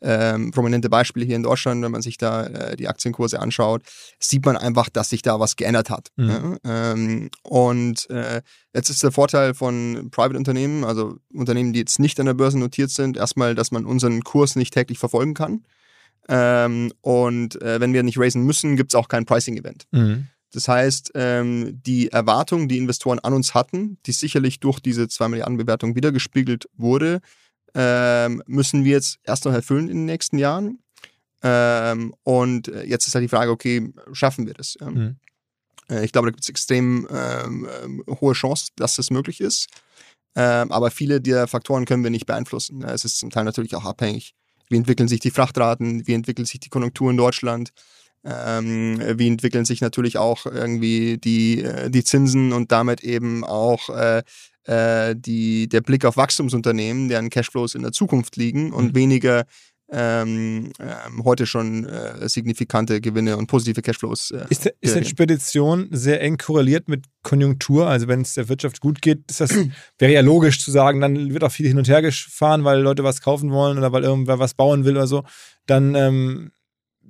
ähm, 0.00 0.50
prominente 0.50 0.88
Beispiele 0.88 1.26
hier 1.26 1.36
in 1.36 1.42
Deutschland, 1.42 1.82
wenn 1.82 1.92
man 1.92 2.02
sich 2.02 2.18
da 2.18 2.46
äh, 2.46 2.76
die 2.76 2.88
Aktienkurse 2.88 3.40
anschaut, 3.40 3.82
sieht 4.18 4.44
man 4.44 4.56
einfach, 4.56 4.88
dass 4.88 5.10
sich 5.10 5.22
da 5.22 5.40
was 5.40 5.56
geändert 5.56 5.90
hat. 5.90 6.08
Mhm. 6.16 6.58
Ja? 6.64 6.92
Ähm, 6.92 7.30
und 7.42 8.08
äh, 8.10 8.42
jetzt 8.74 8.90
ist 8.90 9.02
der 9.02 9.12
Vorteil 9.12 9.54
von 9.54 10.08
Private-Unternehmen, 10.10 10.84
also 10.84 11.16
Unternehmen, 11.32 11.72
die 11.72 11.80
jetzt 11.80 11.98
nicht 11.98 12.18
an 12.20 12.26
der 12.26 12.34
Börse 12.34 12.58
notiert 12.58 12.90
sind, 12.90 13.16
erstmal, 13.16 13.54
dass 13.54 13.70
man 13.70 13.86
unseren 13.86 14.22
Kurs 14.22 14.56
nicht 14.56 14.74
täglich 14.74 14.98
verfolgen 14.98 15.34
kann. 15.34 15.64
Ähm, 16.28 16.92
und 17.00 17.60
äh, 17.62 17.80
wenn 17.80 17.92
wir 17.92 18.02
nicht 18.02 18.18
raisen 18.18 18.42
müssen, 18.44 18.76
gibt 18.76 18.92
es 18.92 18.94
auch 18.94 19.08
kein 19.08 19.24
Pricing-Event. 19.24 19.86
Mhm. 19.90 20.28
Das 20.52 20.68
heißt, 20.68 21.12
ähm, 21.14 21.80
die 21.84 22.12
Erwartung, 22.12 22.68
die 22.68 22.78
Investoren 22.78 23.18
an 23.18 23.32
uns 23.32 23.54
hatten, 23.54 23.98
die 24.06 24.12
sicherlich 24.12 24.60
durch 24.60 24.80
diese 24.80 25.08
2 25.08 25.28
Milliarden 25.28 25.56
Bewertung 25.56 25.96
wiedergespiegelt 25.96 26.68
wurde, 26.76 27.20
ähm, 27.74 28.42
müssen 28.46 28.84
wir 28.84 28.92
jetzt 28.92 29.18
erst 29.24 29.44
noch 29.44 29.52
erfüllen 29.52 29.88
in 29.88 29.98
den 29.98 30.06
nächsten 30.06 30.38
Jahren. 30.38 30.78
Ähm, 31.42 32.14
und 32.22 32.68
äh, 32.68 32.84
jetzt 32.84 33.06
ist 33.06 33.14
halt 33.14 33.24
die 33.24 33.28
Frage, 33.28 33.50
okay, 33.50 33.92
schaffen 34.12 34.46
wir 34.46 34.54
das? 34.54 34.76
Mhm. 34.80 35.16
Äh, 35.90 36.04
Ich 36.04 36.12
glaube, 36.12 36.28
da 36.28 36.30
gibt 36.30 36.44
es 36.44 36.48
extrem 36.48 37.08
ähm, 37.10 37.68
ähm, 37.82 38.04
hohe 38.20 38.34
Chance, 38.34 38.68
dass 38.76 38.96
das 38.96 39.10
möglich 39.10 39.40
ist. 39.40 39.68
Ähm, 40.34 40.70
aber 40.72 40.90
viele 40.90 41.20
der 41.20 41.46
Faktoren 41.46 41.84
können 41.84 42.04
wir 42.04 42.10
nicht 42.10 42.26
beeinflussen. 42.26 42.82
Es 42.84 43.04
ist 43.04 43.18
zum 43.18 43.30
Teil 43.30 43.44
natürlich 43.44 43.74
auch 43.74 43.84
abhängig. 43.84 44.34
Wie 44.68 44.76
entwickeln 44.76 45.08
sich 45.08 45.20
die 45.20 45.30
Frachtraten? 45.30 46.06
Wie 46.06 46.14
entwickelt 46.14 46.48
sich 46.48 46.60
die 46.60 46.70
Konjunktur 46.70 47.10
in 47.10 47.16
Deutschland? 47.16 47.72
Ähm, 48.24 49.02
wie 49.18 49.26
entwickeln 49.26 49.64
sich 49.64 49.80
natürlich 49.80 50.16
auch 50.16 50.46
irgendwie 50.46 51.18
die, 51.18 51.62
äh, 51.62 51.90
die 51.90 52.04
Zinsen 52.04 52.52
und 52.52 52.70
damit 52.70 53.02
eben 53.02 53.44
auch 53.44 53.88
äh, 53.90 54.22
äh, 54.64 55.14
die, 55.16 55.68
der 55.68 55.80
Blick 55.80 56.04
auf 56.04 56.16
Wachstumsunternehmen, 56.16 57.08
deren 57.08 57.30
Cashflows 57.30 57.74
in 57.74 57.82
der 57.82 57.92
Zukunft 57.92 58.36
liegen 58.36 58.72
und 58.72 58.88
Mhm. 58.88 58.94
weniger 58.94 59.44
ähm, 59.94 60.72
ähm, 60.80 61.22
heute 61.24 61.44
schon 61.46 61.84
äh, 61.84 62.26
signifikante 62.26 63.02
Gewinne 63.02 63.36
und 63.36 63.46
positive 63.46 63.82
Cashflows. 63.82 64.30
Äh, 64.30 64.46
Ist, 64.48 64.64
der, 64.64 64.72
ist 64.80 64.94
denn. 64.94 65.04
Spedition 65.04 65.88
sehr 65.90 66.22
eng 66.22 66.38
korreliert 66.38 66.88
mit 66.88 67.04
Konjunktur? 67.22 67.88
Also 67.88 68.08
wenn 68.08 68.22
es 68.22 68.32
der 68.32 68.48
Wirtschaft 68.48 68.80
gut 68.80 69.02
geht, 69.02 69.18
ist 69.28 69.42
das, 69.42 69.50
wäre 69.98 70.12
ja 70.12 70.22
logisch 70.22 70.64
zu 70.64 70.70
sagen, 70.70 71.02
dann 71.02 71.34
wird 71.34 71.44
auch 71.44 71.52
viel 71.52 71.66
hin 71.68 71.76
und 71.76 71.88
her 71.88 72.00
gefahren, 72.00 72.64
weil 72.64 72.80
Leute 72.80 73.04
was 73.04 73.20
kaufen 73.20 73.50
wollen 73.50 73.76
oder 73.76 73.92
weil 73.92 74.02
irgendwer 74.04 74.38
was 74.38 74.54
bauen 74.54 74.86
will 74.86 74.96
oder 74.96 75.06
so. 75.06 75.24
Dann 75.66 75.94
ähm, 75.94 76.52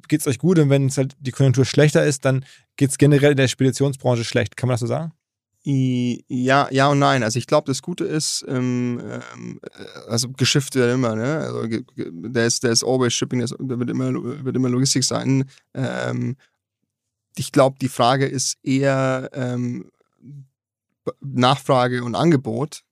geht 0.09 0.23
es 0.23 0.27
euch 0.27 0.39
gut 0.39 0.59
und 0.59 0.69
wenn 0.69 0.87
es 0.87 0.99
halt 0.99 1.15
die 1.21 1.31
Konjunktur 1.31 1.65
schlechter 1.65 2.05
ist, 2.05 2.25
dann 2.25 2.45
geht 2.77 2.91
es 2.91 2.99
generell 2.99 3.31
in 3.31 3.37
der 3.37 3.47
Speditionsbranche 3.47 4.25
schlecht. 4.25 4.57
Kann 4.57 4.67
man 4.67 4.75
das 4.75 4.81
so 4.81 4.87
sagen? 4.87 5.13
Ja, 5.65 6.69
ja 6.71 6.89
und 6.89 6.99
nein. 6.99 7.23
Also 7.23 7.39
ich 7.39 7.47
glaube, 7.47 7.67
das 7.67 7.83
Gute 7.83 8.05
ist, 8.05 8.45
ähm, 8.49 9.01
ähm, 9.01 9.61
äh, 9.63 10.11
also 10.11 10.29
Geschäft 10.31 10.75
immer, 10.75 11.15
ne? 11.15 11.39
Also 11.39 11.67
der 11.97 12.47
ist, 12.47 12.65
der 12.65 12.73
ist 12.73 12.83
always 12.83 13.13
shipping, 13.13 13.39
der, 13.39 13.79
wird 13.79 13.91
immer, 13.91 14.13
wird 14.13 14.57
immer 14.57 14.69
Logistik 14.69 15.05
sein. 15.05 15.45
Ähm, 15.75 16.37
ich 17.37 17.53
glaube, 17.53 17.77
die 17.81 17.89
Frage 17.89 18.27
ist 18.27 18.59
eher 18.63 19.31
ähm, 19.33 19.91
Nachfrage 21.21 22.03
und 22.05 22.15
Angebot 22.15 22.83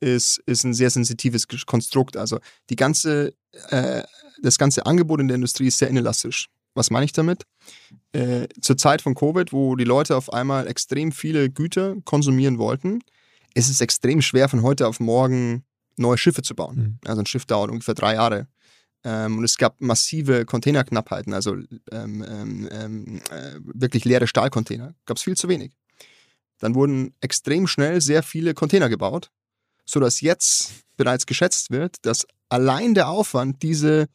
ist, 0.00 0.42
ist 0.46 0.64
ein 0.64 0.74
sehr 0.74 0.90
sensitives 0.90 1.46
Konstrukt. 1.66 2.16
Also 2.16 2.40
die 2.70 2.76
ganze, 2.76 3.34
äh, 3.68 4.02
das 4.42 4.58
ganze 4.58 4.86
Angebot 4.86 5.20
in 5.20 5.28
der 5.28 5.36
Industrie 5.36 5.68
ist 5.68 5.78
sehr 5.78 5.88
inelastisch. 5.88 6.48
Was 6.74 6.90
meine 6.90 7.04
ich 7.04 7.12
damit? 7.12 7.44
Äh, 8.12 8.48
zur 8.60 8.76
Zeit 8.76 9.02
von 9.02 9.14
Covid, 9.14 9.52
wo 9.52 9.76
die 9.76 9.84
Leute 9.84 10.16
auf 10.16 10.32
einmal 10.32 10.66
extrem 10.66 11.12
viele 11.12 11.50
Güter 11.50 11.96
konsumieren 12.04 12.58
wollten, 12.58 13.00
ist 13.54 13.68
es 13.68 13.80
extrem 13.80 14.22
schwer, 14.22 14.48
von 14.48 14.62
heute 14.62 14.86
auf 14.86 15.00
morgen 15.00 15.64
neue 15.96 16.18
Schiffe 16.18 16.42
zu 16.42 16.54
bauen. 16.54 16.76
Mhm. 16.76 16.98
Also 17.04 17.22
ein 17.22 17.26
Schiff 17.26 17.44
dauert 17.44 17.70
ungefähr 17.70 17.94
drei 17.94 18.14
Jahre. 18.14 18.46
Ähm, 19.02 19.38
und 19.38 19.44
es 19.44 19.56
gab 19.56 19.80
massive 19.80 20.44
Containerknappheiten, 20.44 21.32
also 21.32 21.54
ähm, 21.90 22.24
ähm, 22.28 22.68
ähm, 22.70 23.20
äh, 23.30 23.58
wirklich 23.62 24.04
leere 24.04 24.26
Stahlcontainer. 24.26 24.94
Gab 25.06 25.16
es 25.16 25.22
viel 25.22 25.36
zu 25.36 25.48
wenig. 25.48 25.72
Dann 26.58 26.74
wurden 26.74 27.14
extrem 27.20 27.66
schnell 27.66 28.00
sehr 28.02 28.22
viele 28.22 28.52
Container 28.52 28.90
gebaut, 28.90 29.30
sodass 29.86 30.20
jetzt 30.20 30.72
bereits 30.96 31.24
geschätzt 31.24 31.70
wird, 31.70 31.96
dass 32.02 32.26
allein 32.50 32.94
der 32.94 33.08
Aufwand, 33.08 33.62
diese 33.62 34.06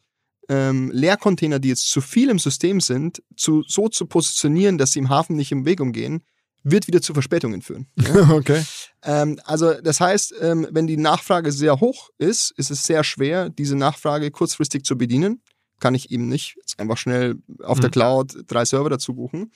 ähm, 0.48 0.90
Leercontainer, 0.92 1.58
die 1.58 1.68
jetzt 1.68 1.90
zu 1.90 2.00
viel 2.00 2.30
im 2.30 2.38
System 2.38 2.80
sind, 2.80 3.22
zu, 3.36 3.62
so 3.66 3.88
zu 3.88 4.06
positionieren, 4.06 4.78
dass 4.78 4.92
sie 4.92 5.00
im 5.00 5.08
Hafen 5.08 5.36
nicht 5.36 5.52
im 5.52 5.64
Weg 5.64 5.80
umgehen, 5.80 6.22
wird 6.62 6.86
wieder 6.88 7.00
zu 7.00 7.12
Verspätungen 7.12 7.62
führen. 7.62 7.86
Ja? 8.14 8.30
okay. 8.30 8.64
ähm, 9.04 9.38
also 9.44 9.74
das 9.80 10.00
heißt, 10.00 10.34
ähm, 10.40 10.66
wenn 10.70 10.86
die 10.86 10.96
Nachfrage 10.96 11.52
sehr 11.52 11.80
hoch 11.80 12.10
ist, 12.18 12.52
ist 12.56 12.70
es 12.70 12.84
sehr 12.84 13.04
schwer, 13.04 13.50
diese 13.50 13.76
Nachfrage 13.76 14.30
kurzfristig 14.30 14.84
zu 14.84 14.98
bedienen. 14.98 15.42
Kann 15.78 15.94
ich 15.94 16.10
eben 16.10 16.28
nicht 16.28 16.56
jetzt 16.56 16.80
einfach 16.80 16.96
schnell 16.96 17.36
auf 17.62 17.78
der 17.80 17.90
Mhm. 17.90 17.92
Cloud 17.92 18.36
drei 18.46 18.64
Server 18.64 18.90
dazu 18.90 19.14
buchen. 19.14 19.52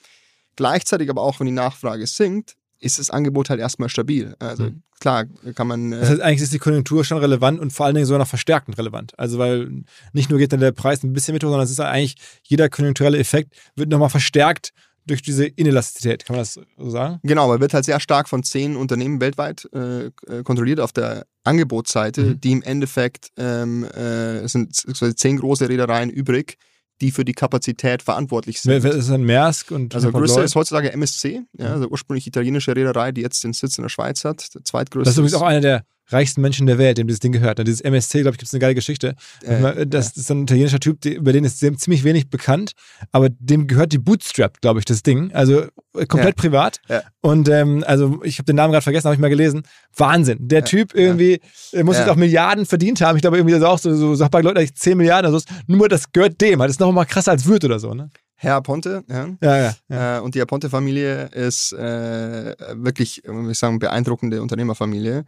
Gleichzeitig 0.55 1.09
aber 1.09 1.21
auch, 1.21 1.39
wenn 1.39 1.47
die 1.47 1.53
Nachfrage 1.53 2.05
sinkt, 2.05 2.55
ist 2.81 2.99
das 2.99 3.09
Angebot 3.09 3.49
halt 3.49 3.59
erstmal 3.59 3.89
stabil. 3.89 4.35
Also 4.39 4.63
Mhm. 4.63 4.81
klar, 4.99 5.25
kann 5.55 5.67
man. 5.67 5.91
Das 5.91 6.01
Äh, 6.09 6.11
heißt, 6.13 6.21
eigentlich 6.21 6.41
ist 6.41 6.53
die 6.53 6.59
Konjunktur 6.59 7.05
schon 7.05 7.17
relevant 7.19 7.59
und 7.59 7.71
vor 7.71 7.85
allen 7.85 7.95
Dingen 7.95 8.05
sogar 8.07 8.19
noch 8.19 8.27
verstärkend 8.27 8.77
relevant. 8.77 9.17
Also, 9.17 9.37
weil 9.37 9.83
nicht 10.13 10.29
nur 10.29 10.39
geht 10.39 10.51
dann 10.51 10.59
der 10.59 10.71
Preis 10.73 11.03
ein 11.03 11.13
bisschen 11.13 11.33
mit 11.33 11.43
hoch, 11.43 11.49
sondern 11.49 11.63
es 11.65 11.71
ist 11.71 11.79
eigentlich 11.79 12.15
jeder 12.43 12.69
konjunkturelle 12.69 13.17
Effekt 13.19 13.53
wird 13.75 13.89
nochmal 13.89 14.09
verstärkt 14.09 14.71
durch 15.07 15.21
diese 15.23 15.45
Inelastizität. 15.45 16.25
Kann 16.25 16.35
man 16.35 16.41
das 16.41 16.59
so 16.77 16.89
sagen? 16.91 17.19
Genau, 17.23 17.45
aber 17.45 17.59
wird 17.59 17.73
halt 17.73 17.85
sehr 17.85 17.99
stark 17.99 18.29
von 18.29 18.43
zehn 18.43 18.75
Unternehmen 18.75 19.19
weltweit 19.21 19.67
äh, 19.73 20.11
kontrolliert 20.43 20.79
auf 20.79 20.91
der 20.93 21.25
Angebotsseite, 21.43 22.21
Mhm. 22.21 22.41
die 22.41 22.51
im 22.51 22.61
Endeffekt 22.61 23.29
ähm, 23.37 23.83
äh, 23.95 24.39
es 24.39 24.51
sind 24.51 24.71
quasi 24.97 25.15
zehn 25.15 25.37
große 25.37 25.67
Reedereien 25.69 26.09
übrig, 26.11 26.57
die 27.01 27.11
für 27.11 27.25
die 27.25 27.33
Kapazität 27.33 28.03
verantwortlich 28.03 28.61
sind. 28.61 28.83
Wer, 28.83 28.93
ist 28.93 29.09
dann 29.09 29.23
Maersk 29.23 29.71
und 29.71 29.93
also 29.95 30.11
größte 30.11 30.41
ist 30.41 30.55
heutzutage 30.55 30.93
MSC, 30.93 31.41
ja, 31.57 31.73
also 31.73 31.87
ursprünglich 31.87 32.27
italienische 32.27 32.75
Reederei, 32.75 33.11
die 33.11 33.21
jetzt 33.21 33.43
den 33.43 33.53
Sitz 33.53 33.77
in 33.77 33.83
der 33.83 33.89
Schweiz 33.89 34.23
hat. 34.23 34.53
Der 34.53 34.63
zweitgrößte 34.63 35.05
Das 35.05 35.13
ist 35.15 35.17
übrigens 35.17 35.33
auch 35.33 35.41
einer 35.41 35.61
der 35.61 35.83
reichsten 36.11 36.41
Menschen 36.41 36.67
der 36.67 36.77
Welt, 36.77 36.97
dem 36.97 37.07
dieses 37.07 37.19
Ding 37.19 37.31
gehört. 37.31 37.65
Dieses 37.65 37.81
MSC, 37.81 38.21
glaube 38.21 38.35
ich, 38.35 38.39
gibt 38.39 38.47
es 38.47 38.53
eine 38.53 38.59
geile 38.59 38.75
Geschichte. 38.75 39.15
Äh, 39.43 39.87
das 39.87 40.17
ist 40.17 40.29
ein 40.31 40.43
italienischer 40.43 40.79
Typ, 40.79 41.03
über 41.05 41.33
den 41.33 41.43
ist 41.43 41.59
ziemlich 41.59 42.03
wenig 42.03 42.29
bekannt, 42.29 42.73
aber 43.11 43.29
dem 43.29 43.67
gehört 43.67 43.93
die 43.93 43.97
Bootstrap, 43.97 44.61
glaube 44.61 44.79
ich, 44.79 44.85
das 44.85 45.03
Ding. 45.03 45.31
Also 45.33 45.61
äh, 45.95 46.05
komplett 46.07 46.37
Ja. 46.37 46.41
privat. 46.41 46.79
Ja. 46.89 47.01
Und 47.21 47.49
ähm, 47.49 47.83
also 47.85 48.21
ich 48.23 48.37
habe 48.39 48.45
den 48.45 48.55
Namen 48.55 48.71
gerade 48.71 48.83
vergessen, 48.83 49.05
habe 49.05 49.15
ich 49.15 49.21
mal 49.21 49.29
gelesen. 49.29 49.63
Wahnsinn. 49.95 50.37
Der 50.41 50.59
Ja. 50.59 50.65
Typ 50.65 50.95
irgendwie 50.95 51.39
äh, 51.73 51.83
muss 51.83 51.97
jetzt 51.97 52.09
auch 52.09 52.15
Milliarden 52.15 52.65
verdient 52.65 53.01
haben. 53.01 53.15
Ich 53.15 53.21
glaube 53.21 53.37
irgendwie 53.37 53.53
das 53.53 53.63
auch 53.63 53.79
so, 53.79 53.93
so, 53.95 54.15
so 54.15 54.27
bei 54.29 54.41
Leuten 54.41 54.57
eigentlich 54.57 54.75
10 54.75 54.97
Milliarden 54.97 55.31
oder 55.31 55.39
so. 55.39 55.45
Nur 55.67 55.89
das 55.89 56.11
gehört 56.11 56.39
dem. 56.41 56.59
Das 56.59 56.71
ist 56.71 56.79
noch 56.79 56.91
mal 56.91 57.05
krasser 57.05 57.31
als 57.31 57.45
Wirt 57.45 57.63
oder 57.65 57.79
so, 57.79 57.93
ne? 57.93 58.09
Herr 58.35 58.59
Ponte, 58.61 59.03
ja. 59.07 59.27
Ja, 59.39 59.57
ja. 59.57 59.75
ja. 59.87 60.17
Äh, 60.17 60.21
und 60.21 60.33
die 60.33 60.41
Aponte-Familie 60.41 61.25
ist 61.27 61.73
äh, 61.73 62.55
wirklich, 62.73 63.23
äh, 63.23 63.27
würde 63.27 63.51
ich 63.51 63.59
sagen, 63.59 63.77
beeindruckende 63.77 64.41
Unternehmerfamilie. 64.41 65.25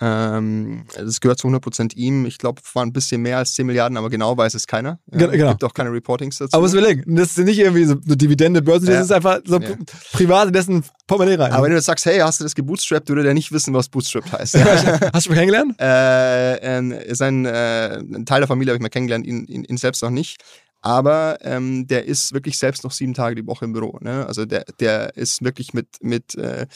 Ähm, 0.00 0.84
das 0.96 1.20
gehört 1.20 1.38
zu 1.38 1.46
100% 1.48 1.94
ihm. 1.94 2.26
Ich 2.26 2.38
glaube, 2.38 2.60
es 2.64 2.74
waren 2.74 2.88
ein 2.88 2.92
bisschen 2.92 3.22
mehr 3.22 3.38
als 3.38 3.54
10 3.54 3.66
Milliarden, 3.66 3.96
aber 3.96 4.10
genau 4.10 4.36
weiß 4.36 4.54
es 4.54 4.66
keiner. 4.66 4.98
Ja, 5.12 5.18
Ge- 5.18 5.30
genau. 5.30 5.46
Es 5.46 5.50
gibt 5.52 5.64
auch 5.64 5.74
keine 5.74 5.92
Reportings 5.92 6.38
dazu. 6.38 6.50
Aber 6.52 6.62
muss 6.62 6.72
überlegen, 6.74 7.14
das 7.16 7.36
ist 7.36 7.44
nicht 7.44 7.58
irgendwie 7.58 7.84
so 7.84 7.94
eine 8.04 8.16
Dividende, 8.16 8.60
Börsen, 8.60 8.86
das 8.86 8.94
Ja. 8.96 9.00
ist 9.02 9.12
einfach 9.12 9.40
so 9.44 9.58
Ja. 9.60 9.70
privat 10.12 10.48
in 10.48 10.52
dessen 10.52 10.84
Portemonnaie 11.06 11.36
rein. 11.40 11.52
aber 11.52 11.64
wenn 11.64 11.70
du 11.70 11.76
jetzt 11.76 11.86
sagst, 11.86 12.06
hey, 12.06 12.18
hast 12.18 12.40
du 12.40 12.44
das 12.44 12.54
gebootstrapped, 12.54 13.08
würde 13.08 13.22
der 13.22 13.34
nicht 13.34 13.52
wissen, 13.52 13.72
was 13.74 13.88
bootstrapped 13.88 14.32
heißt. 14.32 14.54
Hast 15.14 15.26
du 15.26 15.30
mich 15.30 15.38
kennengelernt? 15.38 15.74
äh, 15.80 16.56
ähm, 16.78 16.94
sein, 17.12 17.44
äh, 17.46 17.98
ein 17.98 18.26
Teil 18.26 18.40
der 18.40 18.48
Familie 18.48 18.72
habe 18.72 18.76
ich 18.78 18.82
mal 18.82 18.88
kennengelernt, 18.88 19.26
ihn, 19.26 19.44
ihn, 19.46 19.64
ihn 19.64 19.76
selbst 19.76 20.02
noch 20.02 20.10
nicht. 20.10 20.42
Aber 20.84 21.38
ähm, 21.40 21.86
der 21.86 22.04
ist 22.04 22.34
wirklich 22.34 22.58
selbst 22.58 22.84
noch 22.84 22.92
sieben 22.92 23.14
Tage 23.14 23.34
die 23.36 23.46
Woche 23.46 23.64
im 23.64 23.72
Büro. 23.72 23.98
Ne? 24.02 24.26
Also 24.26 24.44
der, 24.44 24.66
der 24.80 25.16
ist 25.16 25.42
wirklich 25.42 25.72
mit, 25.72 25.86
mit 26.02 26.34
äh, 26.34 26.66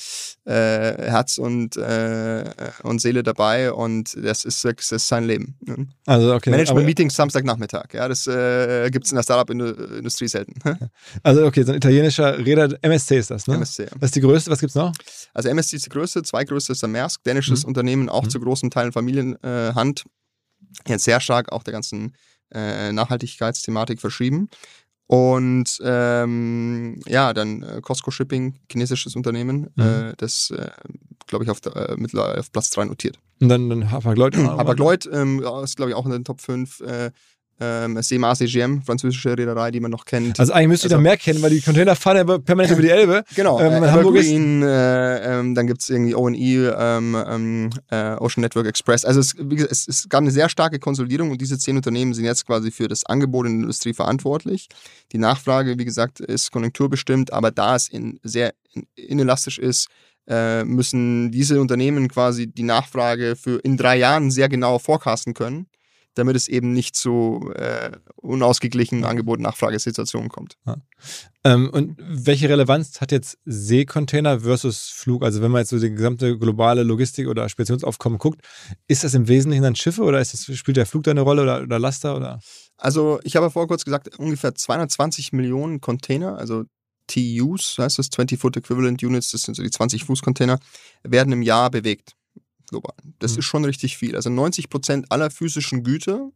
äh, 0.46 1.10
Herz 1.10 1.36
und, 1.36 1.76
äh, 1.76 2.44
und 2.84 3.02
Seele 3.02 3.22
dabei 3.22 3.70
und 3.70 4.16
das 4.24 4.46
ist, 4.46 4.64
das 4.64 4.92
ist 4.92 5.08
sein 5.08 5.24
Leben. 5.24 5.56
Ne? 5.60 5.88
Also, 6.06 6.34
okay. 6.34 6.48
Management-Meetings 6.48 7.14
Samstagnachmittag. 7.16 7.92
Ja, 7.92 8.08
das 8.08 8.26
äh, 8.26 8.88
gibt 8.90 9.04
es 9.04 9.12
in 9.12 9.16
der 9.16 9.24
Startup-Industrie 9.24 10.28
selten. 10.28 10.54
Also, 11.22 11.44
okay, 11.44 11.62
so 11.64 11.72
ein 11.72 11.76
italienischer 11.76 12.38
Räder, 12.38 12.78
MSC 12.80 13.18
ist 13.18 13.30
das, 13.30 13.46
ne? 13.46 13.56
MSC. 13.56 13.84
ja. 13.84 13.90
Was 14.00 14.06
ist 14.08 14.16
die 14.16 14.20
größte? 14.22 14.50
Was 14.50 14.60
gibt's 14.60 14.74
noch? 14.74 14.92
Also 15.34 15.50
MSC 15.50 15.76
ist 15.76 15.84
die 15.84 15.90
größte, 15.90 16.22
zweitgrößte 16.22 16.72
ist 16.72 16.80
der 16.80 16.88
Maersk, 16.88 17.22
dänisches 17.24 17.64
Mhm. 17.64 17.68
Unternehmen, 17.68 18.08
auch 18.08 18.24
Mhm. 18.24 18.30
zu 18.30 18.40
großen 18.40 18.70
Teilen 18.70 18.92
Familienhand. 18.92 20.06
Jetzt 20.86 21.04
sehr 21.04 21.20
stark 21.20 21.52
auch 21.52 21.62
der 21.62 21.72
ganzen 21.72 22.14
äh, 22.52 22.92
Nachhaltigkeitsthematik 22.92 24.00
verschrieben. 24.00 24.48
Und 25.06 25.78
ähm, 25.82 27.00
ja, 27.06 27.32
dann 27.32 27.62
äh, 27.62 27.80
Costco 27.80 28.10
Shipping, 28.10 28.58
chinesisches 28.70 29.16
Unternehmen, 29.16 29.70
Mhm. 29.76 29.82
äh, 29.82 30.12
das, 30.18 30.50
äh, 30.50 30.68
glaube 31.26 31.44
ich, 31.44 31.50
auf, 31.50 31.60
der, 31.62 31.76
äh, 31.76 31.96
mittlerweile 31.96 32.38
auf 32.38 32.52
Platz 32.52 32.68
3 32.70 32.84
notiert. 32.84 33.18
Und 33.40 33.48
dann, 33.48 33.70
dann 33.70 33.90
Hapag-Lloyd. 33.90 34.36
auch 34.36 34.42
noch. 34.42 34.58
Aber 34.58 34.74
Lloyd 34.74 35.08
ähm, 35.10 35.42
ist, 35.64 35.76
glaube 35.76 35.90
ich, 35.92 35.96
auch 35.96 36.04
in 36.04 36.12
den 36.12 36.24
Top 36.24 36.40
5. 36.42 36.82
Äh, 37.60 37.84
ähm, 37.84 38.00
Seema 38.02 38.34
CGM, 38.34 38.82
französische 38.82 39.36
Reederei, 39.36 39.70
die 39.72 39.80
man 39.80 39.90
noch 39.90 40.04
kennt. 40.04 40.38
Also 40.38 40.52
eigentlich 40.52 40.68
müsst 40.68 40.84
ihr 40.84 40.86
Also- 40.86 40.96
doch 40.96 41.02
mehr 41.02 41.16
kennen, 41.16 41.42
weil 41.42 41.50
die 41.50 41.60
Container 41.60 41.96
fahren 41.96 42.16
ja 42.28 42.38
permanent 42.38 42.72
über 42.72 42.82
die 42.82 42.90
Elbe. 42.90 43.24
Genau, 43.34 43.58
Ähm, 43.60 43.82
äh, 43.82 43.90
Hamburg 43.90 44.14
ist- 44.16 44.30
äh, 44.30 45.40
ähm, 45.40 45.54
dann 45.56 45.66
gibt 45.66 45.82
es 45.82 45.88
irgendwie 45.88 46.14
O&E, 46.14 46.66
ähm, 46.68 47.16
ähm, 47.28 47.70
äh, 47.90 48.14
Ocean 48.16 48.42
Network 48.42 48.66
Express. 48.66 49.04
Also 49.04 49.18
es, 49.20 49.34
wie 49.38 49.56
gesagt, 49.56 49.72
es, 49.72 49.88
es 49.88 50.08
gab 50.08 50.20
eine 50.20 50.30
sehr 50.30 50.48
starke 50.48 50.78
Konsolidierung 50.78 51.30
und 51.32 51.40
diese 51.40 51.58
zehn 51.58 51.76
Unternehmen 51.76 52.14
sind 52.14 52.24
jetzt 52.24 52.46
quasi 52.46 52.70
für 52.70 52.86
das 52.86 53.04
Angebot 53.06 53.46
in 53.46 53.54
der 53.54 53.62
Industrie 53.62 53.92
verantwortlich. 53.94 54.68
Die 55.12 55.18
Nachfrage, 55.18 55.78
wie 55.78 55.84
gesagt, 55.84 56.20
ist 56.20 56.52
konjunkturbestimmt, 56.52 57.32
aber 57.32 57.50
da 57.50 57.74
es 57.74 57.88
in, 57.88 58.20
sehr 58.22 58.54
in, 58.72 58.86
inelastisch 58.94 59.58
ist, 59.58 59.88
äh, 60.28 60.62
müssen 60.64 61.30
diese 61.32 61.60
Unternehmen 61.60 62.06
quasi 62.08 62.46
die 62.46 62.62
Nachfrage 62.62 63.34
für 63.34 63.58
in 63.60 63.76
drei 63.76 63.96
Jahren 63.96 64.30
sehr 64.30 64.48
genau 64.48 64.78
forecasten 64.78 65.34
können, 65.34 65.66
damit 66.18 66.36
es 66.36 66.48
eben 66.48 66.72
nicht 66.72 66.96
zu 66.96 67.52
äh, 67.54 67.90
unausgeglichenen 68.16 69.04
Angebot-Nachfragesituationen 69.04 70.28
kommt. 70.28 70.56
Ähm, 71.44 71.70
und 71.70 71.96
welche 72.00 72.48
Relevanz 72.48 73.00
hat 73.00 73.12
jetzt 73.12 73.38
Seekontainer 73.44 74.40
versus 74.40 74.88
Flug? 74.88 75.22
Also 75.22 75.40
wenn 75.40 75.50
man 75.50 75.60
jetzt 75.60 75.70
so 75.70 75.78
die 75.78 75.90
gesamte 75.90 76.36
globale 76.36 76.82
Logistik 76.82 77.28
oder 77.28 77.48
Speditionsaufkommen 77.48 78.18
guckt, 78.18 78.42
ist 78.88 79.04
das 79.04 79.14
im 79.14 79.28
Wesentlichen 79.28 79.62
dann 79.62 79.76
Schiffe 79.76 80.02
oder 80.02 80.20
ist 80.20 80.34
das, 80.34 80.56
spielt 80.56 80.76
der 80.76 80.86
Flug 80.86 81.04
da 81.04 81.12
eine 81.12 81.22
Rolle 81.22 81.42
oder, 81.42 81.62
oder 81.62 81.78
Laster 81.78 82.16
oder? 82.16 82.40
Also 82.76 83.20
ich 83.24 83.36
habe 83.36 83.46
ja 83.46 83.50
vorher 83.50 83.68
kurz 83.68 83.84
gesagt, 83.84 84.18
ungefähr 84.18 84.54
220 84.54 85.32
Millionen 85.32 85.80
Container, 85.80 86.36
also 86.36 86.64
TUs, 87.08 87.76
heißt 87.78 87.98
das, 87.98 88.10
20-Foot 88.12 88.58
Equivalent 88.58 89.02
Units, 89.02 89.30
das 89.32 89.42
sind 89.42 89.54
so 89.54 89.62
die 89.62 89.70
20-Fuß-Container, 89.70 90.58
werden 91.02 91.32
im 91.32 91.42
Jahr 91.42 91.70
bewegt, 91.70 92.12
global. 92.68 92.94
Das 93.18 93.32
Mhm. 93.32 93.38
ist 93.38 93.44
schon 93.46 93.64
richtig 93.64 93.96
viel. 93.96 94.16
Also 94.16 94.30
90 94.30 94.68
Prozent 94.70 95.10
aller 95.10 95.30
physischen 95.30 95.82
Güter, 95.84 96.30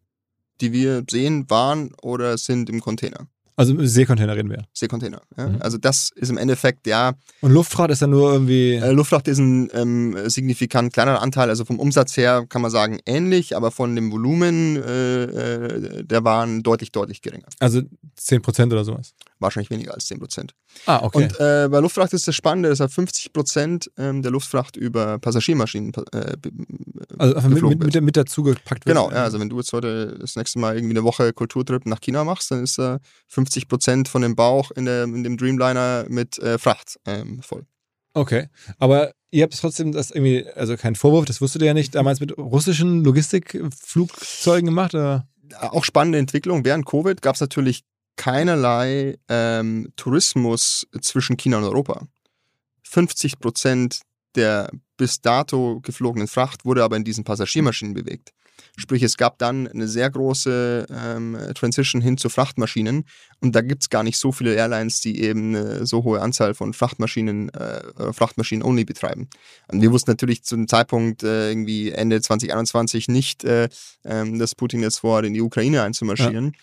die 0.61 0.72
wir 0.72 1.05
sehen, 1.11 1.49
waren 1.51 1.93
oder 2.03 2.39
sind 2.39 2.70
im 2.70 2.80
Container, 2.80 3.28
Also 3.57 3.75
Seekontainer 3.85 4.35
reden 4.35 4.49
wir. 4.51 4.65
Seekontainer. 4.73 5.21
Ja? 5.37 5.49
Mhm. 5.49 5.57
Also 5.61 5.77
das 5.79 6.11
ist 6.15 6.31
im 6.31 6.39
Endeffekt, 6.39 6.87
ja, 6.87 7.13
Und 7.43 7.53
Luftfahrt 7.53 7.91
ist 7.91 8.01
dann 8.03 8.11
nur 8.11 8.33
irgendwie. 8.33 8.75
äh, 8.75 8.93
Luftfracht 8.93 9.29
ist 9.29 9.39
ein 9.39 9.69
ähm, 9.75 10.17
signifikant 10.29 10.93
kleinerer 10.93 11.21
Anteil, 11.21 11.49
also 11.51 11.65
vom 11.65 11.79
Umsatz 11.79 12.17
her 12.17 12.45
kann 12.49 12.63
man 12.63 12.71
sagen 12.71 12.99
ähnlich, 13.05 13.55
aber 13.57 13.71
von 13.71 13.95
dem 13.95 14.11
Volumen 14.11 14.77
äh, 14.77 15.23
äh, 15.25 16.05
der 16.05 16.25
Waren 16.25 16.63
deutlich, 16.63 16.93
deutlich 16.93 17.21
geringer. 17.23 17.47
Also 17.61 17.83
10% 18.19 18.67
oder 18.67 18.85
sowas. 18.85 19.13
Wahrscheinlich 19.39 19.71
weniger 19.71 19.93
als 19.95 20.07
10 20.07 20.19
Prozent. 20.21 20.55
Ah, 20.87 21.01
okay. 21.03 21.25
Und 21.25 21.41
äh, 21.41 21.69
bei 21.69 21.81
Luftfracht 21.81 22.13
ist 22.13 22.27
das 22.29 22.35
Spannende, 22.37 22.73
dass 22.75 22.93
50 22.95 23.33
Prozent 23.33 23.91
ähm, 23.99 24.23
der 24.23 24.31
Luftfracht 24.31 24.77
über 24.77 25.19
Passagiermaschinen 25.19 25.93
äh, 26.13 26.37
be- 26.41 26.51
also 27.19 27.49
mit, 27.49 27.63
mit, 27.63 27.79
mit, 27.95 28.03
mit 28.03 28.17
dazu 28.17 28.43
gepackt 28.45 28.87
wird. 28.87 28.97
Genau, 28.97 29.11
ja, 29.11 29.25
also 29.25 29.39
wenn 29.41 29.49
du 29.49 29.57
jetzt 29.59 29.73
heute 29.73 30.17
das 30.21 30.37
nächste 30.37 30.59
Mal 30.59 30.77
irgendwie 30.77 30.95
eine 30.95 31.05
Woche 31.05 31.33
Kulturtrip 31.33 31.87
nach 31.87 32.01
China 32.01 32.25
machst, 32.25 32.51
dann 32.51 32.63
ist 32.63 32.79
da 32.79 32.99
50 33.43 33.68
Prozent 33.68 34.09
von 34.09 34.22
dem 34.22 34.36
Bauch 34.36 34.70
in, 34.70 34.84
der, 34.84 35.05
in 35.05 35.24
dem 35.24 35.36
Dreamliner 35.36 36.07
mit 36.09 36.38
äh, 36.38 36.59
Fracht 36.59 36.99
ähm, 37.07 37.43
voll. 37.43 37.66
Okay. 38.14 38.49
Aber 38.78 39.12
ihr 39.30 39.43
habt 39.43 39.59
trotzdem 39.59 39.93
das 39.93 40.11
irgendwie, 40.11 40.47
also 40.55 40.76
kein 40.76 40.95
Vorwurf, 40.95 41.24
das 41.24 41.40
wusstet 41.40 41.62
ihr 41.62 41.68
ja 41.68 41.74
nicht, 41.74 41.95
damals 41.95 42.20
mit 42.20 42.36
russischen 42.38 43.03
Logistikflugzeugen 43.05 44.66
gemacht? 44.66 44.95
Oder? 44.95 45.26
Auch 45.59 45.84
spannende 45.84 46.18
Entwicklung. 46.18 46.64
Während 46.64 46.86
Covid 46.86 47.20
gab 47.20 47.34
es 47.34 47.40
natürlich 47.40 47.82
keinerlei 48.16 49.18
ähm, 49.28 49.93
Tourismus 49.97 50.86
zwischen 51.01 51.36
China 51.36 51.59
und 51.59 51.64
Europa. 51.64 52.07
50 52.84 53.40
Prozent 53.40 54.03
der 54.34 54.70
bis 54.97 55.20
dato 55.20 55.80
geflogenen 55.80 56.28
Fracht 56.28 56.64
wurde 56.64 56.84
aber 56.84 56.97
in 56.97 57.05
diesen 57.05 57.24
Passagiermaschinen 57.24 57.95
bewegt. 57.95 58.32
Sprich, 58.77 59.03
es 59.03 59.17
gab 59.17 59.39
dann 59.39 59.69
eine 59.69 59.89
sehr 59.89 60.11
große 60.11 60.87
ähm, 60.91 61.37
Transition 61.55 62.01
hin 62.01 62.17
zu 62.17 62.29
Frachtmaschinen 62.29 63.05
und 63.41 63.55
da 63.55 63.61
gibt 63.61 63.83
es 63.83 63.91
gar 63.91 64.03
nicht 64.03 64.19
so 64.19 64.33
viele 64.33 64.55
Airlines, 64.55 65.01
die 65.01 65.21
eben 65.21 65.55
eine 65.55 65.87
so 65.87 66.05
hohe 66.05 66.21
Anzahl 66.21 66.55
von 66.55 66.73
Frachtmaschinen, 66.73 67.51
äh, 67.51 68.13
Frachtmaschinen 68.13 68.65
only 68.65 68.85
betreiben. 68.85 69.29
Und 69.69 69.83
wir 69.83 69.93
wussten 69.93 70.11
natürlich 70.11 70.45
zu 70.45 70.57
dem 70.57 70.69
Zeitpunkt 70.69 71.23
äh, 71.23 71.51
irgendwie 71.51 71.91
Ende 71.91 72.21
2021 72.21 73.09
nicht, 73.09 73.45
äh, 73.45 73.69
ähm, 74.05 74.39
dass 74.39 74.55
Putin 74.55 74.83
jetzt 74.83 74.99
vorhat, 74.99 75.25
in 75.25 75.35
die 75.35 75.43
Ukraine 75.43 75.83
einzumarschieren. 75.83 76.55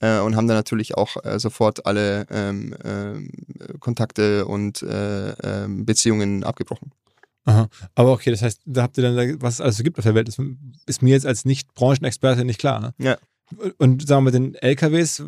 Äh, 0.00 0.18
und 0.20 0.36
haben 0.36 0.46
dann 0.46 0.58
natürlich 0.58 0.94
auch 0.94 1.16
äh, 1.24 1.38
sofort 1.38 1.86
alle 1.86 2.26
ähm, 2.30 2.74
ähm, 2.84 3.30
Kontakte 3.80 4.44
und 4.44 4.82
äh, 4.82 5.30
ähm, 5.30 5.86
Beziehungen 5.86 6.44
abgebrochen. 6.44 6.92
Aha. 7.46 7.68
Aber 7.94 8.12
okay, 8.12 8.30
das 8.30 8.42
heißt, 8.42 8.60
da 8.66 8.82
habt 8.82 8.98
ihr 8.98 9.02
dann, 9.02 9.40
was 9.40 9.54
es 9.54 9.60
alles 9.60 9.76
so 9.76 9.84
gibt 9.84 9.98
auf 9.98 10.04
der 10.04 10.14
Welt, 10.14 10.28
ist, 10.28 10.40
ist 10.86 11.02
mir 11.02 11.10
jetzt 11.10 11.26
als 11.26 11.44
Nicht-Branchenexperte 11.44 12.44
nicht 12.44 12.58
klar. 12.58 12.80
Ne? 12.80 12.94
Ja. 12.98 13.16
Und 13.78 14.06
sagen 14.06 14.24
wir 14.24 14.32
mit 14.32 14.34
den 14.34 14.54
LKWs, 14.56 15.22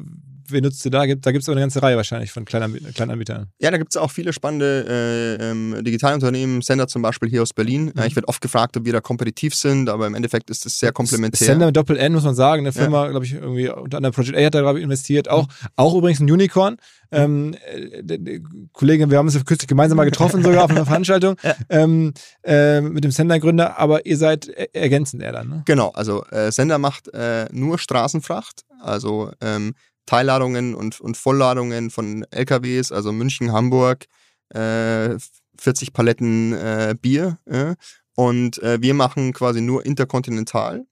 wen 0.53 0.65
nutzt 0.65 0.85
ihr 0.85 0.91
da? 0.91 1.07
Gibt- 1.07 1.25
Da 1.27 1.33
gibt 1.33 1.43
es 1.43 1.49
aber 1.49 1.57
eine 1.57 1.63
ganze 1.63 1.83
Reihe 1.83 1.97
wahrscheinlich 1.97 2.31
von 2.33 2.45
Kleinanbietern. 2.45 2.93
Kleinanbietern. 2.95 3.47
Ja, 3.61 3.71
da 3.71 3.79
gibt 3.79 3.93
es 3.93 3.97
auch 3.97 4.11
viele 4.11 4.33
spannende 4.33 5.39
äh, 5.41 5.51
ähm, 5.51 5.77
Digitalunternehmen, 5.85 6.63
Sender 6.63 6.89
zum 6.89 7.03
Beispiel 7.03 7.29
hier 7.29 7.43
aus 7.43 7.53
Berlin. 7.53 7.93
Ja, 7.97 8.05
ich 8.07 8.17
werde 8.17 8.29
oft 8.29 8.41
gefragt, 8.41 8.77
ob 8.77 8.85
wir 8.85 8.93
da 8.93 9.01
kompetitiv 9.01 9.55
sind, 9.55 9.89
aber 9.89 10.07
im 10.07 10.15
Endeffekt 10.15 10.51
ist 10.51 10.67
es 10.67 10.79
sehr 10.79 10.93
komplementär. 10.93 11.47
Sender 11.47 11.67
mit 11.67 11.77
Doppel-N, 11.77 12.13
muss 12.13 12.25
man 12.25 12.35
sagen. 12.35 12.61
Eine 12.63 12.73
Firma, 12.73 13.09
glaube 13.09 13.25
ich, 13.27 13.35
irgendwie 13.35 13.69
unter 13.69 13.99
anderem 13.99 14.15
Project 14.15 14.37
A 14.37 14.45
hat 14.45 14.55
da, 14.55 14.61
glaube 14.61 14.79
ich, 14.79 14.85
investiert. 14.85 15.29
Auch, 15.29 15.47
auch 15.77 15.95
übrigens 15.95 16.21
ein 16.21 16.31
Unicorn. 16.31 16.77
Ähm, 17.11 17.55
äh, 17.73 18.41
Kollege, 18.73 19.11
wir 19.11 19.19
haben 19.19 19.27
uns 19.27 19.45
kürzlich 19.45 19.67
gemeinsam 19.69 19.97
mal 19.97 20.05
getroffen, 20.05 20.43
sogar 20.43 20.65
auf 20.65 20.71
einer 20.71 20.85
Veranstaltung 20.87 21.37
ähm, 21.71 22.13
äh, 22.45 22.81
mit 22.83 23.03
dem 23.05 23.11
Sender-Gründer, 23.11 23.79
aber 23.79 24.05
ihr 24.07 24.17
seid 24.19 24.49
er- 24.49 24.75
ergänzend 24.75 25.23
eher 25.23 25.33
dann, 25.33 25.49
ne? 25.49 25.63
Genau, 25.65 25.89
also 25.91 26.25
äh, 26.27 26.53
Sender 26.53 26.79
macht 26.79 27.09
äh, 27.15 27.47
nur 27.51 27.79
Straßenfracht, 27.79 28.65
also 28.81 29.31
ähm, 29.41 29.75
Teilladungen 30.09 30.75
und, 30.75 31.01
und 31.03 31.19
Vollladungen 31.19 31.91
von 31.91 32.25
LKWs, 32.31 32.93
also 32.93 33.13
München, 33.13 33.53
Hamburg, 33.53 34.07
äh, 34.49 35.19
40 35.59 35.93
Paletten 35.93 36.55
äh, 36.55 36.97
Bier. 37.01 37.39
Äh, 37.45 37.75
und 38.15 38.57
wir 38.57 38.95
machen 38.95 39.33
quasi 39.33 39.61
nur 39.61 39.87
interkontinental 39.87 40.85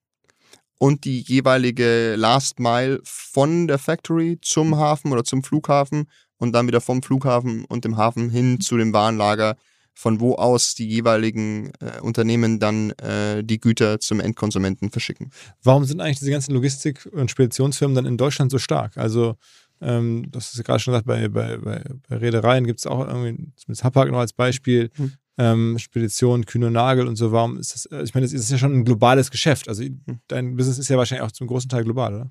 und 0.78 1.04
die 1.04 1.22
jeweilige 1.22 2.14
Last 2.14 2.60
Mile 2.60 3.00
von 3.02 3.66
der 3.66 3.78
Factory 3.78 4.38
zum 4.42 4.76
Hafen 4.76 5.10
oder 5.10 5.24
zum 5.24 5.42
Flughafen 5.42 6.08
und 6.36 6.52
dann 6.52 6.68
wieder 6.68 6.80
vom 6.80 7.02
Flughafen 7.02 7.64
und 7.64 7.84
dem 7.84 7.96
Hafen 7.96 8.30
hin 8.30 8.60
zu 8.60 8.76
dem 8.76 8.92
Warenlager, 8.92 9.56
von 9.96 10.20
wo 10.20 10.34
aus 10.34 10.74
die 10.74 10.86
jeweiligen 10.86 11.72
äh, 11.80 12.00
Unternehmen 12.02 12.60
dann 12.60 12.90
äh, 12.90 13.42
die 13.42 13.58
Güter 13.58 13.98
zum 13.98 14.20
Endkonsumenten 14.20 14.90
verschicken. 14.90 15.30
Warum 15.62 15.84
sind 15.84 16.02
eigentlich 16.02 16.18
diese 16.18 16.30
ganzen 16.30 16.52
Logistik- 16.54 17.06
und 17.12 17.30
Speditionsfirmen 17.30 17.94
dann 17.94 18.04
in 18.04 18.18
Deutschland 18.18 18.50
so 18.52 18.58
stark? 18.58 18.98
Also, 18.98 19.36
ähm, 19.80 20.26
das 20.30 20.50
ist 20.50 20.58
ja 20.58 20.64
gerade 20.64 20.80
schon 20.80 20.92
gesagt, 20.92 21.06
bei, 21.06 21.28
bei, 21.28 21.56
bei, 21.56 21.82
bei 22.08 22.16
Reedereien 22.16 22.66
gibt 22.66 22.80
es 22.80 22.86
auch 22.86 23.06
irgendwie, 23.06 23.50
zumindest 23.56 23.84
Hapag 23.84 24.10
noch 24.10 24.18
als 24.18 24.34
Beispiel, 24.34 24.90
Hm. 24.96 25.12
ähm, 25.38 25.78
Spedition, 25.78 26.44
Kühn 26.44 26.64
und 26.64 26.74
Nagel 26.74 27.06
und 27.06 27.16
so. 27.16 27.32
Warum 27.32 27.56
ist 27.58 27.74
das, 27.74 27.86
äh, 27.86 28.02
ich 28.02 28.12
meine, 28.14 28.26
das 28.26 28.34
ist 28.34 28.50
ja 28.50 28.58
schon 28.58 28.74
ein 28.74 28.84
globales 28.84 29.30
Geschäft. 29.30 29.66
Also, 29.66 29.82
Hm. 29.82 30.20
dein 30.28 30.56
Business 30.56 30.78
ist 30.78 30.88
ja 30.88 30.98
wahrscheinlich 30.98 31.26
auch 31.26 31.32
zum 31.32 31.46
großen 31.46 31.70
Teil 31.70 31.84
global, 31.84 32.14
oder? 32.14 32.30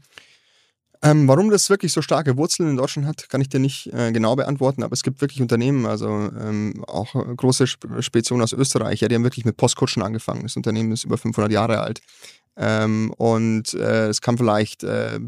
Ähm, 1.06 1.28
warum 1.28 1.52
das 1.52 1.70
wirklich 1.70 1.94
so 1.94 2.02
starke 2.02 2.36
Wurzeln 2.36 2.68
in 2.70 2.78
Deutschland 2.78 3.08
hat, 3.08 3.30
kann 3.30 3.40
ich 3.40 3.48
dir 3.50 3.60
nicht 3.60 3.94
äh, 3.94 4.12
genau 4.12 4.36
beantworten, 4.36 4.82
aber 4.82 4.94
es 4.94 5.04
gibt 5.04 5.22
wirklich 5.22 5.40
Unternehmen, 5.40 5.86
also 5.86 6.08
ähm, 6.10 6.84
auch 6.88 7.14
große 7.14 7.66
Sp- 7.70 8.02
Speditionen 8.02 8.42
aus 8.44 8.54
Österreich, 8.54 9.02
ja, 9.02 9.08
die 9.08 9.14
haben 9.14 9.24
wirklich 9.24 9.46
mit 9.46 9.56
Postkutschen 9.56 10.02
angefangen. 10.02 10.42
Das 10.44 10.56
Unternehmen 10.56 10.92
ist 10.92 11.04
über 11.04 11.20
500 11.20 11.52
Jahre 11.52 11.82
alt. 11.82 12.02
Ähm, 12.58 13.14
und 13.18 13.74
äh, 13.76 14.08
es 14.08 14.22
kann 14.22 14.38
vielleicht, 14.38 14.84
äh, 14.84 15.20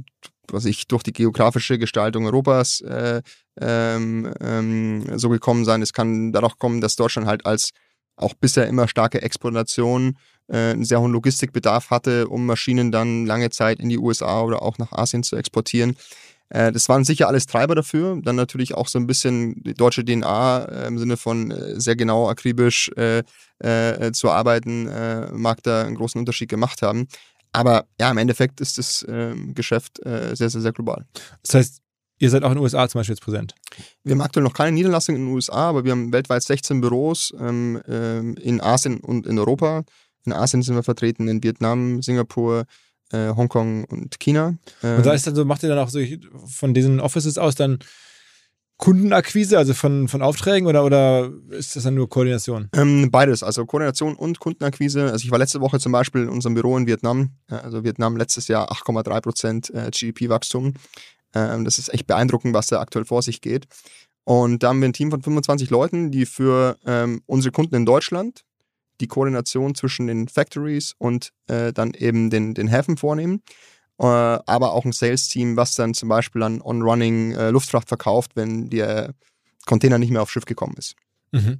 was 0.50 0.66
ich, 0.66 0.88
durch 0.88 1.04
die 1.04 1.14
geografische 1.14 1.78
Gestaltung 1.78 2.26
Europas 2.26 2.82
äh, 2.82 3.22
ähm, 3.62 4.34
ähm, 4.40 5.20
so 5.20 5.30
gekommen 5.30 5.64
sein. 5.66 5.84
Es 5.84 5.94
kann 5.94 6.32
dadurch 6.32 6.58
kommen, 6.58 6.82
dass 6.82 6.96
Deutschland 6.96 7.28
halt 7.28 7.46
als 7.46 7.72
auch 8.16 8.34
bisher 8.34 8.68
immer 8.68 8.88
starke 8.88 9.22
Exportation 9.22 10.18
äh, 10.48 10.72
einen 10.72 10.86
sehr 10.86 11.02
hohen 11.02 11.12
Logistikbedarf 11.12 11.90
hatte, 11.90 12.28
um 12.28 12.46
Maschinen 12.46 12.92
dann 12.92 13.26
lange 13.26 13.50
Zeit 13.50 13.80
in 13.80 13.90
die 13.90 13.98
USA 13.98 14.42
oder 14.42 14.62
auch 14.62 14.78
nach 14.78 14.92
Asien 14.92 15.24
zu 15.24 15.36
exportieren. 15.36 15.96
Äh, 16.50 16.72
das 16.72 16.88
waren 16.90 17.04
sicher 17.04 17.28
alles 17.28 17.46
Treiber 17.46 17.76
dafür. 17.76 18.20
Dann 18.22 18.36
natürlich 18.36 18.74
auch 18.74 18.88
so 18.88 19.00
ein 19.00 19.08
bisschen 19.08 19.62
die 19.64 19.74
deutsche 19.74 20.04
DNA 20.04 20.66
äh, 20.66 20.88
im 20.88 20.98
Sinne 20.98 21.18
von 21.18 21.52
äh, 21.52 21.80
sehr 21.80 21.96
genau, 21.96 22.30
akribisch 22.30 22.92
zu 24.14 24.30
arbeiten, 24.30 24.88
mag 25.36 25.64
da 25.64 25.84
einen 25.84 25.96
großen 25.96 26.20
Unterschied 26.20 26.48
gemacht 26.48 26.84
haben. 26.84 27.08
Aber 27.54 27.88
ja, 28.00 28.12
im 28.12 28.20
Endeffekt 28.20 28.62
ist 28.62 28.78
das 28.78 29.04
ähm, 29.10 29.56
Geschäft 29.56 30.00
sehr, 30.04 30.36
sehr, 30.36 30.62
sehr 30.62 30.72
global. 30.72 31.08
Das 31.42 31.56
heißt, 31.56 31.82
ihr 32.20 32.30
seid 32.30 32.44
auch 32.44 32.50
in 32.50 32.58
den 32.58 32.62
USA 32.62 32.88
zum 32.88 33.00
Beispiel 33.00 33.16
jetzt 33.16 33.24
präsent. 33.24 33.56
Wir 34.04 34.14
haben 34.14 34.22
aktuell 34.22 34.44
noch 34.44 34.54
keine 34.54 34.74
Niederlassung 34.74 35.16
in 35.16 35.26
den 35.26 35.34
USA, 35.34 35.70
aber 35.70 35.86
wir 35.86 35.92
haben 35.92 36.14
weltweit 36.14 36.44
16 36.44 36.82
Büros 36.82 37.34
ähm, 37.40 37.82
ähm, 37.88 38.36
in 38.38 38.62
Asien 38.62 39.00
und 39.00 39.26
in 39.26 39.40
Europa. 39.40 39.84
In 40.26 40.34
Asien 40.34 40.62
sind 40.62 40.76
wir 40.76 40.84
vertreten, 40.84 41.28
in 41.28 41.44
Vietnam, 41.44 42.02
Singapur, 42.02 42.66
äh, 43.12 43.30
Hongkong 43.30 43.86
und 43.86 44.20
China. 44.20 44.56
Ähm, 44.84 44.98
Und 44.98 45.06
da 45.06 45.14
ist 45.14 45.26
dann 45.28 45.36
so, 45.36 45.46
macht 45.46 45.64
ihr 45.64 45.70
dann 45.70 45.80
auch 45.80 45.90
so 45.90 46.00
von 46.46 46.74
diesen 46.74 47.00
Offices 47.00 47.38
aus 47.38 47.56
dann 47.56 47.80
Kundenakquise, 48.78 49.58
also 49.58 49.74
von, 49.74 50.08
von 50.08 50.22
Aufträgen 50.22 50.68
oder, 50.68 50.86
oder 50.86 51.32
ist 51.50 51.76
das 51.76 51.84
dann 51.84 51.96
nur 51.96 52.10
Koordination? 52.10 52.70
Ähm, 52.76 53.10
beides, 53.10 53.42
also 53.42 53.66
Koordination 53.66 54.16
und 54.16 54.40
Kundenakquise. 54.40 55.12
Also 55.12 55.26
ich 55.26 55.32
war 55.32 55.40
letzte 55.40 55.62
Woche 55.62 55.80
zum 55.80 55.92
Beispiel 55.92 56.24
in 56.24 56.30
unserem 56.30 56.54
Büro 56.54 56.78
in 56.78 56.86
Vietnam. 56.86 57.32
Also 57.48 57.84
Vietnam 57.84 58.18
letztes 58.18 58.48
Jahr 58.48 58.72
8,3 58.72 59.22
Prozent 59.22 59.70
äh, 59.72 59.90
GDP-Wachstum. 59.90 60.76
Ähm, 61.34 61.66
das 61.66 61.80
ist 61.80 61.92
echt 61.92 62.06
beeindruckend, 62.06 62.54
was 62.54 62.68
da 62.68 62.80
aktuell 62.80 63.06
vor 63.06 63.24
sich 63.24 63.42
geht. 63.42 63.66
Und 64.26 64.62
da 64.62 64.70
haben 64.70 64.82
wir 64.82 64.90
ein 64.90 64.94
Team 64.94 65.10
von 65.10 65.24
25 65.24 65.72
Leuten, 65.72 66.12
die 66.12 66.28
für 66.28 66.78
ähm, 66.86 67.22
unsere 67.26 67.52
Kunden 67.52 67.74
in 67.76 67.86
Deutschland 67.86 68.44
die 69.00 69.08
Koordination 69.08 69.76
zwischen 69.76 70.08
den 70.08 70.28
Factories 70.28 70.94
und 70.98 71.32
äh, 71.48 71.74
dann 71.74 71.94
eben 71.94 72.30
den, 72.30 72.54
den 72.54 72.68
Häfen 72.68 72.98
vornehmen. 72.98 73.42
Äh, 74.00 74.06
aber 74.06 74.74
auch 74.74 74.86
ein 74.86 74.92
Sales-Team, 74.92 75.58
was 75.58 75.76
dann 75.76 75.94
zum 75.94 76.10
Beispiel 76.10 76.44
an 76.44 76.62
On-Running 76.62 77.32
äh, 77.32 77.50
Luftfracht 77.50 77.88
verkauft, 77.88 78.32
wenn 78.36 78.70
der 78.70 79.14
Container 79.66 79.98
nicht 79.98 80.12
mehr 80.12 80.22
aufs 80.22 80.32
Schiff 80.32 80.46
gekommen 80.46 80.76
ist. 80.78 80.96
Mhm. 81.32 81.60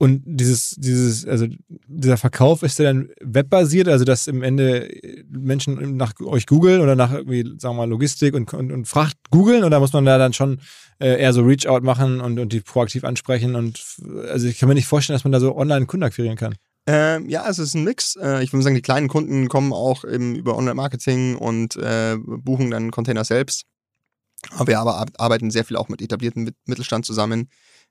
Und 0.00 0.22
dieses, 0.24 0.76
dieses, 0.78 1.26
also 1.26 1.46
dieser 1.88 2.16
Verkauf 2.16 2.62
ist 2.62 2.78
der 2.78 2.86
dann 2.86 3.08
webbasiert, 3.20 3.88
also 3.88 4.04
dass 4.04 4.28
im 4.28 4.44
Ende 4.44 4.88
Menschen 5.28 5.96
nach 5.96 6.12
euch 6.20 6.46
googeln 6.46 6.80
oder 6.80 6.94
nach 6.94 7.12
irgendwie, 7.12 7.42
sagen 7.58 7.74
wir 7.74 7.78
mal, 7.82 7.88
Logistik 7.88 8.34
und, 8.34 8.54
und, 8.54 8.70
und 8.70 8.86
Fracht 8.86 9.16
googeln 9.30 9.64
oder 9.64 9.80
muss 9.80 9.92
man 9.92 10.04
da 10.04 10.16
dann 10.16 10.32
schon 10.32 10.60
äh, 11.00 11.20
eher 11.20 11.32
so 11.32 11.42
Reach-out 11.42 11.82
machen 11.82 12.20
und, 12.20 12.38
und 12.38 12.52
die 12.52 12.60
proaktiv 12.60 13.02
ansprechen 13.02 13.56
und 13.56 13.82
also 14.28 14.46
ich 14.46 14.58
kann 14.58 14.68
mir 14.68 14.76
nicht 14.76 14.86
vorstellen, 14.86 15.16
dass 15.16 15.24
man 15.24 15.32
da 15.32 15.40
so 15.40 15.56
online 15.56 15.86
Kunden 15.86 16.04
akquirieren 16.04 16.36
kann. 16.36 16.54
Ähm, 16.86 17.28
ja, 17.28 17.46
es 17.48 17.58
ist 17.58 17.74
ein 17.74 17.84
Mix. 17.84 18.16
Äh, 18.16 18.42
ich 18.42 18.52
würde 18.52 18.62
sagen, 18.62 18.76
die 18.76 18.82
kleinen 18.82 19.08
Kunden 19.08 19.48
kommen 19.48 19.72
auch 19.72 20.04
eben 20.04 20.36
über 20.36 20.56
Online-Marketing 20.56 21.36
und 21.36 21.76
äh, 21.76 22.16
buchen 22.16 22.70
dann 22.70 22.92
Container 22.92 23.24
selbst. 23.24 23.64
Aber 24.52 24.68
wir 24.68 24.78
aber 24.78 25.06
arbeiten 25.18 25.50
sehr 25.50 25.64
viel 25.64 25.76
auch 25.76 25.88
mit 25.88 26.00
etablierten 26.00 26.52
Mittelstand 26.64 27.04
zusammen, 27.04 27.50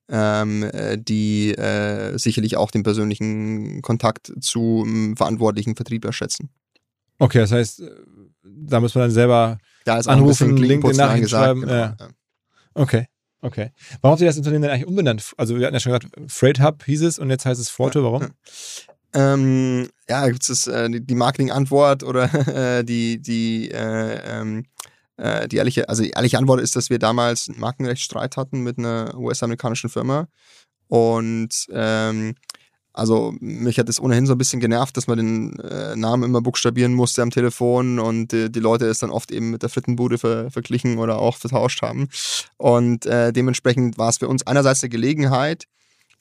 ähm, 0.09 0.63
äh, 0.63 0.97
die 0.97 1.51
äh, 1.51 2.17
sicherlich 2.17 2.57
auch 2.57 2.71
den 2.71 2.83
persönlichen 2.83 3.81
Kontakt 3.81 4.31
zum 4.41 5.17
verantwortlichen 5.17 5.75
Vertriebler 5.75 6.13
schätzen. 6.13 6.49
Okay, 7.19 7.39
das 7.39 7.51
heißt, 7.51 7.81
äh, 7.81 7.91
da 8.43 8.79
muss 8.79 8.95
man 8.95 9.05
dann 9.05 9.11
selber 9.11 9.57
da 9.85 9.97
ist 9.97 10.07
anrufen, 10.07 10.57
LinkedIn 10.57 10.97
Nachrichten 10.97 11.29
schreiben. 11.29 11.61
Genau, 11.61 11.73
ja. 11.73 11.97
Okay. 12.73 13.07
Okay. 13.41 13.71
Warum 14.01 14.13
habt 14.13 14.21
ihr 14.21 14.27
das 14.27 14.37
Unternehmen 14.37 14.63
denn 14.63 14.71
eigentlich 14.71 14.87
umbenannt? 14.87 15.33
Also 15.37 15.57
wir 15.57 15.65
hatten 15.65 15.75
ja 15.75 15.79
schon 15.79 15.93
gesagt, 15.93 16.31
Freight 16.31 16.59
Hub 16.59 16.83
hieß 16.83 17.03
es 17.03 17.19
und 17.19 17.29
jetzt 17.29 17.45
heißt 17.45 17.61
es 17.61 17.69
Forto. 17.69 18.03
Warum? 18.03 18.29
Ähm, 19.13 19.89
ja, 20.09 20.27
gibt 20.27 20.49
es 20.49 20.67
äh, 20.67 20.89
die, 20.89 21.05
die 21.05 21.15
Marketing-Antwort 21.15 22.03
oder 22.03 22.33
äh, 22.79 22.83
die, 22.83 23.21
die, 23.21 23.71
äh, 23.71 24.39
ähm, 24.39 24.65
äh, 25.17 25.47
die 25.47 25.57
ehrliche, 25.57 25.89
also 25.89 26.03
die 26.03 26.11
ehrliche 26.11 26.37
Antwort 26.37 26.61
ist, 26.61 26.75
dass 26.75 26.89
wir 26.89 26.99
damals 26.99 27.49
einen 27.49 27.59
Markenrechtsstreit 27.59 28.37
hatten 28.37 28.61
mit 28.61 28.77
einer 28.77 29.17
US-amerikanischen 29.17 29.89
Firma 29.89 30.27
und 30.87 31.67
ähm, 31.71 32.35
also 32.97 33.35
mich 33.39 33.77
hat 33.77 33.89
es 33.89 33.99
ohnehin 33.99 34.25
so 34.25 34.33
ein 34.33 34.39
bisschen 34.39 34.59
genervt, 34.59 34.97
dass 34.97 35.05
man 35.05 35.17
den 35.17 35.59
äh, 35.59 35.95
Namen 35.95 36.23
immer 36.23 36.41
buchstabieren 36.41 36.95
musste 36.95 37.21
am 37.21 37.29
Telefon 37.29 37.99
und 37.99 38.33
äh, 38.33 38.49
die 38.49 38.59
Leute 38.59 38.87
es 38.87 38.97
dann 38.97 39.11
oft 39.11 39.29
eben 39.29 39.51
mit 39.51 39.61
der 39.61 39.69
Frittenbude 39.69 40.17
ver 40.17 40.49
verglichen 40.49 40.97
oder 40.97 41.19
auch 41.19 41.37
vertauscht 41.37 41.83
haben. 41.83 42.09
Und 42.57 43.05
äh, 43.05 43.31
dementsprechend 43.31 43.99
war 43.99 44.09
es 44.09 44.17
für 44.17 44.27
uns 44.27 44.47
einerseits 44.47 44.81
eine 44.81 44.89
Gelegenheit, 44.89 45.65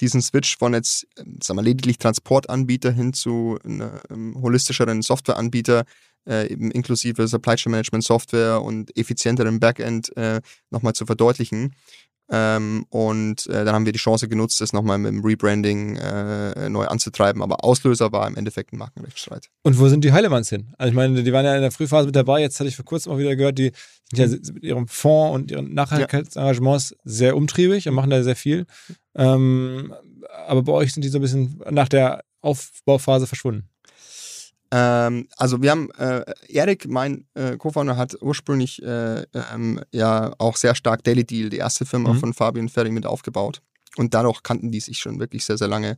diesen 0.03 0.21
Switch 0.21 0.59
von 0.59 0.75
jetzt, 0.75 1.07
sagen 1.43 1.59
wir, 1.59 1.63
lediglich 1.63 1.97
Transportanbieter 1.97 2.93
hin 2.93 3.15
zu 3.15 3.59
einem 3.65 3.93
ähm, 4.11 4.37
holistischeren 4.43 5.01
Softwareanbieter, 5.01 5.85
äh, 6.29 6.51
eben 6.51 6.71
inklusive 6.71 7.29
Supply 7.29 7.57
Chain 7.57 7.73
Management 7.73 8.05
Software 8.05 8.63
und 8.63 8.97
effizienteren 8.97 9.61
Backend 9.61 10.17
äh, 10.17 10.41
nochmal 10.71 10.95
zu 10.95 11.07
verdeutlichen. 11.07 11.75
Ähm, 12.29 12.87
und 12.91 13.47
äh, 13.47 13.65
dann 13.65 13.75
haben 13.75 13.87
wir 13.87 13.93
die 13.93 14.01
Chance 14.01 14.29
genutzt, 14.29 14.61
das 14.61 14.73
nochmal 14.73 14.99
mit 14.99 15.13
dem 15.13 15.25
Rebranding 15.25 15.97
äh, 15.97 16.69
neu 16.69 16.87
anzutreiben. 16.87 17.41
Aber 17.41 17.65
Auslöser 17.65 18.11
war 18.11 18.27
im 18.27 18.37
Endeffekt 18.37 18.73
ein 18.73 18.79
Markenrechtsstreit. 18.79 19.49
Und 19.63 19.79
wo 19.79 19.89
sind 19.89 20.03
die 20.03 20.13
Heilemanns 20.13 20.49
hin? 20.49 20.75
Also 20.77 20.91
ich 20.91 20.97
meine, 20.97 21.23
die 21.23 21.33
waren 21.33 21.45
ja 21.45 21.55
in 21.55 21.63
der 21.63 21.71
Frühphase 21.71 22.07
mit 22.07 22.17
dabei. 22.17 22.41
Jetzt 22.41 22.59
hatte 22.59 22.69
ich 22.69 22.77
vor 22.77 22.85
kurzem 22.85 23.13
auch 23.13 23.19
wieder 23.19 23.37
gehört, 23.37 23.59
die 23.59 23.71
sind 24.13 24.19
ja 24.19 24.53
mit 24.53 24.65
ihrem 24.65 24.89
Fonds 24.89 25.35
und 25.37 25.51
ihren 25.53 25.73
Nachhaltigkeitsengagements 25.73 26.97
sehr 27.05 27.37
umtriebig 27.37 27.89
und 27.89 27.95
machen 27.95 28.11
da 28.11 28.23
sehr 28.23 28.37
viel. 28.37 28.67
Ähm, 29.15 29.95
aber 30.47 30.63
bei 30.63 30.73
euch 30.73 30.93
sind 30.93 31.05
die 31.05 31.09
so 31.09 31.19
ein 31.19 31.23
bisschen 31.23 31.61
nach 31.71 31.89
der 31.89 32.25
Aufbauphase 32.41 33.27
verschwunden. 33.27 33.69
Ähm, 34.71 35.29
also 35.37 35.63
wir 35.63 35.71
haben, 35.71 35.91
äh, 35.93 36.25
Erik, 36.49 36.89
mein 36.89 37.27
äh, 37.35 37.57
Co-Founder, 37.57 37.97
hat 37.97 38.17
ursprünglich 38.21 38.83
äh, 38.83 39.23
ähm, 39.53 39.81
ja 39.93 40.33
auch 40.39 40.57
sehr 40.57 40.75
stark 40.75 41.05
Daily 41.05 41.25
Deal, 41.25 41.51
die 41.51 41.59
erste 41.59 41.87
Firma 41.87 42.13
mhm. 42.13 42.19
von 42.19 42.35
Fabian 42.35 42.69
Ferry, 42.69 42.91
mit 42.91 43.07
aufgebaut. 43.07 43.63
Und 43.97 44.15
dadurch 44.15 44.43
kannten 44.43 44.71
die 44.71 44.81
sich 44.81 44.99
schon 44.99 45.21
wirklich 45.21 45.45
sehr, 45.45 45.57
sehr 45.57 45.69
lange. 45.69 45.97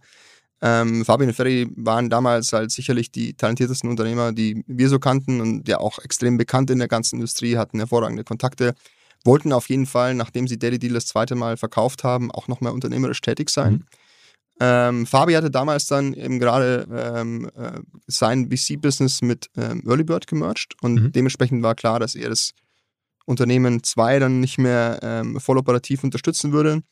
Ähm, 0.60 1.04
Fabian 1.04 1.30
und 1.30 1.34
Ferry 1.34 1.68
waren 1.76 2.10
damals 2.10 2.52
halt 2.52 2.70
sicherlich 2.70 3.12
die 3.12 3.34
talentiertesten 3.34 3.88
Unternehmer, 3.88 4.32
die 4.32 4.64
wir 4.66 4.88
so 4.88 4.98
kannten 4.98 5.40
und 5.40 5.68
ja 5.68 5.78
auch 5.78 5.98
extrem 6.00 6.36
bekannt 6.36 6.70
in 6.70 6.78
der 6.78 6.88
ganzen 6.88 7.16
Industrie, 7.16 7.56
hatten 7.56 7.78
hervorragende 7.78 8.24
Kontakte, 8.24 8.74
wollten 9.24 9.52
auf 9.52 9.68
jeden 9.68 9.86
Fall, 9.86 10.14
nachdem 10.14 10.48
sie 10.48 10.58
Daily 10.58 10.78
Deal 10.78 10.94
das 10.94 11.06
zweite 11.06 11.36
Mal 11.36 11.56
verkauft 11.56 12.02
haben, 12.04 12.30
auch 12.32 12.48
nochmal 12.48 12.72
unternehmerisch 12.72 13.20
tätig 13.20 13.50
sein. 13.50 13.72
Mhm. 13.72 13.84
Ähm, 14.60 15.06
Fabi 15.06 15.34
hatte 15.34 15.50
damals 15.50 15.86
dann 15.86 16.14
eben 16.14 16.38
gerade 16.38 16.86
ähm, 16.90 17.50
äh, 17.56 17.80
sein 18.06 18.50
VC-Business 18.50 19.22
mit 19.22 19.48
ähm, 19.56 19.82
Earlybird 19.86 20.26
gemerged 20.26 20.74
und 20.82 20.94
mhm. 20.94 21.12
dementsprechend 21.12 21.62
war 21.62 21.74
klar, 21.74 22.00
dass 22.00 22.14
er 22.14 22.28
das 22.28 22.52
Unternehmen 23.24 23.82
2 23.82 24.18
dann 24.18 24.40
nicht 24.40 24.58
mehr 24.58 24.98
ähm, 25.02 25.38
voll 25.38 25.58
operativ 25.58 26.02
unterstützen 26.02 26.52
würde. 26.52 26.82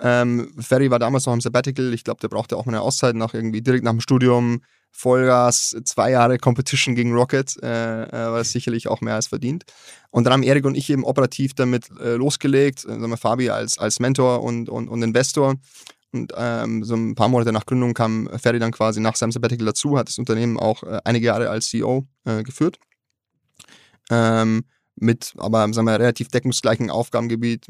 Ähm, 0.00 0.52
Ferry 0.58 0.90
war 0.90 0.98
damals 0.98 1.26
noch 1.26 1.32
im 1.32 1.40
Sabbatical. 1.40 1.94
Ich 1.94 2.02
glaube, 2.02 2.20
der 2.20 2.28
brauchte 2.28 2.56
auch 2.56 2.66
mal 2.66 2.72
eine 2.72 2.82
Auszeit 2.82 3.14
nach 3.14 3.34
irgendwie 3.34 3.62
direkt 3.62 3.84
nach 3.84 3.92
dem 3.92 4.00
Studium. 4.00 4.62
Vollgas, 4.90 5.76
zwei 5.84 6.10
Jahre 6.10 6.36
Competition 6.36 6.94
gegen 6.94 7.14
Rocket, 7.14 7.56
äh, 7.62 8.02
äh, 8.02 8.10
war 8.12 8.44
sicherlich 8.44 8.88
auch 8.88 9.00
mehr 9.00 9.14
als 9.14 9.28
verdient. 9.28 9.64
Und 10.10 10.24
dann 10.24 10.34
haben 10.34 10.42
Erik 10.42 10.66
und 10.66 10.74
ich 10.74 10.90
eben 10.90 11.04
operativ 11.04 11.54
damit 11.54 11.88
äh, 11.98 12.14
losgelegt, 12.14 12.84
äh, 12.84 12.88
sagen 12.88 13.08
wir 13.08 13.16
Fabi 13.16 13.48
als, 13.48 13.78
als 13.78 14.00
Mentor 14.00 14.42
und, 14.42 14.68
und, 14.68 14.88
und 14.88 15.02
Investor 15.02 15.54
und 16.12 16.32
ähm, 16.36 16.84
so 16.84 16.94
ein 16.94 17.14
paar 17.14 17.28
Monate 17.28 17.52
nach 17.52 17.64
Gründung 17.66 17.94
kam 17.94 18.28
Ferdi 18.38 18.58
dann 18.58 18.72
quasi 18.72 19.00
nach 19.00 19.16
seinem 19.16 19.32
Sabbatical 19.32 19.66
dazu, 19.66 19.96
hat 19.98 20.08
das 20.08 20.18
Unternehmen 20.18 20.58
auch 20.58 20.82
äh, 20.82 21.00
einige 21.04 21.26
Jahre 21.26 21.48
als 21.48 21.68
CEO 21.68 22.06
äh, 22.24 22.42
geführt. 22.42 22.78
Ähm, 24.10 24.64
mit 24.96 25.32
aber 25.38 25.72
sagen 25.72 25.86
wir, 25.86 25.98
relativ 25.98 26.28
deckungsgleichen 26.28 26.90
Aufgabengebiet 26.90 27.64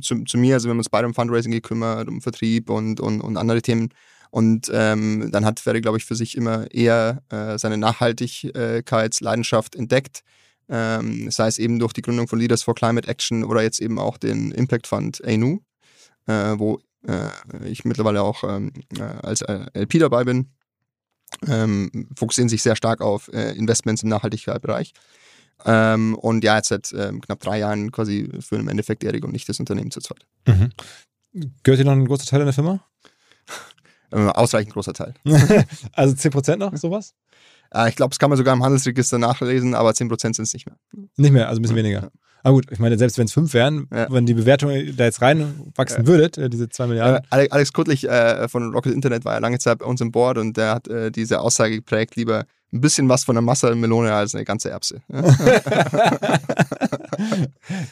zu, 0.00 0.24
zu, 0.24 0.38
mir. 0.38 0.54
Also 0.54 0.66
wir 0.66 0.70
haben 0.70 0.78
uns 0.78 0.88
beide 0.88 1.06
um 1.06 1.14
Fundraising 1.14 1.52
gekümmert, 1.52 2.08
um 2.08 2.20
Vertrieb 2.20 2.70
und, 2.70 2.98
und, 3.00 3.20
und 3.20 3.36
andere 3.36 3.62
Themen. 3.62 3.90
Und 4.30 4.68
ähm, 4.72 5.30
dann 5.30 5.44
hat 5.44 5.60
Ferdi, 5.60 5.80
glaube 5.80 5.98
ich, 5.98 6.04
für 6.04 6.16
sich 6.16 6.36
immer 6.36 6.68
eher 6.72 7.22
äh, 7.30 7.56
seine 7.58 7.78
Nachhaltigkeitsleidenschaft 7.78 9.76
entdeckt. 9.76 10.22
Ähm, 10.68 11.30
sei 11.30 11.46
es 11.46 11.58
eben 11.58 11.78
durch 11.78 11.92
die 11.92 12.02
Gründung 12.02 12.26
von 12.26 12.40
Leaders 12.40 12.64
for 12.64 12.74
Climate 12.74 13.06
Action 13.08 13.44
oder 13.44 13.62
jetzt 13.62 13.80
eben 13.80 14.00
auch 14.00 14.18
den 14.18 14.50
Impact 14.50 14.88
Fund 14.88 15.24
ANU, 15.24 15.60
äh, 16.26 16.54
wo 16.58 16.80
äh, 17.06 17.28
ich 17.68 17.84
mittlerweile 17.84 18.22
auch 18.22 18.44
ähm, 18.44 18.72
äh, 18.98 19.02
als 19.02 19.42
äh, 19.42 19.66
LP 19.74 19.98
dabei 19.98 20.24
bin, 20.24 20.50
ähm, 21.46 22.08
fokussieren 22.16 22.48
sich 22.48 22.62
sehr 22.62 22.76
stark 22.76 23.00
auf 23.00 23.28
äh, 23.32 23.52
Investments 23.52 24.02
im 24.02 24.08
Nachhaltigkeitsbereich. 24.08 24.92
Ähm, 25.64 26.14
und 26.16 26.44
ja, 26.44 26.56
jetzt 26.56 26.68
seit 26.68 26.92
ähm, 26.92 27.20
knapp 27.20 27.40
drei 27.40 27.58
Jahren 27.58 27.90
quasi 27.90 28.30
für 28.40 28.56
im 28.56 28.68
Endeffekt 28.68 29.04
Erik 29.04 29.24
und 29.24 29.32
nicht 29.32 29.48
das 29.48 29.58
Unternehmen 29.58 29.90
zu 29.90 30.00
zweit. 30.00 30.26
Mhm. 30.46 30.70
Gehört 31.62 31.80
ihr 31.80 31.84
noch 31.84 31.92
ein 31.92 32.06
großer 32.06 32.26
Teil 32.26 32.40
in 32.40 32.46
der 32.46 32.54
Firma? 32.54 32.84
ausreichend 34.10 34.72
großer 34.72 34.92
Teil. 34.92 35.14
also 35.92 36.14
10% 36.14 36.56
noch, 36.56 36.76
sowas? 36.76 37.14
ich 37.88 37.96
glaube, 37.96 38.10
das 38.10 38.18
kann 38.18 38.30
man 38.30 38.36
sogar 38.36 38.54
im 38.54 38.62
Handelsregister 38.62 39.18
nachlesen, 39.18 39.74
aber 39.74 39.90
10% 39.90 40.18
sind 40.20 40.40
es 40.40 40.54
nicht 40.54 40.66
mehr. 40.66 40.78
Nicht 41.16 41.32
mehr, 41.32 41.48
also 41.48 41.58
ein 41.58 41.62
bisschen 41.62 41.76
weniger. 41.76 42.10
Aber 42.46 42.54
gut, 42.54 42.66
ich 42.70 42.78
meine, 42.78 42.96
selbst 42.96 43.18
wenn 43.18 43.24
es 43.24 43.32
fünf 43.32 43.54
wären, 43.54 43.88
ja. 43.92 44.06
wenn 44.08 44.24
die 44.24 44.34
Bewertung 44.34 44.70
da 44.96 45.02
jetzt 45.02 45.20
reinwachsen 45.20 46.02
ja. 46.02 46.06
würde, 46.06 46.40
äh, 46.40 46.48
diese 46.48 46.68
zwei 46.68 46.86
Milliarden. 46.86 47.26
Äh, 47.32 47.48
Alex 47.50 47.72
Kuttlich 47.72 48.08
äh, 48.08 48.46
von 48.46 48.72
Rocket 48.72 48.94
Internet 48.94 49.24
war 49.24 49.32
ja 49.32 49.40
lange 49.40 49.58
Zeit 49.58 49.78
bei 49.78 49.84
uns 49.84 50.00
im 50.00 50.12
Board 50.12 50.38
und 50.38 50.56
der 50.56 50.76
hat 50.76 50.86
äh, 50.86 51.10
diese 51.10 51.40
Aussage 51.40 51.74
geprägt, 51.74 52.14
lieber 52.14 52.44
ein 52.72 52.80
bisschen 52.80 53.08
was 53.08 53.24
von 53.24 53.34
der 53.34 53.42
Masse 53.42 53.74
Melone 53.74 54.12
als 54.14 54.36
eine 54.36 54.44
ganze 54.44 54.70
Erbse. 54.70 55.02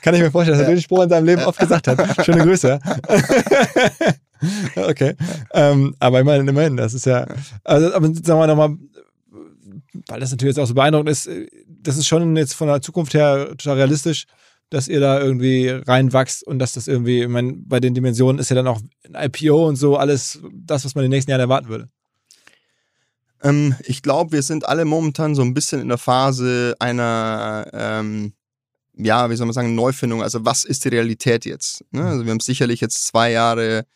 Kann 0.03 0.15
ich 0.15 0.21
mir 0.21 0.31
vorstellen, 0.31 0.57
dass 0.57 0.69
er 0.69 0.75
den 0.75 0.83
Spruch 0.83 1.03
in 1.03 1.09
seinem 1.09 1.27
Leben 1.27 1.43
oft 1.43 1.59
gesagt 1.59 1.89
hat. 1.89 2.25
Schöne 2.25 2.45
Grüße. 2.45 2.79
okay. 4.77 5.17
Ähm, 5.53 5.97
aber 5.99 6.21
immerhin, 6.21 6.47
immerhin, 6.47 6.77
das 6.77 6.95
ist 6.95 7.07
ja, 7.07 7.27
also, 7.65 7.93
aber 7.93 8.07
sagen 8.07 8.39
wir 8.39 8.47
nochmal, 8.47 8.77
weil 10.07 10.21
das 10.21 10.31
natürlich 10.31 10.55
jetzt 10.55 10.63
auch 10.63 10.69
so 10.69 10.75
beeindruckend 10.75 11.11
ist, 11.11 11.27
äh, 11.27 11.49
das 11.67 11.97
ist 11.97 12.07
schon 12.07 12.37
jetzt 12.37 12.55
von 12.55 12.69
der 12.69 12.81
Zukunft 12.81 13.15
her 13.15 13.49
total 13.59 13.79
realistisch, 13.79 14.27
dass 14.75 14.89
ihr 14.89 15.01
da 15.01 15.21
irgendwie 15.21 15.69
reinwachst 15.69 16.47
und 16.47 16.59
dass 16.59 16.73
das 16.73 16.89
irgendwie, 16.89 17.23
ich 17.23 17.29
meine, 17.29 17.55
bei 17.55 17.81
den 17.81 17.95
Dimensionen 17.95 18.39
ist 18.39 18.51
ja 18.51 18.57
dann 18.57 18.67
auch 18.67 18.81
ein 19.13 19.31
IPO 19.31 19.69
und 19.69 19.77
so 19.77 19.97
alles 19.97 20.41
das, 20.53 20.85
was 20.85 20.95
man 20.95 21.05
in 21.05 21.11
den 21.11 21.17
nächsten 21.17 21.31
Jahren 21.31 21.41
erwarten 21.41 21.69
würde. 21.69 21.89
Ähm, 23.43 23.75
ich 23.85 24.03
glaube, 24.03 24.33
wir 24.33 24.43
sind 24.43 24.67
alle 24.67 24.85
momentan 24.85 25.35
so 25.35 25.43
ein 25.43 25.55
bisschen 25.55 25.81
in 25.81 25.89
der 25.89 25.99
Phase 25.99 26.75
einer 26.79 27.67
ähm, 27.73 28.35
ja, 28.97 29.29
wie 29.31 29.37
soll 29.37 29.47
man 29.47 29.55
sagen, 29.55 29.75
Neufindung. 29.75 30.23
Also 30.23 30.45
was 30.45 30.65
ist 30.65 30.85
die 30.85 30.89
Realität 30.89 31.45
jetzt? 31.45 31.85
Ne? 31.91 32.05
Also 32.05 32.25
wir 32.25 32.31
haben 32.31 32.41
sicherlich 32.41 32.81
jetzt 32.81 33.07
zwei 33.07 33.31
Jahre 33.33 33.87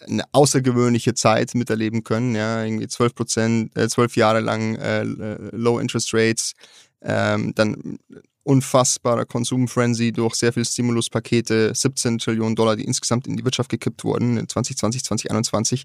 eine 0.00 0.24
außergewöhnliche 0.32 1.14
Zeit 1.14 1.54
miterleben 1.54 2.04
können, 2.04 2.34
ja, 2.34 2.62
irgendwie 2.62 2.86
zwölf 2.86 3.14
Prozent, 3.14 3.76
äh, 3.76 3.88
zwölf 3.88 4.14
Jahre 4.16 4.40
lang 4.40 4.76
äh, 4.76 5.02
Low 5.02 5.78
Interest 5.78 6.12
Rates, 6.12 6.52
ähm, 7.00 7.54
dann 7.54 7.98
unfassbarer 8.46 9.24
Konsumfrenzy 9.24 10.12
durch 10.12 10.36
sehr 10.36 10.52
viel 10.52 10.64
Stimuluspakete, 10.64 11.72
17 11.74 12.18
Trillionen 12.18 12.54
Dollar, 12.54 12.76
die 12.76 12.84
insgesamt 12.84 13.26
in 13.26 13.36
die 13.36 13.44
Wirtschaft 13.44 13.70
gekippt 13.70 14.04
wurden 14.04 14.36
in 14.36 14.48
2020, 14.48 15.04
2021. 15.04 15.84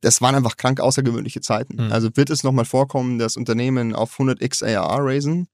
Das 0.00 0.20
waren 0.20 0.34
einfach 0.34 0.56
krank 0.56 0.80
außergewöhnliche 0.80 1.40
Zeiten. 1.40 1.86
Mhm. 1.86 1.92
Also 1.92 2.08
wird 2.14 2.30
es 2.30 2.42
nochmal 2.42 2.64
vorkommen, 2.64 3.18
dass 3.18 3.36
Unternehmen 3.36 3.94
auf 3.94 4.18
100x 4.18 4.64
ARR 4.64 5.04
raisen? 5.04 5.46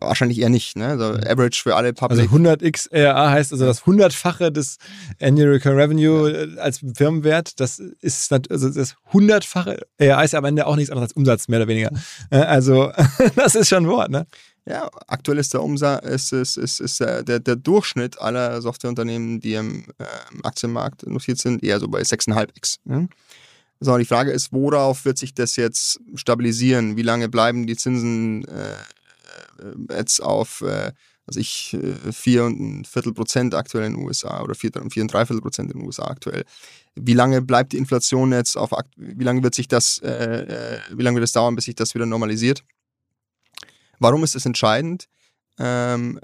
Wahrscheinlich 0.00 0.38
eher 0.38 0.48
nicht, 0.48 0.76
ne? 0.76 0.86
Also 0.86 1.14
mhm. 1.14 1.24
Average 1.26 1.60
für 1.60 1.74
alle 1.74 1.92
Public. 1.92 2.20
Also 2.20 2.36
100x 2.36 2.92
ARR 2.94 3.30
heißt 3.32 3.52
also 3.52 3.66
das 3.66 3.84
hundertfache 3.84 4.52
des 4.52 4.78
Annual 5.20 5.48
Recurring 5.48 5.78
Revenue 5.78 6.30
ja. 6.30 6.44
Äh, 6.44 6.58
als 6.60 6.80
Firmenwert. 6.94 7.60
Das 7.60 7.78
ist 7.78 8.32
also 8.32 8.70
das 8.70 8.94
hundertfache 9.12 9.80
ARR 10.00 10.24
ist 10.24 10.32
ja 10.32 10.38
am 10.38 10.44
Ende 10.44 10.66
auch 10.66 10.76
nichts 10.76 10.90
anderes 10.90 11.10
als 11.10 11.16
Umsatz, 11.16 11.48
mehr 11.48 11.58
oder 11.58 11.68
weniger. 11.68 11.90
Äh, 12.30 12.38
also 12.38 12.92
das 13.36 13.56
ist 13.56 13.68
schon 13.68 13.84
ein 13.84 13.88
Wort, 13.90 14.10
ne? 14.10 14.26
Ja, 14.68 14.90
aktuell 15.06 15.38
ist 15.38 15.54
der 15.54 15.62
Umsatz, 15.62 16.04
ist, 16.04 16.32
ist, 16.32 16.56
ist, 16.58 16.80
ist 16.80 17.00
der, 17.00 17.22
der 17.22 17.56
Durchschnitt 17.56 18.20
aller 18.20 18.60
Softwareunternehmen, 18.60 19.40
die 19.40 19.54
im, 19.54 19.84
äh, 19.98 20.04
Aktienmarkt 20.42 21.06
notiert 21.06 21.38
sind, 21.38 21.62
eher 21.62 21.80
so 21.80 21.88
bei 21.88 22.02
6,5x. 22.02 22.76
Ne? 22.84 23.08
So, 23.80 23.96
die 23.96 24.04
Frage 24.04 24.30
ist, 24.30 24.52
worauf 24.52 25.06
wird 25.06 25.16
sich 25.16 25.32
das 25.32 25.56
jetzt 25.56 26.00
stabilisieren? 26.14 26.96
Wie 26.96 27.02
lange 27.02 27.30
bleiben 27.30 27.66
die 27.66 27.76
Zinsen 27.76 28.44
äh, 28.44 28.72
äh, 28.72 29.96
jetzt 29.96 30.20
auf, 30.20 30.60
äh, 30.60 30.92
also 31.26 31.40
ich, 31.40 31.74
äh, 31.74 32.12
vier 32.12 32.44
und 32.44 32.60
ein 32.60 32.84
Viertel 32.84 33.14
Prozent 33.14 33.54
aktuell 33.54 33.86
in 33.86 33.94
den 33.94 34.04
USA 34.04 34.42
oder 34.42 34.54
vier, 34.54 34.72
vier 34.90 35.02
und 35.02 35.12
drei 35.12 35.24
Viertel 35.24 35.40
Prozent 35.40 35.72
in 35.72 35.78
den 35.78 35.86
USA 35.86 36.08
aktuell. 36.08 36.44
Wie 36.94 37.14
lange 37.14 37.40
bleibt 37.40 37.72
die 37.72 37.78
Inflation 37.78 38.32
jetzt 38.32 38.56
auf, 38.56 38.72
wie 38.96 39.24
lange 39.24 39.42
wird 39.42 39.54
sich 39.54 39.68
das, 39.68 39.98
äh, 40.02 40.08
äh, 40.10 40.78
wie 40.92 41.02
lange 41.02 41.16
wird 41.16 41.24
es 41.24 41.32
dauern, 41.32 41.54
bis 41.54 41.64
sich 41.66 41.76
das 41.76 41.94
wieder 41.94 42.06
normalisiert? 42.06 42.64
Warum 43.98 44.24
ist 44.24 44.34
das 44.34 44.46
entscheidend? 44.46 45.06
Ähm, 45.58 46.20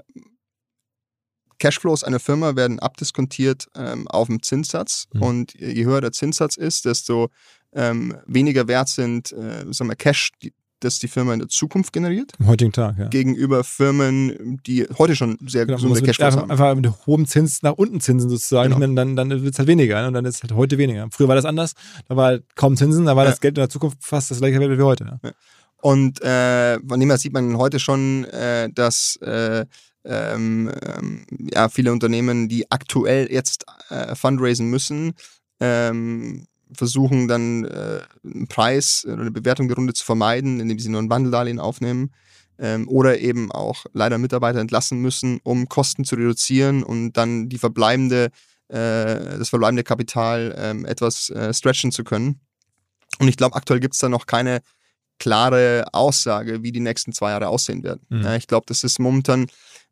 Cashflows 1.59 2.03
einer 2.03 2.19
Firma 2.19 2.55
werden 2.55 2.79
abdiskontiert 2.79 3.67
ähm, 3.75 4.07
auf 4.07 4.27
dem 4.27 4.41
Zinssatz 4.41 5.07
mhm. 5.13 5.21
und 5.21 5.53
je 5.53 5.85
höher 5.85 6.01
der 6.01 6.11
Zinssatz 6.11 6.57
ist, 6.57 6.85
desto 6.85 7.29
ähm, 7.73 8.15
weniger 8.25 8.67
wert 8.67 8.89
sind 8.89 9.31
äh, 9.31 9.65
sagen 9.71 9.89
wir 9.89 9.95
Cash, 9.95 10.31
die, 10.41 10.53
das 10.81 10.99
die 10.99 11.07
Firma 11.07 11.33
in 11.33 11.39
der 11.39 11.47
Zukunft 11.47 11.93
generiert. 11.93 12.33
Am 12.39 12.47
heutigen 12.47 12.71
Tag, 12.71 12.97
ja. 12.97 13.07
Gegenüber 13.07 13.63
Firmen, 13.63 14.59
die 14.65 14.85
heute 14.97 15.15
schon 15.15 15.37
sehr 15.47 15.65
genau, 15.65 15.77
gesunde 15.77 16.01
Cashflows 16.01 16.35
haben. 16.35 16.51
Einfach 16.51 16.75
mit 16.75 16.89
hohem 17.05 17.25
Zins 17.25 17.63
nach 17.63 17.73
unten 17.73 18.01
Zinsen 18.01 18.29
sozusagen, 18.29 18.79
genau. 18.79 18.93
dann, 18.93 19.15
dann 19.15 19.29
wird 19.29 19.53
es 19.53 19.59
halt 19.59 19.67
weniger 19.67 20.01
ne? 20.01 20.07
und 20.09 20.13
dann 20.13 20.25
ist 20.25 20.35
es 20.35 20.43
halt 20.43 20.53
heute 20.53 20.77
weniger. 20.77 21.07
Früher 21.11 21.27
war 21.27 21.35
das 21.35 21.45
anders, 21.45 21.73
da 22.07 22.15
war 22.15 22.25
halt 22.25 22.55
kaum 22.55 22.75
Zinsen, 22.75 23.05
da 23.05 23.15
war 23.15 23.23
ja. 23.23 23.31
das 23.31 23.39
Geld 23.39 23.57
in 23.57 23.61
der 23.61 23.69
Zukunft 23.69 23.97
fast 24.01 24.31
das 24.31 24.39
gleiche 24.39 24.59
Wert 24.59 24.77
wie 24.77 24.83
heute. 24.83 25.19
Ja. 25.23 25.31
Und 25.85 26.19
äh, 26.23 26.79
von 26.79 26.99
dem 26.99 27.09
her 27.11 27.19
sieht 27.19 27.33
man 27.33 27.59
heute 27.59 27.77
schon, 27.77 28.25
äh, 28.25 28.71
dass 28.73 29.17
äh, 29.17 29.67
ähm, 30.03 30.71
ähm, 30.81 31.27
ja, 31.53 31.69
viele 31.69 31.91
Unternehmen, 31.91 32.49
die 32.49 32.71
aktuell 32.71 33.31
jetzt 33.31 33.65
äh, 33.89 34.15
fundraisen 34.15 34.67
müssen, 34.67 35.13
ähm, 35.59 36.47
versuchen 36.71 37.27
dann 37.27 37.65
äh, 37.65 37.99
einen 38.23 38.47
Preis 38.47 39.05
oder 39.05 39.21
eine 39.21 39.29
Bewertung 39.29 39.67
der 39.67 39.77
Runde 39.77 39.93
zu 39.93 40.03
vermeiden, 40.03 40.59
indem 40.59 40.79
sie 40.79 40.89
nur 40.89 41.03
ein 41.03 41.11
Wandeldarlehen 41.11 41.59
aufnehmen 41.59 42.09
ähm, 42.57 42.89
oder 42.89 43.19
eben 43.19 43.51
auch 43.51 43.85
leider 43.93 44.17
Mitarbeiter 44.17 44.61
entlassen 44.61 44.99
müssen, 45.03 45.39
um 45.43 45.69
Kosten 45.69 46.03
zu 46.03 46.15
reduzieren 46.15 46.81
und 46.81 47.13
dann 47.13 47.47
die 47.47 47.59
verbleibende, 47.59 48.31
äh, 48.69 49.37
das 49.37 49.49
verbleibende 49.49 49.83
Kapital 49.83 50.55
ähm, 50.57 50.83
etwas 50.83 51.29
äh, 51.29 51.53
stretchen 51.53 51.91
zu 51.91 52.03
können. 52.03 52.39
Und 53.19 53.27
ich 53.27 53.37
glaube, 53.37 53.55
aktuell 53.55 53.79
gibt 53.79 53.93
es 53.93 53.99
da 53.99 54.09
noch 54.09 54.25
keine 54.25 54.61
klare 55.19 55.85
Aussage, 55.91 56.63
wie 56.63 56.71
die 56.71 56.79
nächsten 56.79 57.13
zwei 57.13 57.31
Jahre 57.31 57.47
aussehen 57.47 57.83
werden. 57.83 58.05
Mhm. 58.09 58.23
Ja, 58.23 58.35
ich 58.35 58.47
glaube, 58.47 58.65
das 58.67 58.83
ist 58.83 58.99
momentan 58.99 59.47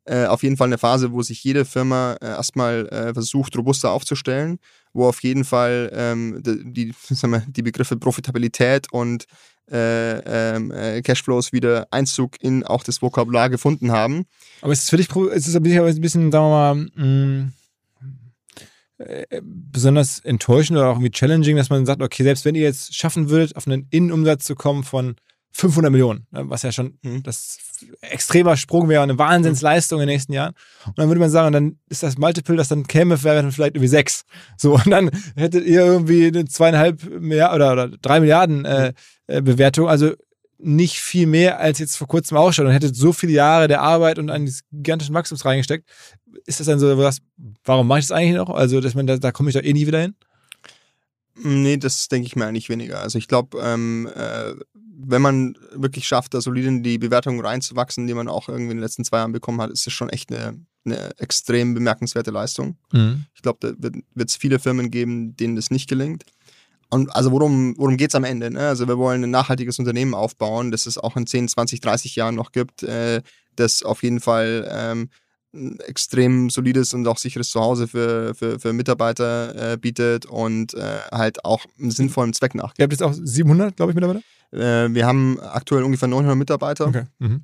äh, 0.06 0.26
auf 0.26 0.44
jeden 0.44 0.58
Fall 0.58 0.68
eine 0.68 0.78
Phase, 0.78 1.12
wo 1.12 1.22
sich 1.22 1.44
jede 1.44 1.66
Firma 1.66 2.18
äh, 2.22 2.28
erstmal 2.28 2.88
äh, 2.90 3.14
versucht, 3.14 3.56
robuster 3.58 3.92
aufzustellen, 3.92 4.60
wo 4.92 5.08
auf 5.08 5.24
jeden 5.24 5.46
Fall 5.46 5.92
ähm, 5.94 6.42
die, 6.44 6.94
wir, 7.10 7.44
die 7.48 7.62
Begriffe 7.62 7.98
Profitabilität 7.98 8.92
und 8.92 9.26
äh, 9.72 10.56
ähm, 10.56 10.72
äh, 10.72 11.02
Cashflows 11.02 11.54
wieder 11.54 11.88
Einzug 11.90 12.36
in 12.42 12.66
auch 12.66 12.84
das 12.84 13.02
Vokabular 13.02 13.50
gefunden 13.50 13.92
haben. 13.92 14.26
Aber 14.62 14.74
ist 14.74 14.84
es 14.84 14.90
für 14.90 14.98
dich 14.98 15.10
ist 15.16 15.48
es 15.48 15.56
ein 15.56 15.64
bisschen, 15.64 16.32
sagen 16.32 16.46
wir 16.46 16.50
mal, 16.50 16.76
mm, 16.76 17.54
besonders 19.42 20.20
enttäuschend 20.20 20.78
oder 20.78 20.90
auch 20.90 20.96
irgendwie 20.96 21.12
challenging, 21.12 21.58
dass 21.58 21.70
man 21.70 21.86
sagt, 21.86 22.02
okay, 22.02 22.24
selbst 22.24 22.46
wenn 22.46 22.56
ihr 22.56 22.64
jetzt 22.64 22.96
schaffen 22.96 23.30
würdet, 23.30 23.56
auf 23.56 23.68
einen 23.68 23.88
Innenumsatz 23.90 24.46
zu 24.46 24.56
kommen 24.56 24.84
von 24.84 25.16
500 25.56 25.92
Millionen, 25.92 26.26
ne, 26.32 26.50
was 26.50 26.64
ja 26.64 26.72
schon 26.72 26.98
mhm. 27.04 27.22
das 27.22 27.58
extremer 28.02 28.58
Sprung 28.58 28.90
wäre, 28.90 29.04
eine 29.04 29.20
Wahnsinnsleistung 29.20 30.02
in 30.02 30.08
den 30.08 30.14
nächsten 30.14 30.34
Jahren. 30.34 30.54
Und 30.88 30.98
dann 30.98 31.08
würde 31.10 31.20
man 31.20 31.30
sagen, 31.30 31.54
dann 31.54 31.78
ist 31.90 32.02
das 32.02 32.18
Multiple, 32.18 32.56
das 32.56 32.70
dann 32.70 32.88
käme, 32.88 33.22
wäre 33.24 33.52
vielleicht 33.52 33.76
irgendwie 33.76 33.88
sechs. 33.88 34.24
So, 34.58 34.74
und 34.74 34.90
dann 34.90 35.12
hättet 35.36 35.66
ihr 35.66 35.86
irgendwie 35.86 36.28
eine 36.28 36.46
zweieinhalb 36.46 37.04
Milliarden 37.20 37.56
oder, 37.56 37.74
oder 37.74 37.88
drei 38.02 38.20
Milliarden 38.20 38.66
äh, 38.66 38.94
äh, 39.28 39.42
Bewertung. 39.42 39.88
Also 39.88 40.14
nicht 40.58 41.00
viel 41.00 41.28
mehr 41.28 41.60
als 41.60 41.80
jetzt 41.80 41.98
vor 41.98 42.08
kurzem 42.08 42.38
auch 42.38 42.52
schon 42.52 42.66
und 42.66 42.74
hättet 42.74 42.96
so 42.96 43.14
viele 43.14 43.34
Jahre 43.34 43.68
der 43.68 43.82
Arbeit 43.82 44.18
und 44.18 44.30
eines 44.30 44.62
gigantischen 44.72 45.14
Wachstums 45.14 45.46
reingesteckt. 45.46 45.88
Ist 46.46 46.60
das 46.60 46.68
dann 46.68 46.80
so, 46.80 46.98
was, 46.98 47.20
warum 47.64 47.88
mache 47.88 48.00
ich 48.00 48.08
das 48.08 48.18
eigentlich 48.18 48.36
noch? 48.36 48.50
Also, 48.50 48.82
dass 48.82 48.96
man 48.96 49.08
da, 49.08 49.18
da 49.18 49.32
komme 49.32 49.50
ich 49.50 49.56
doch 49.56 49.64
eh 49.64 49.74
nie 49.74 49.88
wieder 49.88 50.02
hin? 50.02 50.16
Nee, 51.36 51.78
das 51.78 52.08
denke 52.10 52.28
ich 52.28 52.36
mir 52.36 52.46
eigentlich 52.46 52.70
weniger. 52.70 53.00
Also 53.00 53.18
ich 53.18 53.28
glaube, 53.28 53.60
ähm, 53.60 54.08
äh, 54.16 54.54
wenn 55.06 55.22
man 55.22 55.58
wirklich 55.74 56.08
schafft, 56.08 56.34
da 56.34 56.42
solide 56.42 56.68
in 56.68 56.84
die 56.84 56.98
Bewertung 56.98 57.42
reinzuwachsen, 57.42 58.08
die 58.08 58.14
man 58.14 58.28
auch 58.28 58.50
irgendwie 58.50 58.72
in 58.72 58.78
den 58.78 58.84
letzten 58.84 59.04
zwei 59.04 59.18
Jahren 59.18 59.32
bekommen 59.32 59.62
hat, 59.62 59.72
ist 59.72 59.86
das 59.86 59.94
schon 59.94 60.10
echt 60.10 60.32
eine, 60.32 60.60
eine 60.86 61.18
extrem 61.18 61.74
bemerkenswerte 61.74 62.32
Leistung. 62.32 62.78
Mhm. 62.92 63.26
Ich 63.34 63.42
glaube, 63.42 63.76
da 63.76 63.90
wird 64.14 64.30
es 64.30 64.36
viele 64.36 64.60
Firmen 64.60 64.92
geben, 64.92 65.36
denen 65.36 65.56
das 65.56 65.72
nicht 65.72 65.90
gelingt. 65.90 66.24
Und 66.90 67.14
also 67.16 67.32
worum, 67.32 67.76
worum 67.78 67.98
geht 67.98 68.10
es 68.10 68.16
am 68.16 68.24
Ende? 68.24 68.52
Ne? 68.52 68.68
Also 68.68 68.88
wir 68.88 69.00
wollen 69.00 69.24
ein 69.24 69.32
nachhaltiges 69.32 69.80
Unternehmen 69.80 70.14
aufbauen, 70.14 70.70
das 70.70 70.86
es 70.86 71.00
auch 71.00 71.18
in 71.18 71.26
10, 71.26 71.48
20, 71.48 71.82
30 71.82 72.16
Jahren 72.16 72.36
noch 72.36 72.52
gibt, 72.52 72.84
äh, 72.84 73.24
das 73.56 73.82
auf 73.82 74.04
jeden 74.04 74.20
Fall 74.20 74.68
ähm, 74.72 75.10
ein 75.54 75.80
extrem 75.82 76.50
solides 76.50 76.94
und 76.94 77.08
auch 77.08 77.18
sicheres 77.18 77.50
Zuhause 77.50 77.88
für, 77.88 78.34
für, 78.36 78.60
für 78.60 78.74
Mitarbeiter 78.74 79.74
äh, 79.74 79.78
bietet 79.78 80.26
und 80.26 80.74
äh, 80.74 81.00
halt 81.12 81.46
auch 81.46 81.66
einen 81.80 81.92
sinnvollen 81.92 82.34
Zweck 82.34 82.56
nachgeht. 82.56 82.80
Ihr 82.80 82.84
habt 82.84 82.94
jetzt 82.94 83.04
auch 83.04 83.14
700, 83.14 83.76
glaube 83.76 83.92
ich, 83.92 83.96
Mitarbeiter? 83.96 84.22
Äh, 84.52 84.94
wir 84.94 85.06
haben 85.06 85.40
aktuell 85.40 85.84
ungefähr 85.84 86.08
900 86.08 86.38
Mitarbeiter. 86.38 86.88
Okay. 86.88 87.04
Mhm. 87.20 87.44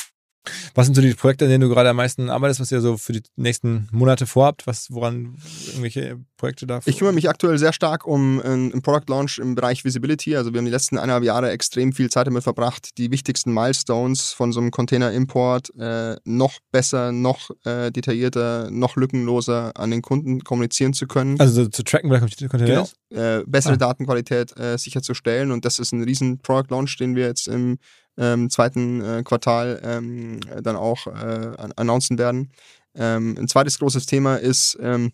Was 0.73 0.85
sind 0.87 0.95
so 0.95 1.01
die 1.01 1.13
Projekte, 1.13 1.45
an 1.45 1.51
denen 1.51 1.61
du 1.61 1.69
gerade 1.69 1.89
am 1.89 1.95
meisten 1.95 2.29
arbeitest, 2.29 2.59
was 2.59 2.71
ihr 2.71 2.81
so 2.81 2.97
für 2.97 3.13
die 3.13 3.23
nächsten 3.35 3.87
Monate 3.91 4.25
vorhabt? 4.25 4.67
Was, 4.67 4.87
woran 4.91 5.37
irgendwelche 5.67 6.19
Projekte 6.37 6.65
da? 6.65 6.79
Ich 6.85 6.97
kümmere 6.97 7.13
mich 7.13 7.29
aktuell 7.29 7.57
sehr 7.57 7.73
stark 7.73 8.07
um 8.07 8.41
einen 8.41 8.81
Product 8.81 9.07
Launch 9.07 9.37
im 9.39 9.55
Bereich 9.55 9.83
Visibility. 9.83 10.35
Also 10.35 10.53
wir 10.53 10.59
haben 10.59 10.65
die 10.65 10.71
letzten 10.71 10.97
eineinhalb 10.97 11.23
Jahre 11.23 11.51
extrem 11.51 11.93
viel 11.93 12.09
Zeit 12.09 12.27
damit 12.27 12.43
verbracht, 12.43 12.97
die 12.97 13.11
wichtigsten 13.11 13.53
Milestones 13.53 14.33
von 14.33 14.51
so 14.51 14.59
einem 14.59 14.71
Container-Import 14.71 15.73
äh, 15.77 16.15
noch 16.23 16.59
besser, 16.71 17.11
noch 17.11 17.51
äh, 17.65 17.91
detaillierter, 17.91 18.69
noch 18.71 18.95
lückenloser 18.95 19.71
an 19.75 19.91
den 19.91 20.01
Kunden 20.01 20.43
kommunizieren 20.43 20.93
zu 20.93 21.07
können. 21.07 21.39
Also 21.39 21.63
so 21.63 21.69
zu 21.69 21.83
tracken, 21.83 22.09
wer 22.09 22.19
der 22.19 22.49
Container 22.49 22.69
genau. 22.69 22.83
ist? 22.83 22.95
Äh, 23.11 23.43
bessere 23.45 23.73
ah. 23.73 23.77
Datenqualität 23.77 24.57
äh, 24.57 24.77
sicherzustellen. 24.77 25.51
Und 25.51 25.65
das 25.65 25.79
ist 25.79 25.91
ein 25.91 26.03
riesen 26.03 26.39
Product 26.39 26.67
Launch, 26.69 26.97
den 26.97 27.15
wir 27.15 27.25
jetzt 27.25 27.47
im 27.47 27.77
ähm, 28.17 28.49
zweiten 28.49 29.01
äh, 29.01 29.23
Quartal 29.23 29.81
ähm, 29.83 30.39
dann 30.61 30.75
auch 30.75 31.07
äh, 31.07 31.51
announcen 31.75 32.17
werden. 32.17 32.51
Ähm, 32.95 33.35
ein 33.39 33.47
zweites 33.47 33.79
großes 33.79 34.05
Thema 34.05 34.35
ist 34.35 34.77
ähm, 34.81 35.11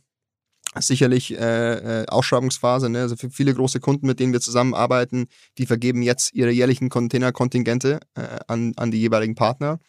sicherlich 0.80 1.38
äh, 1.38 2.02
äh, 2.04 2.06
Ausschreibungsphase. 2.08 2.90
Ne? 2.90 3.02
Also 3.02 3.16
für 3.16 3.30
viele 3.30 3.54
große 3.54 3.80
Kunden, 3.80 4.08
mit 4.08 4.20
denen 4.20 4.34
wir 4.34 4.42
zusammenarbeiten, 4.42 5.28
die 5.58 5.66
vergeben 5.66 6.02
jetzt 6.02 6.34
ihre 6.34 6.52
jährlichen 6.52 6.90
Containerkontingente 6.90 8.00
äh, 8.16 8.22
an, 8.48 8.74
an 8.76 8.92
die 8.92 9.00
jeweiligen 9.00 9.36
Partner. 9.36 9.80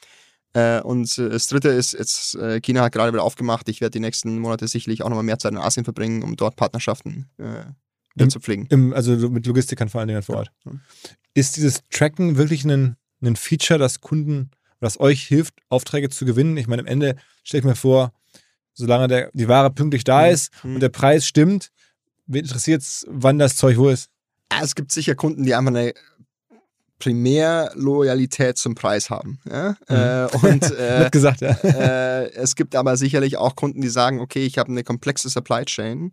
Äh, 0.54 0.80
und 0.80 1.18
äh, 1.18 1.28
das 1.28 1.46
dritte 1.46 1.68
ist, 1.68 1.92
jetzt, 1.92 2.34
äh, 2.36 2.60
China 2.60 2.82
hat 2.82 2.92
gerade 2.92 3.12
wieder 3.12 3.22
aufgemacht. 3.22 3.68
Ich 3.68 3.80
werde 3.80 3.92
die 3.92 4.00
nächsten 4.00 4.38
Monate 4.38 4.68
sicherlich 4.68 5.02
auch 5.02 5.08
nochmal 5.08 5.24
mehr 5.24 5.38
Zeit 5.38 5.52
in 5.52 5.58
Asien 5.58 5.84
verbringen, 5.84 6.22
um 6.22 6.36
dort 6.36 6.56
Partnerschaften 6.56 7.30
Im, 8.24 8.30
zu 8.30 8.40
pflegen. 8.40 8.66
Im, 8.70 8.92
also 8.92 9.12
mit 9.30 9.46
Logistikern 9.46 9.88
vor 9.88 10.00
allen 10.00 10.08
Dingen 10.08 10.22
vor 10.22 10.36
Ort. 10.36 10.52
Ja. 10.64 10.72
Ist 11.34 11.56
dieses 11.56 11.80
Tracken 11.90 12.36
wirklich 12.36 12.64
ein, 12.64 12.96
ein 13.22 13.36
Feature, 13.36 13.78
das 13.78 14.00
Kunden, 14.00 14.50
was 14.80 15.00
euch 15.00 15.26
hilft, 15.26 15.54
Aufträge 15.68 16.10
zu 16.10 16.24
gewinnen? 16.24 16.56
Ich 16.56 16.66
meine, 16.66 16.82
am 16.82 16.86
Ende 16.86 17.16
stelle 17.42 17.60
ich 17.60 17.66
mir 17.66 17.76
vor, 17.76 18.12
solange 18.74 19.08
der, 19.08 19.30
die 19.34 19.48
Ware 19.48 19.70
pünktlich 19.70 20.04
da 20.04 20.26
mhm. 20.26 20.32
ist 20.32 20.64
mhm. 20.64 20.74
und 20.74 20.80
der 20.80 20.88
Preis 20.88 21.26
stimmt, 21.26 21.70
wen 22.26 22.44
interessiert 22.44 22.82
es, 22.82 23.06
wann 23.08 23.38
das 23.38 23.56
Zeug 23.56 23.76
wo 23.76 23.88
ist? 23.88 24.10
Es 24.62 24.74
gibt 24.74 24.92
sicher 24.92 25.14
Kunden, 25.14 25.44
die 25.44 25.54
einfach 25.54 25.70
eine 25.72 25.92
Primärloyalität 26.98 28.58
zum 28.58 28.74
Preis 28.74 29.10
haben. 29.10 29.38
Ja? 29.48 29.76
Mhm. 29.88 29.96
Äh, 29.96 30.46
und 30.46 30.70
äh, 30.78 31.08
gesagt, 31.10 31.40
ja. 31.40 31.50
äh, 31.50 32.30
es 32.32 32.56
gibt 32.56 32.74
aber 32.74 32.96
sicherlich 32.96 33.36
auch 33.36 33.56
Kunden, 33.56 33.80
die 33.80 33.88
sagen, 33.88 34.20
okay, 34.20 34.44
ich 34.44 34.58
habe 34.58 34.70
eine 34.70 34.84
komplexe 34.84 35.28
Supply 35.28 35.64
Chain 35.64 36.12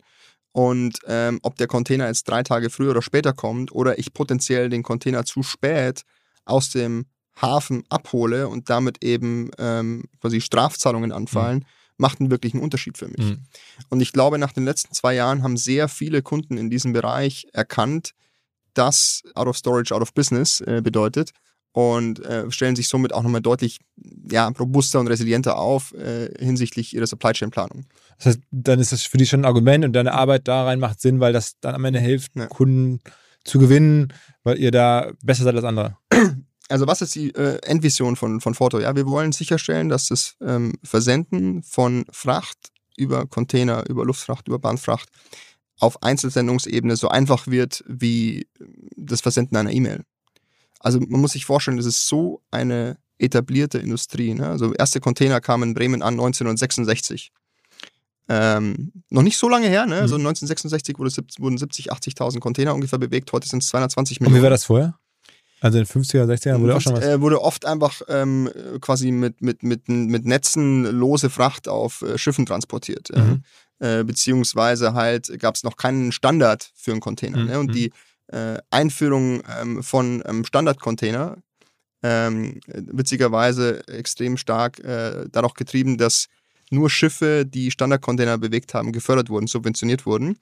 und 0.56 1.00
ähm, 1.06 1.38
ob 1.42 1.56
der 1.56 1.66
Container 1.66 2.06
jetzt 2.06 2.26
drei 2.26 2.42
Tage 2.42 2.70
früher 2.70 2.92
oder 2.92 3.02
später 3.02 3.34
kommt 3.34 3.72
oder 3.72 3.98
ich 3.98 4.14
potenziell 4.14 4.70
den 4.70 4.82
Container 4.82 5.26
zu 5.26 5.42
spät 5.42 6.00
aus 6.46 6.70
dem 6.70 7.04
Hafen 7.38 7.84
abhole 7.90 8.48
und 8.48 8.70
damit 8.70 9.04
eben 9.04 9.50
ähm, 9.58 10.04
quasi 10.18 10.40
Strafzahlungen 10.40 11.12
anfallen, 11.12 11.58
mhm. 11.58 11.64
macht 11.98 12.20
einen 12.20 12.30
wirklichen 12.30 12.60
Unterschied 12.60 12.96
für 12.96 13.08
mich. 13.08 13.26
Mhm. 13.26 13.40
Und 13.90 14.00
ich 14.00 14.14
glaube, 14.14 14.38
nach 14.38 14.54
den 14.54 14.64
letzten 14.64 14.94
zwei 14.94 15.14
Jahren 15.14 15.42
haben 15.42 15.58
sehr 15.58 15.88
viele 15.88 16.22
Kunden 16.22 16.56
in 16.56 16.70
diesem 16.70 16.94
Bereich 16.94 17.46
erkannt, 17.52 18.14
dass 18.72 19.24
Out 19.34 19.48
of 19.48 19.58
Storage, 19.58 19.94
Out 19.94 20.00
of 20.00 20.14
Business 20.14 20.62
äh, 20.62 20.80
bedeutet 20.82 21.32
und 21.72 22.24
äh, 22.24 22.50
stellen 22.50 22.76
sich 22.76 22.88
somit 22.88 23.12
auch 23.12 23.22
nochmal 23.22 23.42
deutlich 23.42 23.78
ja, 24.30 24.48
robuster 24.48 25.00
und 25.00 25.08
resilienter 25.08 25.58
auf 25.58 25.92
äh, 25.92 26.30
hinsichtlich 26.42 26.94
ihrer 26.94 27.06
Supply 27.06 27.34
Chain 27.34 27.50
Planung. 27.50 27.84
Das 28.18 28.26
heißt, 28.26 28.40
dann 28.50 28.80
ist 28.80 28.92
das 28.92 29.02
für 29.02 29.18
dich 29.18 29.28
schon 29.28 29.40
ein 29.40 29.46
Argument 29.46 29.84
und 29.84 29.92
deine 29.92 30.12
Arbeit 30.12 30.48
da 30.48 30.64
rein 30.64 30.80
macht 30.80 31.00
Sinn, 31.00 31.20
weil 31.20 31.32
das 31.32 31.58
dann 31.60 31.74
am 31.74 31.84
Ende 31.84 32.00
hilft, 32.00 32.36
ja. 32.36 32.46
Kunden 32.46 33.00
zu 33.44 33.58
gewinnen, 33.58 34.12
weil 34.42 34.58
ihr 34.58 34.70
da 34.70 35.12
besser 35.22 35.44
seid 35.44 35.54
als 35.54 35.64
andere. 35.64 35.96
Also 36.68 36.88
was 36.88 37.00
ist 37.00 37.14
die 37.14 37.32
äh, 37.34 37.58
Endvision 37.62 38.16
von, 38.16 38.40
von 38.40 38.54
Foto? 38.54 38.80
Ja, 38.80 38.96
wir 38.96 39.06
wollen 39.06 39.30
sicherstellen, 39.30 39.88
dass 39.88 40.08
das 40.08 40.34
ähm, 40.40 40.72
Versenden 40.82 41.62
von 41.62 42.04
Fracht 42.10 42.72
über 42.96 43.26
Container, 43.26 43.88
über 43.88 44.04
Luftfracht, 44.04 44.48
über 44.48 44.58
Bahnfracht 44.58 45.08
auf 45.78 46.02
Einzelsendungsebene 46.02 46.96
so 46.96 47.08
einfach 47.08 47.46
wird 47.46 47.84
wie 47.86 48.48
das 48.96 49.20
Versenden 49.20 49.56
einer 49.56 49.70
E-Mail. 49.70 50.02
Also 50.80 51.00
man 51.00 51.20
muss 51.20 51.32
sich 51.32 51.44
vorstellen, 51.44 51.76
das 51.76 51.86
ist 51.86 52.08
so 52.08 52.42
eine 52.50 52.98
etablierte 53.18 53.78
Industrie. 53.78 54.34
Ne? 54.34 54.48
Also 54.48 54.72
erste 54.72 55.00
Container 55.00 55.40
kamen 55.40 55.70
in 55.70 55.74
Bremen 55.74 56.02
an 56.02 56.14
1966. 56.14 57.32
Ähm, 58.28 58.92
noch 59.10 59.22
nicht 59.22 59.38
so 59.38 59.48
lange 59.48 59.68
her, 59.68 59.86
ne? 59.86 59.96
Also 59.96 60.16
1966 60.16 60.98
wurde, 60.98 61.10
wurden 61.38 61.58
70, 61.58 61.92
80.000 61.92 62.40
Container 62.40 62.74
ungefähr 62.74 62.98
bewegt, 62.98 63.32
heute 63.32 63.48
sind 63.48 63.62
es 63.62 63.68
220 63.68 64.20
Millionen. 64.20 64.34
Und 64.34 64.40
wie 64.40 64.42
war 64.42 64.50
das 64.50 64.64
vorher? 64.64 64.98
Also 65.60 65.78
in 65.78 65.84
den 65.84 66.02
50er, 66.02 66.24
60er 66.24 66.60
wurde 66.60 66.76
auch 66.76 66.80
schon 66.80 66.94
was. 66.94 67.04
Äh, 67.04 67.20
wurde 67.20 67.40
oft 67.40 67.64
einfach 67.64 68.02
ähm, 68.08 68.50
quasi 68.80 69.10
mit, 69.10 69.40
mit, 69.40 69.62
mit, 69.62 69.88
mit 69.88 70.26
Netzen 70.26 70.84
lose 70.84 71.30
Fracht 71.30 71.66
auf 71.66 72.02
äh, 72.02 72.18
Schiffen 72.18 72.44
transportiert. 72.44 73.10
Mhm. 73.14 73.42
Äh, 73.78 74.04
beziehungsweise 74.04 74.92
halt 74.94 75.38
gab 75.38 75.54
es 75.54 75.62
noch 75.62 75.76
keinen 75.76 76.12
Standard 76.12 76.70
für 76.74 76.92
einen 76.92 77.00
Container. 77.00 77.38
Mhm. 77.38 77.46
Ne? 77.46 77.58
Und 77.58 77.70
mhm. 77.70 77.72
die 77.72 77.92
äh, 78.28 78.58
Einführung 78.70 79.42
ähm, 79.60 79.82
von 79.82 80.22
ähm, 80.26 80.44
Standardcontainer 80.44 81.38
ähm, 82.02 82.60
witzigerweise 82.74 83.86
extrem 83.88 84.36
stark 84.36 84.78
äh, 84.80 85.26
dadurch 85.30 85.54
getrieben, 85.54 85.96
dass 85.96 86.26
nur 86.70 86.90
Schiffe, 86.90 87.44
die 87.46 87.70
Standardcontainer 87.70 88.38
bewegt 88.38 88.74
haben, 88.74 88.92
gefördert 88.92 89.28
wurden, 89.28 89.46
subventioniert 89.46 90.06
wurden, 90.06 90.38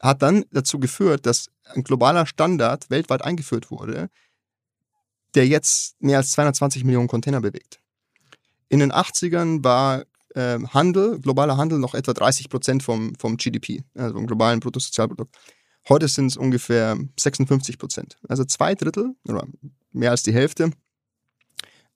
hat 0.00 0.22
dann 0.22 0.44
dazu 0.50 0.78
geführt, 0.78 1.26
dass 1.26 1.50
ein 1.64 1.82
globaler 1.82 2.26
Standard 2.26 2.88
weltweit 2.90 3.22
eingeführt 3.22 3.70
wurde, 3.70 4.08
der 5.34 5.46
jetzt 5.46 6.00
mehr 6.00 6.18
als 6.18 6.30
220 6.32 6.84
Millionen 6.84 7.08
Container 7.08 7.40
bewegt. 7.40 7.80
In 8.68 8.80
den 8.80 8.92
80ern 8.92 9.62
war 9.62 10.04
äh, 10.34 10.58
Handel, 10.68 11.18
globaler 11.20 11.56
Handel 11.56 11.78
noch 11.78 11.94
etwa 11.94 12.12
30 12.12 12.48
Prozent 12.48 12.82
vom, 12.82 13.14
vom 13.16 13.36
GDP, 13.36 13.82
also 13.94 14.14
vom 14.14 14.26
globalen 14.26 14.60
Bruttosozialprodukt. 14.60 15.36
Heute 15.88 16.08
sind 16.08 16.26
es 16.26 16.36
ungefähr 16.36 16.98
56 17.18 17.78
Prozent. 17.78 18.18
Also 18.28 18.44
zwei 18.44 18.74
Drittel 18.74 19.14
oder 19.28 19.46
mehr 19.92 20.10
als 20.10 20.22
die 20.24 20.32
Hälfte 20.32 20.70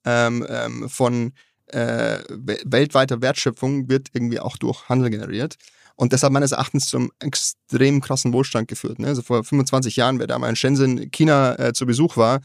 ähm, 0.05 0.47
ähm, 0.49 0.89
von 0.89 1.33
äh, 1.73 2.23
weltweiter 2.29 3.23
Wertschöpfung 3.23 3.89
wird 3.89 4.09
irgendwie 4.13 4.41
auch 4.41 4.57
durch 4.57 4.89
Handel 4.89 5.11
generiert. 5.11 5.57
Und 5.97 6.13
deshalb 6.13 6.33
meines 6.33 6.53
Erachtens 6.53 6.89
zum 6.89 7.11
extrem 7.19 8.01
krassen 8.01 8.33
Wohlstand 8.33 8.69
geführt. 8.69 8.99
Ne? 8.99 9.09
Also 9.09 9.21
vor 9.21 9.45
25 9.45 9.97
Jahren, 9.97 10.19
wer 10.19 10.27
da 10.27 10.39
mal 10.39 10.49
in 10.49 10.57
Shenzhen, 10.57 11.11
China 11.11 11.59
äh, 11.59 11.73
zu 11.75 11.85
Besuch 11.85 12.17
war, 12.17 12.41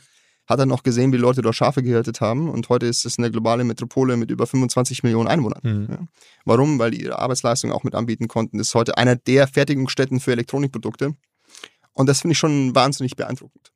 hat 0.47 0.59
er 0.59 0.65
noch 0.65 0.83
gesehen, 0.83 1.11
wie 1.11 1.17
Leute 1.17 1.41
dort 1.41 1.55
Schafe 1.55 1.81
gehirtet 1.81 2.21
haben. 2.21 2.49
Und 2.49 2.69
heute 2.69 2.85
ist 2.85 3.05
es 3.05 3.17
eine 3.17 3.31
globale 3.31 3.63
Metropole 3.63 4.17
mit 4.17 4.29
über 4.29 4.45
25 4.45 5.03
Millionen 5.03 5.27
Einwohnern. 5.27 5.61
Mhm. 5.63 5.87
Ja. 5.89 6.07
Warum? 6.43 6.77
Weil 6.79 6.91
die 6.91 7.01
ihre 7.01 7.19
Arbeitsleistung 7.19 7.71
auch 7.71 7.83
mit 7.83 7.95
anbieten 7.95 8.27
konnten. 8.27 8.57
Das 8.57 8.67
ist 8.67 8.75
heute 8.75 8.97
einer 8.97 9.15
der 9.15 9.47
Fertigungsstätten 9.47 10.19
für 10.19 10.33
Elektronikprodukte. 10.33 11.15
Und 11.93 12.07
das 12.07 12.21
finde 12.21 12.33
ich 12.33 12.37
schon 12.37 12.75
wahnsinnig 12.75 13.15
beeindruckend. 13.15 13.71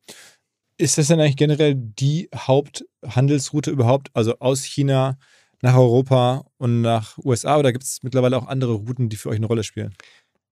Ist 0.77 0.97
das 0.97 1.07
denn 1.07 1.19
eigentlich 1.19 1.37
generell 1.37 1.75
die 1.75 2.29
Haupthandelsroute 2.35 3.71
überhaupt? 3.71 4.09
Also 4.13 4.39
aus 4.39 4.63
China 4.63 5.17
nach 5.61 5.75
Europa 5.75 6.45
und 6.57 6.81
nach 6.81 7.17
USA 7.17 7.57
oder 7.57 7.71
gibt 7.71 7.83
es 7.83 8.01
mittlerweile 8.03 8.37
auch 8.37 8.47
andere 8.47 8.73
Routen, 8.73 9.09
die 9.09 9.17
für 9.17 9.29
euch 9.29 9.37
eine 9.37 9.47
Rolle 9.47 9.63
spielen? 9.63 9.93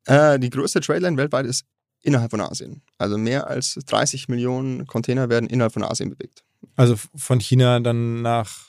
Äh, 0.05 0.39
die 0.39 0.49
größte 0.49 0.79
Tradeline 0.79 1.17
weltweit 1.17 1.45
ist 1.45 1.65
innerhalb 2.01 2.31
von 2.31 2.41
Asien. 2.41 2.81
Also 2.97 3.17
mehr 3.17 3.47
als 3.47 3.73
30 3.73 4.27
Millionen 4.27 4.85
Container 4.87 5.29
werden 5.29 5.49
innerhalb 5.49 5.73
von 5.73 5.83
Asien 5.83 6.09
bewegt. 6.09 6.43
Also 6.75 6.95
von 7.15 7.39
China 7.39 7.79
dann 7.79 8.21
nach 8.21 8.66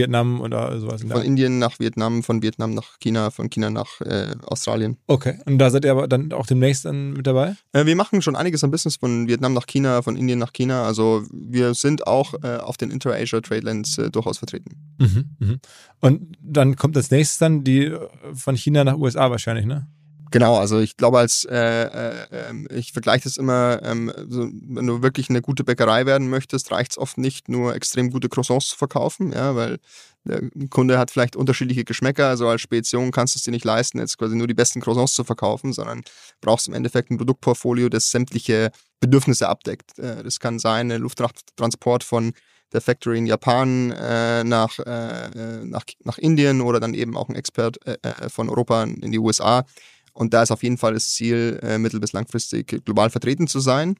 Vietnam 0.00 0.40
oder 0.40 0.78
sowas? 0.80 1.02
Von 1.02 1.22
Indien 1.22 1.58
nach 1.58 1.78
Vietnam, 1.78 2.22
von 2.22 2.42
Vietnam 2.42 2.74
nach 2.74 2.98
China, 2.98 3.30
von 3.30 3.50
China 3.50 3.70
nach 3.70 4.00
äh, 4.00 4.34
Australien. 4.46 4.96
Okay, 5.06 5.38
und 5.46 5.58
da 5.58 5.70
seid 5.70 5.84
ihr 5.84 5.90
aber 5.92 6.08
dann 6.08 6.32
auch 6.32 6.46
demnächst 6.46 6.84
dann 6.84 7.12
mit 7.12 7.26
dabei? 7.26 7.56
Äh, 7.72 7.86
wir 7.86 7.96
machen 7.96 8.22
schon 8.22 8.36
einiges 8.36 8.64
am 8.64 8.70
Business 8.70 8.96
von 8.96 9.28
Vietnam 9.28 9.52
nach 9.52 9.66
China, 9.66 10.02
von 10.02 10.16
Indien 10.16 10.38
nach 10.38 10.52
China. 10.52 10.84
Also 10.84 11.22
wir 11.32 11.74
sind 11.74 12.06
auch 12.06 12.34
äh, 12.42 12.56
auf 12.56 12.76
den 12.76 12.90
Inter-Asia 12.90 13.40
Trade 13.40 13.62
Lanes 13.62 13.98
äh, 13.98 14.10
durchaus 14.10 14.38
vertreten. 14.38 14.76
Mhm, 14.98 15.24
mh. 15.38 15.54
Und 16.00 16.36
dann 16.40 16.76
kommt 16.76 16.96
als 16.96 17.10
nächstes 17.10 17.38
dann 17.38 17.64
die 17.64 17.84
äh, 17.84 18.08
von 18.34 18.56
China 18.56 18.84
nach 18.84 18.96
USA 18.96 19.30
wahrscheinlich, 19.30 19.66
ne? 19.66 19.86
Genau, 20.32 20.56
also 20.56 20.78
ich 20.78 20.96
glaube, 20.96 21.18
als 21.18 21.44
äh, 21.44 21.56
äh, 21.56 22.26
ähm, 22.30 22.68
ich 22.70 22.92
vergleiche 22.92 23.24
das 23.24 23.36
immer, 23.36 23.80
ähm, 23.82 24.12
so, 24.28 24.48
wenn 24.52 24.86
du 24.86 25.02
wirklich 25.02 25.28
eine 25.28 25.42
gute 25.42 25.64
Bäckerei 25.64 26.06
werden 26.06 26.30
möchtest, 26.30 26.70
reicht 26.70 26.92
es 26.92 26.98
oft 26.98 27.18
nicht, 27.18 27.48
nur 27.48 27.74
extrem 27.74 28.10
gute 28.10 28.28
Croissants 28.28 28.68
zu 28.68 28.76
verkaufen, 28.76 29.32
ja, 29.32 29.56
weil 29.56 29.78
der 30.24 30.42
Kunde 30.68 30.98
hat 30.98 31.10
vielleicht 31.10 31.34
unterschiedliche 31.34 31.84
Geschmäcker, 31.84 32.28
also 32.28 32.46
als 32.46 32.60
Spedition 32.60 33.10
kannst 33.10 33.34
du 33.34 33.38
es 33.38 33.42
dir 33.42 33.50
nicht 33.50 33.64
leisten, 33.64 33.98
jetzt 33.98 34.18
quasi 34.18 34.36
nur 34.36 34.46
die 34.46 34.54
besten 34.54 34.80
Croissants 34.80 35.14
zu 35.14 35.24
verkaufen, 35.24 35.72
sondern 35.72 36.02
brauchst 36.40 36.68
im 36.68 36.74
Endeffekt 36.74 37.10
ein 37.10 37.16
Produktportfolio, 37.16 37.88
das 37.88 38.10
sämtliche 38.10 38.70
Bedürfnisse 39.00 39.48
abdeckt. 39.48 39.98
Äh, 39.98 40.22
das 40.22 40.38
kann 40.38 40.60
sein, 40.60 40.92
ein 40.92 41.00
Lufttransport 41.00 42.04
von 42.04 42.34
der 42.72 42.80
Factory 42.80 43.18
in 43.18 43.26
Japan 43.26 43.90
äh, 43.90 44.44
nach, 44.44 44.78
äh, 44.78 45.64
nach, 45.64 45.84
nach 46.04 46.18
Indien 46.18 46.60
oder 46.60 46.78
dann 46.78 46.94
eben 46.94 47.16
auch 47.16 47.28
ein 47.28 47.34
Expert 47.34 47.84
äh, 47.84 47.96
äh 48.02 48.28
von 48.28 48.48
Europa 48.48 48.84
in 48.84 49.10
die 49.10 49.18
USA. 49.18 49.64
Und 50.12 50.34
da 50.34 50.42
ist 50.42 50.50
auf 50.50 50.62
jeden 50.62 50.78
Fall 50.78 50.94
das 50.94 51.10
Ziel, 51.10 51.58
äh, 51.62 51.78
mittel- 51.78 52.00
bis 52.00 52.12
langfristig 52.12 52.84
global 52.84 53.10
vertreten 53.10 53.46
zu 53.46 53.60
sein. 53.60 53.96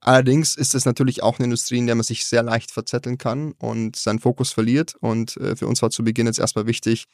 Allerdings 0.00 0.56
ist 0.56 0.74
es 0.74 0.84
natürlich 0.84 1.22
auch 1.22 1.38
eine 1.38 1.44
Industrie, 1.44 1.78
in 1.78 1.86
der 1.86 1.96
man 1.96 2.04
sich 2.04 2.24
sehr 2.24 2.42
leicht 2.42 2.70
verzetteln 2.70 3.18
kann 3.18 3.52
und 3.52 3.96
seinen 3.96 4.20
Fokus 4.20 4.52
verliert. 4.52 4.94
Und 5.00 5.36
äh, 5.38 5.56
für 5.56 5.66
uns 5.66 5.82
war 5.82 5.90
zu 5.90 6.04
Beginn 6.04 6.26
jetzt 6.26 6.38
erstmal 6.38 6.66
wichtig, 6.66 7.06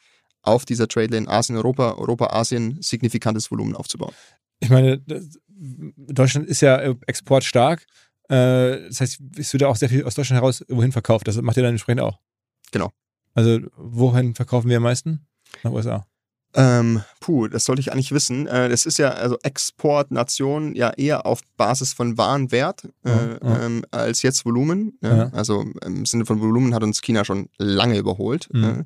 auf 0.43 0.65
dieser 0.65 0.87
Trade 0.87 1.07
Lane 1.07 1.27
Asien-Europa, 1.27 1.93
Europa-Asien 1.93 2.79
signifikantes 2.81 3.49
Volumen 3.49 3.75
aufzubauen. 3.75 4.13
Ich 4.59 4.69
meine, 4.69 5.01
Deutschland 5.47 6.47
ist 6.47 6.61
ja 6.61 6.79
exportstark. 7.07 7.85
Äh, 8.29 8.87
das 8.87 9.01
heißt, 9.01 9.19
es 9.37 9.53
wird 9.53 9.63
auch 9.63 9.75
sehr 9.75 9.89
viel 9.89 10.03
aus 10.03 10.15
Deutschland 10.15 10.41
heraus 10.41 10.63
wohin 10.67 10.91
verkauft. 10.91 11.27
Das 11.27 11.41
macht 11.41 11.57
ihr 11.57 11.63
dann 11.63 11.73
entsprechend 11.73 12.01
auch. 12.01 12.19
Genau. 12.71 12.91
Also, 13.33 13.59
wohin 13.75 14.35
verkaufen 14.35 14.69
wir 14.69 14.77
am 14.77 14.83
meisten? 14.83 15.27
Nach 15.63 15.71
USA. 15.71 16.05
Ähm, 16.55 17.03
puh, 17.19 17.47
das 17.47 17.65
sollte 17.65 17.81
ich 17.81 17.91
eigentlich 17.91 18.11
wissen. 18.11 18.47
Äh, 18.47 18.69
das 18.69 18.85
ist 18.85 18.97
ja 18.97 19.09
also 19.09 19.37
Exportnation 19.43 20.75
ja 20.75 20.91
eher 20.91 21.25
auf 21.25 21.41
Basis 21.57 21.93
von 21.93 22.17
Warenwert 22.17 22.85
äh, 23.03 23.09
ja, 23.09 23.37
ja. 23.43 23.65
Ähm, 23.65 23.85
als 23.91 24.21
jetzt 24.21 24.45
Volumen. 24.45 24.97
Ja. 25.01 25.29
Also 25.33 25.65
im 25.83 26.05
Sinne 26.05 26.25
von 26.25 26.39
Volumen 26.41 26.73
hat 26.73 26.83
uns 26.83 27.01
China 27.01 27.25
schon 27.25 27.49
lange 27.57 27.97
überholt. 27.97 28.47
Mhm. 28.51 28.85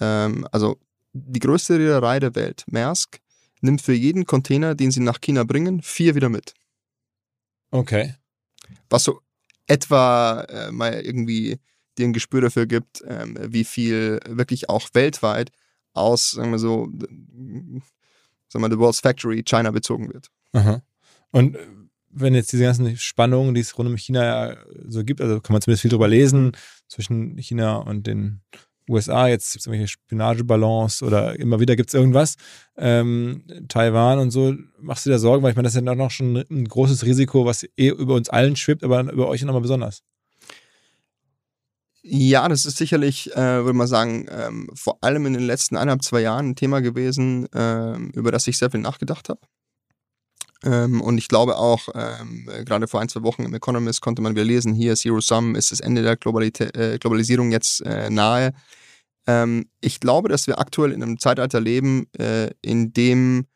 Ähm, 0.00 0.48
also 0.50 0.78
die 1.12 1.40
größte 1.40 1.78
Reederei 1.78 2.20
der 2.20 2.34
Welt, 2.34 2.64
Maersk, 2.66 3.20
nimmt 3.60 3.80
für 3.80 3.94
jeden 3.94 4.26
Container, 4.26 4.74
den 4.74 4.90
sie 4.90 5.00
nach 5.00 5.20
China 5.20 5.44
bringen, 5.44 5.80
vier 5.82 6.14
wieder 6.14 6.28
mit. 6.28 6.54
Okay 7.70 8.14
was 8.90 9.04
so 9.04 9.20
etwa 9.66 10.42
äh, 10.42 10.70
mal 10.70 11.00
irgendwie 11.00 11.58
dir 11.98 12.06
ein 12.06 12.12
Gespür 12.12 12.40
dafür 12.40 12.66
gibt, 12.66 13.02
ähm, 13.06 13.36
wie 13.40 13.64
viel 13.64 14.20
wirklich 14.26 14.68
auch 14.68 14.88
weltweit 14.92 15.50
aus, 15.96 16.32
sagen 16.32 16.50
wir 16.50 16.58
so, 16.58 16.88
sagen 18.48 18.64
wir, 18.64 18.70
The 18.70 18.78
World's 18.78 19.00
Factory 19.00 19.42
China 19.42 19.70
bezogen 19.70 20.12
wird. 20.12 20.30
Aha. 20.52 20.82
Und 21.30 21.56
äh, 21.56 21.66
wenn 22.10 22.34
jetzt 22.34 22.52
diese 22.52 22.64
ganzen 22.64 22.96
Spannungen, 22.96 23.54
die 23.54 23.60
es 23.60 23.76
rund 23.76 23.88
um 23.88 23.96
China 23.96 24.24
ja 24.24 24.56
so 24.86 25.04
gibt, 25.04 25.20
also 25.20 25.40
kann 25.40 25.52
man 25.52 25.60
zumindest 25.60 25.82
viel 25.82 25.90
drüber 25.90 26.08
lesen, 26.08 26.52
zwischen 26.88 27.36
China 27.38 27.76
und 27.76 28.06
den 28.06 28.40
USA, 28.88 29.26
jetzt 29.26 29.52
gibt 29.52 29.60
es 29.60 29.66
irgendwelche 29.66 29.88
Spionageballons 29.88 31.02
oder 31.02 31.38
immer 31.38 31.60
wieder 31.60 31.76
gibt 31.76 31.90
es 31.90 31.94
irgendwas. 31.94 32.36
Ähm, 32.76 33.42
Taiwan 33.68 34.18
und 34.18 34.30
so, 34.30 34.54
machst 34.80 35.04
du 35.04 35.10
dir 35.10 35.18
Sorgen, 35.18 35.42
weil 35.42 35.50
ich 35.50 35.56
meine, 35.56 35.66
das 35.66 35.74
ist 35.74 35.84
ja 35.84 35.94
noch 35.94 36.10
schon 36.10 36.36
ein 36.36 36.64
großes 36.66 37.04
Risiko, 37.04 37.44
was 37.44 37.64
eh 37.76 37.88
über 37.88 38.14
uns 38.14 38.30
allen 38.30 38.56
schwebt, 38.56 38.84
aber 38.84 39.00
über 39.12 39.28
euch 39.28 39.42
nochmal 39.42 39.62
besonders. 39.62 40.02
Ja, 42.08 42.48
das 42.48 42.64
ist 42.66 42.76
sicherlich, 42.76 43.34
äh, 43.34 43.64
würde 43.64 43.72
man 43.72 43.88
sagen, 43.88 44.26
ähm, 44.30 44.70
vor 44.74 44.98
allem 45.00 45.26
in 45.26 45.32
den 45.32 45.42
letzten 45.42 45.76
eineinhalb, 45.76 46.04
zwei 46.04 46.20
Jahren 46.20 46.50
ein 46.50 46.54
Thema 46.54 46.80
gewesen, 46.80 47.52
äh, 47.52 47.96
über 48.14 48.30
das 48.30 48.46
ich 48.46 48.58
sehr 48.58 48.70
viel 48.70 48.78
nachgedacht 48.78 49.28
habe. 49.28 49.40
Ähm, 50.62 51.00
und 51.00 51.18
ich 51.18 51.26
glaube 51.26 51.56
auch, 51.58 51.88
ähm, 51.96 52.48
gerade 52.64 52.86
vor 52.86 53.00
ein, 53.00 53.08
zwei 53.08 53.24
Wochen 53.24 53.42
im 53.42 53.54
Economist 53.54 54.02
konnte 54.02 54.22
man 54.22 54.36
wieder 54.36 54.44
lesen, 54.44 54.72
hier 54.72 54.94
Zero 54.94 55.20
Sum 55.20 55.56
ist 55.56 55.72
das 55.72 55.80
Ende 55.80 56.02
der 56.02 56.16
Globalitä 56.16 56.72
äh, 56.74 56.98
Globalisierung 56.98 57.50
jetzt 57.50 57.80
äh, 57.80 58.08
nahe. 58.08 58.52
Ähm, 59.26 59.68
ich 59.80 59.98
glaube, 59.98 60.28
dass 60.28 60.46
wir 60.46 60.60
aktuell 60.60 60.92
in 60.92 61.02
einem 61.02 61.18
Zeitalter 61.18 61.60
leben, 61.60 62.06
äh, 62.18 62.50
in 62.62 62.92
dem 62.92 63.46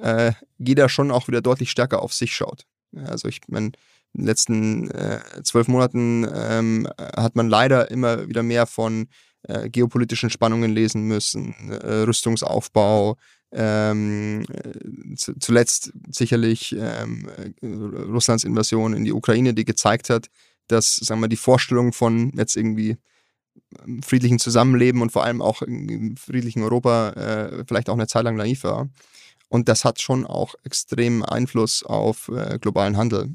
äh, 0.00 0.32
jeder 0.58 0.88
schon 0.88 1.10
auch 1.10 1.26
wieder 1.26 1.42
deutlich 1.42 1.72
stärker 1.72 2.02
auf 2.02 2.14
sich 2.14 2.36
schaut. 2.36 2.66
Also 2.94 3.26
ich 3.26 3.40
meine, 3.48 3.72
in 4.14 4.22
den 4.22 4.26
letzten 4.26 4.90
äh, 4.90 5.20
zwölf 5.42 5.68
Monaten 5.68 6.26
ähm, 6.32 6.88
hat 6.98 7.34
man 7.36 7.48
leider 7.48 7.90
immer 7.90 8.28
wieder 8.28 8.42
mehr 8.42 8.66
von 8.66 9.08
äh, 9.42 9.68
geopolitischen 9.68 10.30
Spannungen 10.30 10.72
lesen 10.72 11.02
müssen, 11.02 11.54
äh, 11.70 12.02
Rüstungsaufbau, 12.02 13.16
ähm, 13.52 14.44
äh, 14.52 15.14
zuletzt 15.16 15.92
sicherlich 16.08 16.74
ähm, 16.78 17.28
Russlands 17.62 18.44
Invasion 18.44 18.94
in 18.94 19.04
die 19.04 19.12
Ukraine, 19.12 19.52
die 19.52 19.64
gezeigt 19.64 20.10
hat, 20.10 20.28
dass 20.68 20.96
sagen 20.96 21.20
wir, 21.20 21.28
die 21.28 21.36
Vorstellung 21.36 21.92
von 21.92 22.32
jetzt 22.36 22.56
irgendwie 22.56 22.96
ähm, 23.84 24.02
friedlichen 24.02 24.38
Zusammenleben 24.38 25.02
und 25.02 25.12
vor 25.12 25.24
allem 25.24 25.42
auch 25.42 25.62
friedlichen 26.16 26.62
Europa 26.62 27.10
äh, 27.10 27.64
vielleicht 27.66 27.90
auch 27.90 27.94
eine 27.94 28.06
Zeit 28.06 28.24
lang 28.24 28.36
naiv 28.36 28.64
war. 28.64 28.88
Und 29.48 29.68
das 29.68 29.84
hat 29.84 30.00
schon 30.00 30.26
auch 30.26 30.54
extremen 30.64 31.24
Einfluss 31.24 31.84
auf 31.84 32.28
äh, 32.28 32.58
globalen 32.58 32.96
Handel. 32.96 33.34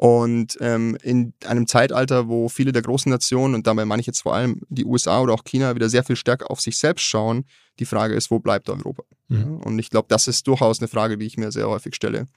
Und 0.00 0.56
ähm, 0.62 0.96
in 1.02 1.34
einem 1.44 1.66
Zeitalter, 1.66 2.26
wo 2.26 2.48
viele 2.48 2.72
der 2.72 2.80
großen 2.80 3.12
Nationen, 3.12 3.54
und 3.54 3.66
dabei 3.66 3.84
meine 3.84 4.00
ich 4.00 4.06
jetzt 4.06 4.22
vor 4.22 4.34
allem 4.34 4.62
die 4.70 4.86
USA 4.86 5.20
oder 5.20 5.34
auch 5.34 5.44
China, 5.44 5.74
wieder 5.74 5.90
sehr 5.90 6.04
viel 6.04 6.16
stärker 6.16 6.50
auf 6.50 6.58
sich 6.58 6.78
selbst 6.78 7.02
schauen, 7.02 7.44
die 7.78 7.84
Frage 7.84 8.14
ist, 8.14 8.30
wo 8.30 8.38
bleibt 8.38 8.70
Europa? 8.70 9.02
Mhm. 9.28 9.58
Und 9.58 9.78
ich 9.78 9.90
glaube, 9.90 10.06
das 10.08 10.26
ist 10.26 10.46
durchaus 10.46 10.80
eine 10.80 10.88
Frage, 10.88 11.18
die 11.18 11.26
ich 11.26 11.36
mir 11.36 11.52
sehr 11.52 11.68
häufig 11.68 11.94
stelle. 11.94 12.28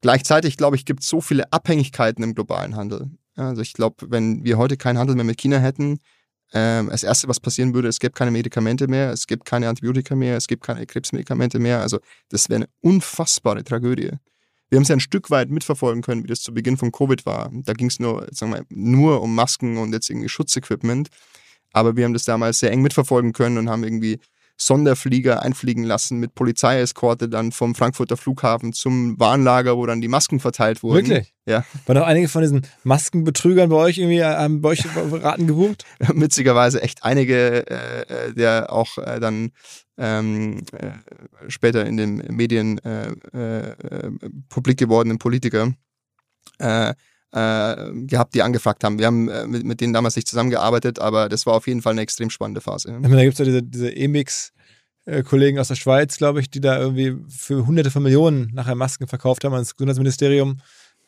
Gleichzeitig, 0.00 0.56
glaube 0.56 0.76
ich, 0.76 0.86
gibt 0.86 1.02
es 1.02 1.08
so 1.08 1.20
viele 1.20 1.52
Abhängigkeiten 1.52 2.24
im 2.24 2.34
globalen 2.34 2.76
Handel. 2.76 3.10
Also 3.34 3.60
ich 3.60 3.74
glaube, 3.74 4.06
wenn 4.08 4.42
wir 4.46 4.56
heute 4.56 4.78
keinen 4.78 4.96
Handel 4.96 5.16
mehr 5.16 5.24
mit 5.26 5.36
China 5.36 5.58
hätten, 5.58 5.98
ähm, 6.54 6.88
das 6.88 7.02
Erste, 7.02 7.28
was 7.28 7.40
passieren 7.40 7.74
würde, 7.74 7.88
es 7.88 8.00
gibt 8.00 8.16
keine 8.16 8.30
Medikamente 8.30 8.88
mehr, 8.88 9.10
es 9.10 9.26
gibt 9.26 9.44
keine 9.44 9.68
Antibiotika 9.68 10.16
mehr, 10.16 10.38
es 10.38 10.48
gibt 10.48 10.64
keine 10.64 10.86
Krebsmedikamente 10.86 11.58
mehr. 11.58 11.82
Also 11.82 11.98
das 12.30 12.48
wäre 12.48 12.62
eine 12.62 12.68
unfassbare 12.80 13.64
Tragödie. 13.64 14.12
Wir 14.68 14.76
haben 14.76 14.82
es 14.82 14.88
ja 14.88 14.96
ein 14.96 15.00
Stück 15.00 15.30
weit 15.30 15.50
mitverfolgen 15.50 16.02
können, 16.02 16.24
wie 16.24 16.28
das 16.28 16.40
zu 16.40 16.52
Beginn 16.52 16.76
von 16.76 16.90
Covid 16.90 17.24
war. 17.24 17.50
Da 17.52 17.72
ging 17.72 17.86
es 17.86 18.00
nur, 18.00 18.26
sagen 18.32 18.52
wir, 18.52 18.64
nur 18.68 19.22
um 19.22 19.34
Masken 19.34 19.76
und 19.76 19.92
jetzt 19.92 20.10
irgendwie 20.10 20.28
Schutzequipment. 20.28 21.08
Aber 21.72 21.96
wir 21.96 22.04
haben 22.04 22.14
das 22.14 22.24
damals 22.24 22.58
sehr 22.58 22.72
eng 22.72 22.82
mitverfolgen 22.82 23.32
können 23.32 23.58
und 23.58 23.68
haben 23.68 23.84
irgendwie 23.84 24.18
Sonderflieger 24.56 25.42
einfliegen 25.42 25.84
lassen 25.84 26.18
mit 26.18 26.34
Polizeieskorte 26.34 27.28
dann 27.28 27.52
vom 27.52 27.74
Frankfurter 27.74 28.16
Flughafen 28.16 28.72
zum 28.72 29.18
Warnlager, 29.20 29.76
wo 29.76 29.84
dann 29.86 30.00
die 30.00 30.08
Masken 30.08 30.40
verteilt 30.40 30.82
wurden. 30.82 31.08
Wirklich? 31.08 31.34
Ja. 31.46 31.64
Waren 31.86 31.98
auch 31.98 32.06
einige 32.06 32.28
von 32.28 32.42
diesen 32.42 32.66
Maskenbetrügern 32.82 33.68
bei 33.68 33.76
euch 33.76 33.98
irgendwie, 33.98 34.24
haben 34.24 34.62
bei 34.62 34.70
euch 34.70 34.84
Raten 35.12 35.46
gebucht? 35.46 35.84
Witzigerweise 35.98 36.82
echt 36.82 37.04
einige, 37.04 37.66
äh, 37.66 38.32
der 38.32 38.72
auch 38.72 38.98
äh, 38.98 39.20
dann 39.20 39.52
ähm, 39.98 40.62
äh, 40.72 40.90
später 41.48 41.84
in 41.86 41.96
den 41.96 42.16
Medien 42.30 42.78
äh, 42.78 43.08
äh, 43.32 43.76
publik 44.48 44.78
gewordenen 44.78 45.18
Politiker 45.18 45.72
äh, 47.32 47.92
gehabt, 48.06 48.34
die 48.34 48.42
angefragt 48.42 48.84
haben. 48.84 48.98
Wir 48.98 49.06
haben 49.06 49.28
äh, 49.28 49.46
mit, 49.46 49.64
mit, 49.64 49.80
denen 49.80 49.92
damals 49.92 50.16
nicht 50.16 50.28
zusammengearbeitet, 50.28 50.98
aber 50.98 51.28
das 51.28 51.46
war 51.46 51.54
auf 51.54 51.66
jeden 51.66 51.82
Fall 51.82 51.92
eine 51.92 52.02
extrem 52.02 52.30
spannende 52.30 52.60
Phase. 52.60 52.90
Ja. 52.90 52.98
Da 53.00 53.22
gibt 53.22 53.34
es 53.34 53.38
ja 53.38 53.44
diese, 53.44 53.62
diese 53.62 53.94
Emix. 53.94 54.52
Kollegen 55.24 55.60
aus 55.60 55.68
der 55.68 55.76
Schweiz, 55.76 56.16
glaube 56.16 56.40
ich, 56.40 56.50
die 56.50 56.60
da 56.60 56.80
irgendwie 56.80 57.16
für 57.28 57.64
hunderte 57.64 57.92
von 57.92 58.02
Millionen 58.02 58.50
nachher 58.52 58.74
Masken 58.74 59.06
verkauft 59.06 59.44
haben 59.44 59.54
ans 59.54 59.76
Gesundheitsministerium. 59.76 60.58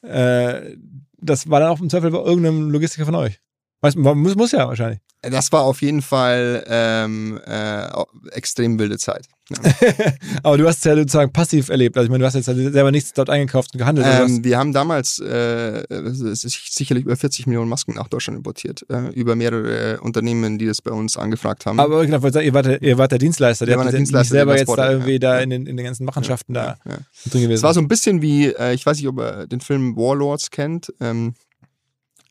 Äh, 0.03 0.77
das 1.17 1.51
war 1.51 1.61
dann 1.61 1.71
auch 1.71 1.81
im 1.81 1.91
Zweifel 1.91 2.11
bei 2.11 2.19
irgendeinem 2.19 2.71
Logistiker 2.71 3.07
von 3.07 3.17
euch. 3.17 3.41
Weiß, 3.81 3.97
muss, 3.97 4.37
muss 4.37 4.53
ja 4.53 4.67
wahrscheinlich. 4.69 5.01
Das 5.23 5.53
war 5.53 5.63
auf 5.63 5.83
jeden 5.83 6.03
Fall 6.03 6.65
ähm, 6.69 7.41
äh, 7.45 7.89
extrem 8.31 8.79
wilde 8.79 8.99
Zeit. 8.99 9.27
Ja. 9.51 9.73
Aber 10.43 10.59
du 10.59 10.67
hast 10.67 10.79
es 10.79 10.85
ja 10.85 10.95
sozusagen 10.95 11.33
passiv 11.33 11.69
erlebt. 11.71 11.97
Also 11.97 12.05
ich 12.05 12.11
meine, 12.11 12.23
du 12.23 12.27
hast 12.27 12.35
jetzt 12.35 12.47
selber 12.47 12.91
nichts 12.91 13.13
dort 13.13 13.31
eingekauft 13.31 13.71
und 13.73 13.79
gehandelt. 13.79 14.07
Ähm, 14.09 14.45
wir 14.45 14.59
haben 14.59 14.73
damals 14.73 15.19
äh, 15.21 15.83
sicherlich 15.89 17.05
über 17.05 17.17
40 17.17 17.47
Millionen 17.47 17.69
Masken 17.69 17.95
nach 17.95 18.09
Deutschland 18.09 18.37
importiert. 18.37 18.85
Äh, 18.91 19.09
über 19.15 19.37
mehrere 19.37 20.01
Unternehmen, 20.01 20.59
die 20.59 20.67
das 20.67 20.83
bei 20.83 20.91
uns 20.91 21.17
angefragt 21.17 21.67
haben. 21.67 21.81
Aber 21.81 22.05
genau, 22.05 22.19
ihr 22.19 22.55
wart, 22.55 22.67
der, 22.67 22.83
ihr 22.83 22.99
wart 22.99 23.13
der 23.13 23.19
Dienstleister. 23.19 23.65
Der, 23.65 23.77
der 23.77 23.93
Dienstleister, 23.93 24.35
nicht 24.35 24.39
selber 24.39 24.57
jetzt 24.57 24.77
da 24.77 24.91
irgendwie 24.91 25.13
ja. 25.13 25.19
da 25.19 25.39
in 25.41 25.51
den, 25.51 25.67
in 25.67 25.77
den 25.77 25.87
ganzen 25.87 26.05
Machenschaften 26.05 26.55
ja, 26.55 26.77
da 26.85 26.99
drin 27.31 27.43
gewesen. 27.43 27.53
Es 27.53 27.63
war 27.63 27.75
so 27.75 27.81
ein 27.81 27.89
bisschen 27.89 28.21
wie, 28.21 28.49
äh, 28.49 28.75
ich 28.75 28.85
weiß 28.85 28.99
nicht, 28.99 29.09
ob 29.09 29.19
ihr 29.19 29.47
den 29.47 29.61
Film 29.61 29.97
Warlords 29.97 30.51
kennt. 30.51 30.93
Ähm, 31.01 31.35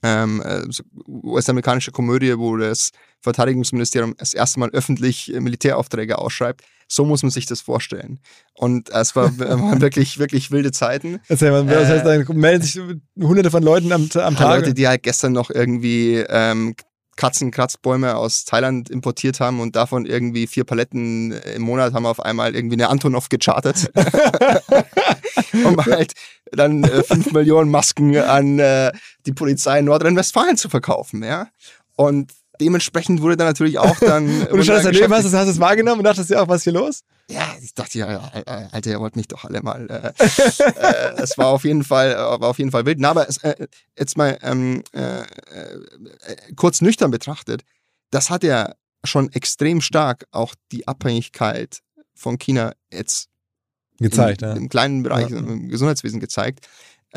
ähm, 0.03 0.41
äh, 0.45 0.61
US-amerikanische 1.07 1.91
Komödie, 1.91 2.37
wo 2.37 2.55
das 2.57 2.91
Verteidigungsministerium 3.21 4.15
das 4.17 4.33
erste 4.33 4.59
Mal 4.59 4.69
öffentlich 4.69 5.33
äh, 5.33 5.39
Militäraufträge 5.39 6.17
ausschreibt. 6.19 6.61
So 6.87 7.05
muss 7.05 7.21
man 7.21 7.31
sich 7.31 7.45
das 7.45 7.61
vorstellen. 7.61 8.19
Und 8.53 8.89
es 8.89 9.15
war, 9.15 9.37
waren 9.39 9.81
wirklich, 9.81 10.19
wirklich 10.19 10.51
wilde 10.51 10.71
Zeiten. 10.71 11.19
Erzähl 11.27 11.51
mal, 11.51 11.65
das 11.65 11.89
heißt, 11.89 12.05
dann 12.05 12.25
melden 12.37 12.63
sich 12.63 12.81
hunderte 13.19 13.51
von 13.51 13.63
Leuten 13.63 13.91
am, 13.91 14.09
am 14.15 14.35
Tag. 14.35 14.61
Leute, 14.61 14.73
die 14.73 14.87
halt 14.87 15.03
gestern 15.03 15.33
noch 15.33 15.49
irgendwie 15.49 16.15
ähm, 16.29 16.75
Katzenkratzbäume 17.17 18.15
aus 18.15 18.45
Thailand 18.45 18.89
importiert 18.89 19.41
haben 19.41 19.59
und 19.59 19.75
davon 19.75 20.05
irgendwie 20.05 20.47
vier 20.47 20.63
Paletten 20.63 21.31
im 21.31 21.63
Monat 21.63 21.93
haben 21.93 22.05
auf 22.05 22.21
einmal 22.21 22.55
irgendwie 22.55 22.75
eine 22.75 22.87
Antonov 22.87 23.27
gechartet. 23.27 23.91
um 25.65 25.77
halt 25.85 26.13
dann 26.51 26.83
äh, 26.83 27.03
fünf 27.03 27.31
Millionen 27.33 27.69
Masken 27.69 28.15
an 28.17 28.59
äh, 28.59 28.91
die 29.25 29.33
Polizei 29.33 29.79
in 29.79 29.85
Nordrhein-Westfalen 29.85 30.55
zu 30.55 30.69
verkaufen, 30.69 31.23
ja. 31.23 31.47
Und 31.95 32.31
dementsprechend 32.59 33.21
wurde 33.21 33.37
dann 33.37 33.47
natürlich 33.47 33.79
auch 33.79 33.97
dann. 33.99 34.25
und 34.51 34.57
du 34.57 34.63
schaust 34.63 34.85
daneben, 34.85 35.13
hast, 35.13 35.25
hast 35.25 35.47
du 35.47 35.51
es 35.51 35.59
wahrgenommen 35.59 35.99
und 35.99 36.03
dachtest 36.03 36.29
ja 36.29 36.41
auch, 36.41 36.47
was 36.47 36.57
ist 36.57 36.63
hier 36.63 36.73
los? 36.73 37.03
Ja, 37.29 37.55
ich 37.61 37.73
dachte 37.73 37.99
ja, 37.99 38.31
Alter, 38.71 38.91
ihr 38.91 38.99
wollt 38.99 39.15
mich 39.15 39.27
doch 39.27 39.43
alle 39.43 39.61
mal. 39.61 39.87
Äh, 39.89 40.23
äh, 40.23 41.21
es 41.21 41.37
war 41.37 41.47
auf 41.47 41.63
jeden 41.63 41.83
Fall, 41.83 42.11
äh, 42.11 42.15
war 42.15 42.43
auf 42.43 42.57
jeden 42.57 42.71
Fall 42.71 42.85
wild. 42.85 42.99
Na, 42.99 43.09
aber 43.09 43.27
es, 43.27 43.37
äh, 43.37 43.67
jetzt 43.97 44.17
mal 44.17 44.37
ähm, 44.41 44.83
äh, 44.93 45.21
äh, 45.21 45.25
kurz 46.55 46.81
nüchtern 46.81 47.11
betrachtet, 47.11 47.63
das 48.11 48.29
hat 48.29 48.43
ja 48.43 48.73
schon 49.03 49.31
extrem 49.33 49.81
stark 49.81 50.25
auch 50.31 50.55
die 50.71 50.87
Abhängigkeit 50.87 51.79
von 52.15 52.37
China 52.37 52.73
jetzt 52.91 53.29
gezeigt, 53.99 54.41
im, 54.41 54.47
ja. 54.47 54.55
im 54.55 54.69
kleinen 54.69 55.03
Bereich 55.03 55.29
Ja. 55.29 55.37
im 55.37 55.69
Gesundheitswesen 55.69 56.19
gezeigt. 56.19 56.67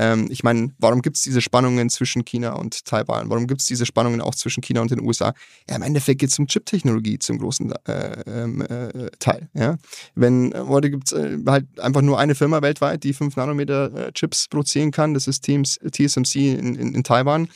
Ähm, 0.01 0.29
ich 0.31 0.43
meine, 0.43 0.73
warum 0.79 1.03
gibt 1.03 1.19
es 1.19 1.23
diese 1.23 1.43
Spannungen 1.43 1.91
zwischen 1.91 2.25
China 2.25 2.55
und 2.55 2.87
Taiwan? 2.87 3.29
Warum 3.29 3.47
gibt 3.47 3.61
es 3.61 3.67
diese 3.67 3.85
Spannungen 3.85 4.23
auch 4.23 4.35
zwischen 4.35 4.63
China 4.63 4.81
und 4.81 4.91
den 4.91 5.03
USA? 5.03 5.35
Ja, 5.69 5.77
im 5.77 5.83
Endeffekt 5.83 6.21
geht 6.21 6.31
es 6.31 6.39
um 6.39 6.47
Chip-Technologie 6.47 7.19
zum 7.19 7.39
großen 7.39 7.75
äh, 7.87 8.23
ähm, 8.27 8.63
äh, 8.63 9.11
Teil. 9.19 9.51
Ja? 9.53 9.77
Wenn 10.15 10.53
äh, 10.53 10.61
heute 10.61 10.91
gibt 10.91 11.09
es 11.09 11.13
äh, 11.13 11.37
halt 11.47 11.79
einfach 11.79 12.01
nur 12.01 12.19
eine 12.19 12.35
Firma 12.35 12.63
weltweit, 12.63 13.05
die 13.05 13.13
5 13.13 13.37
Nanometer 13.37 14.09
äh, 14.09 14.13
Chips 14.13 14.49
produzieren 14.49 14.91
kann. 14.91 15.13
Das 15.13 15.27
ist 15.27 15.43
Teams, 15.43 15.79
TSMC 15.79 16.35
in, 16.59 16.77
in, 16.77 16.95
in 16.95 17.05
Taiwan. 17.05 17.49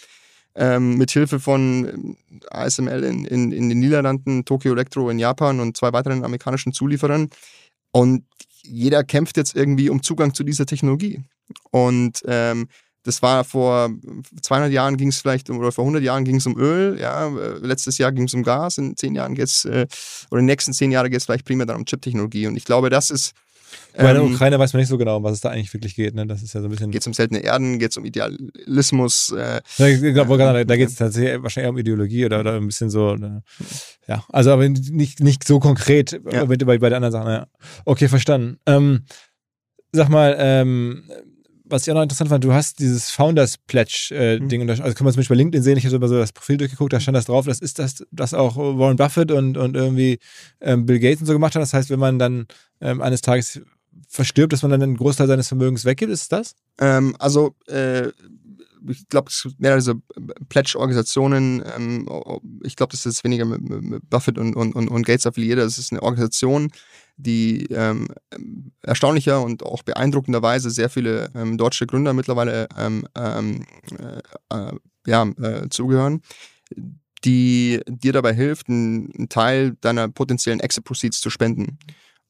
Ähm, 0.55 0.99
mit 0.99 1.11
Hilfe 1.11 1.41
von 1.41 1.89
ähm, 1.89 2.17
ASML 2.51 3.05
in, 3.05 3.25
in, 3.25 3.53
in 3.53 3.71
den 3.71 3.81
Niederlanden, 3.81 4.45
Tokyo 4.45 4.73
Electro 4.73 5.09
in 5.09 5.19
Japan 5.19 5.61
und 5.61 5.79
zwei 5.79 5.95
weiteren 5.95 6.25
amerikanischen 6.25 6.75
Zulieferern. 6.75 7.31
Und 7.91 8.25
jeder 8.63 9.03
kämpft 9.03 9.39
jetzt 9.39 9.57
irgendwie 9.57 9.89
um 9.89 10.03
Zugang 10.03 10.35
zu 10.35 10.45
dieser 10.45 10.67
Technologie. 10.67 11.25
Und 11.71 12.23
ähm, 12.27 12.69
das 13.03 13.21
war 13.21 13.45
vor 13.45 13.91
200 14.41 14.73
Jahren 14.73 14.97
ging 14.97 15.09
es 15.09 15.19
vielleicht, 15.19 15.51
um- 15.51 15.59
oder 15.59 15.73
vor 15.73 15.85
100 15.85 16.03
Jahren 16.03 16.25
ging 16.25 16.37
es 16.37 16.47
um 16.47 16.59
Öl, 16.59 16.99
ja, 16.99 17.29
äh, 17.29 17.59
letztes 17.59 17.99
Jahr 17.99 18.13
ging 18.13 18.25
es 18.25 18.33
um 18.35 18.43
Gas, 18.43 18.79
in 18.79 18.97
10 18.97 19.15
Jahren 19.15 19.35
geht 19.35 19.49
es, 19.49 19.67
äh, 19.67 19.87
oder 20.31 20.41
in 20.41 20.47
den 20.47 20.53
nächsten 20.53 20.73
10 20.73 20.91
Jahren 20.91 21.11
geht 21.11 21.19
es 21.19 21.27
vielleicht 21.27 21.45
primär 21.45 21.67
dann 21.67 21.77
um 21.77 21.85
Chip-Technologie. 21.85 22.47
Und 22.47 22.57
ich 22.57 22.65
glaube, 22.65 22.89
das 22.89 23.11
ist, 23.11 23.35
Bei 23.95 24.13
der 24.15 24.23
ähm, 24.23 24.33
Ukraine 24.33 24.59
weiß 24.59 24.73
man 24.73 24.81
nicht 24.81 24.89
so 24.89 24.97
genau, 24.97 25.19
um 25.19 25.23
was 25.23 25.35
es 25.35 25.41
da 25.43 25.51
eigentlich 25.51 25.75
wirklich 25.75 25.95
geht. 25.97 26.15
Ne? 26.15 26.27
Das 26.27 26.43
ist 26.43 26.55
ja 26.55 26.61
so 26.63 26.69
ein 26.69 26.71
bisschen. 26.71 26.91
geht 26.93 27.03
es 27.03 27.07
um 27.07 27.13
seltene 27.13 27.41
Erden, 27.41 27.79
geht 27.79 27.91
es 27.91 27.97
um 27.99 28.05
Idealismus, 28.07 29.31
äh, 29.37 29.61
Ja, 29.77 29.87
ich 29.87 30.01
glaub, 30.01 30.29
wollte 30.29 30.45
gerade 30.45 30.59
sagen, 30.61 30.69
da 30.69 30.77
geht 30.77 30.89
es 30.89 30.95
tatsächlich 30.95 31.43
wahrscheinlich 31.43 31.67
eher 31.67 31.71
um 31.71 31.79
Ideologie 31.79 32.25
oder, 32.25 32.41
oder 32.41 32.55
ein 32.55 32.67
bisschen 32.67 32.89
so. 32.89 33.15
äh, 33.17 33.41
Ja, 34.09 34.25
also 34.31 34.51
aber 34.53 34.67
nicht, 34.69 35.21
nicht 35.21 35.45
so 35.47 35.61
konkret 35.61 36.13
Ja. 36.33 36.45
bei, 36.47 36.57
bei, 36.57 36.79
bei 36.79 36.89
den 36.89 36.95
anderen 37.05 37.13
Sachen. 37.13 37.31
Ja. 37.31 37.47
Okay, 37.85 38.09
verstanden. 38.09 38.59
Ähm, 38.65 39.05
sag 39.93 40.09
mal, 40.09 40.37
ähm, 40.39 41.05
was 41.65 41.83
ich 41.87 41.91
auch 41.91 41.95
noch 41.95 42.03
interessant 42.03 42.31
fand, 42.31 42.45
du 42.45 42.53
hast 42.53 42.79
dieses 42.79 43.11
Founders 43.11 43.57
Pledge-Ding, 43.59 44.65
Mhm. 44.65 44.71
also 44.71 44.83
kann 44.83 45.05
man 45.05 45.13
zum 45.13 45.21
Beispiel 45.21 45.35
bei 45.37 45.39
LinkedIn 45.39 45.63
sehen, 45.63 45.79
ich 45.79 45.87
habe 45.87 45.99
mal 45.99 46.09
so 46.09 46.19
das 46.19 46.33
Profil 46.33 46.59
durchgeguckt, 46.59 46.93
da 46.93 47.01
stand 47.01 47.17
das 47.17 47.25
drauf, 47.25 47.47
das 47.47 47.61
ist 47.61 47.79
das, 47.79 48.05
das 48.11 48.35
auch 48.35 48.57
Warren 48.57 48.97
Buffett 48.97 49.31
und, 49.31 49.57
und 49.57 49.75
irgendwie 49.75 50.19
ähm, 50.61 50.85
Bill 50.87 50.99
Gates 50.99 51.21
und 51.21 51.27
so 51.27 51.33
gemacht 51.33 51.55
haben. 51.55 51.63
Das 51.63 51.73
heißt, 51.73 51.91
wenn 51.91 51.99
man 51.99 52.19
dann 52.19 52.47
ähm, 52.81 53.01
eines 53.01 53.23
Tages 53.23 53.63
verstirbt, 54.09 54.53
dass 54.53 54.63
man 54.63 54.71
dann 54.71 54.83
einen 54.83 54.97
Großteil 54.97 55.27
seines 55.27 55.49
Vermögens 55.49 55.85
weggibt, 55.85 56.13
ist 56.13 56.31
das? 56.33 56.55
Ähm, 56.79 57.17
also, 57.19 57.55
äh, 57.67 58.09
ich 58.87 59.09
glaube, 59.09 59.31
es 59.31 59.43
gibt 59.43 59.61
mehrere 59.61 59.81
so 59.81 59.95
Pledge-Organisationen. 60.51 61.65
Ähm, 61.77 62.07
ich 62.63 62.77
glaube, 62.77 62.91
das 62.93 63.07
ist 63.07 63.25
weniger 63.25 63.47
mit, 63.47 63.63
mit 63.63 64.11
Buffett 64.11 64.37
und, 64.39 64.55
und, 64.55 64.75
und, 64.75 64.89
und 64.89 65.07
Gates 65.07 65.27
affiliiert. 65.27 65.59
Das 65.59 65.79
ist 65.79 65.93
eine 65.93 66.03
Organisation, 66.03 66.71
die 67.17 67.67
ähm, 67.67 68.09
erstaunlicher 68.83 69.41
und 69.43 69.63
auch 69.63 69.83
beeindruckenderweise 69.83 70.71
sehr 70.71 70.91
viele 70.91 71.31
ähm, 71.35 71.57
deutsche 71.57 71.87
Gründer 71.87 72.13
mittlerweile 72.13 72.69
ähm, 72.77 73.07
ähm, 73.17 73.65
äh, 73.99 74.57
äh, 74.57 74.73
ja, 75.07 75.23
äh, 75.41 75.69
zugehören, 75.69 76.23
die 77.25 77.81
dir 77.87 78.13
dabei 78.13 78.35
hilft, 78.35 78.69
einen, 78.69 79.29
Teil 79.29 79.77
deiner 79.81 80.09
potenziellen 80.09 80.61
Exit-Proceeds 80.61 81.21
zu 81.21 81.31
spenden. 81.31 81.79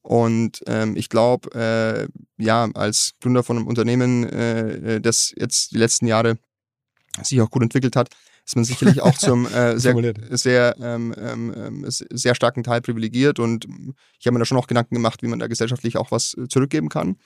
Und 0.01 0.61
ähm, 0.67 0.95
ich 0.95 1.09
glaube, 1.09 1.49
äh, 1.55 2.07
ja, 2.37 2.69
als 2.75 3.13
Gründer 3.21 3.43
von 3.43 3.57
einem 3.57 3.67
Unternehmen, 3.67 4.23
äh, 4.29 4.95
äh, 4.95 5.01
das 5.01 5.33
jetzt 5.35 5.71
die 5.71 5.77
letzten 5.77 6.05
Jahre 6.05 6.37
sich 7.23 7.41
auch 7.41 7.49
gut 7.49 7.63
entwickelt 7.63 7.95
hat, 7.95 8.09
ist 8.45 8.55
man 8.55 8.63
sicherlich 8.63 9.01
auch 9.01 9.17
zum 9.17 9.47
äh, 9.47 9.77
sehr, 9.79 9.95
sehr, 10.31 10.75
ähm, 10.79 11.13
ähm, 11.17 11.53
ähm, 11.55 11.85
sehr 11.87 12.35
starken 12.35 12.63
Teil 12.63 12.81
privilegiert. 12.81 13.39
Und 13.39 13.67
ich 14.19 14.27
habe 14.27 14.33
mir 14.33 14.39
da 14.39 14.45
schon 14.45 14.57
auch 14.57 14.67
Gedanken 14.67 14.95
gemacht, 14.95 15.23
wie 15.23 15.27
man 15.27 15.39
da 15.39 15.47
gesellschaftlich 15.47 15.97
auch 15.97 16.11
was 16.11 16.35
äh, 16.35 16.47
zurückgeben 16.47 16.89
kann. 16.89 17.17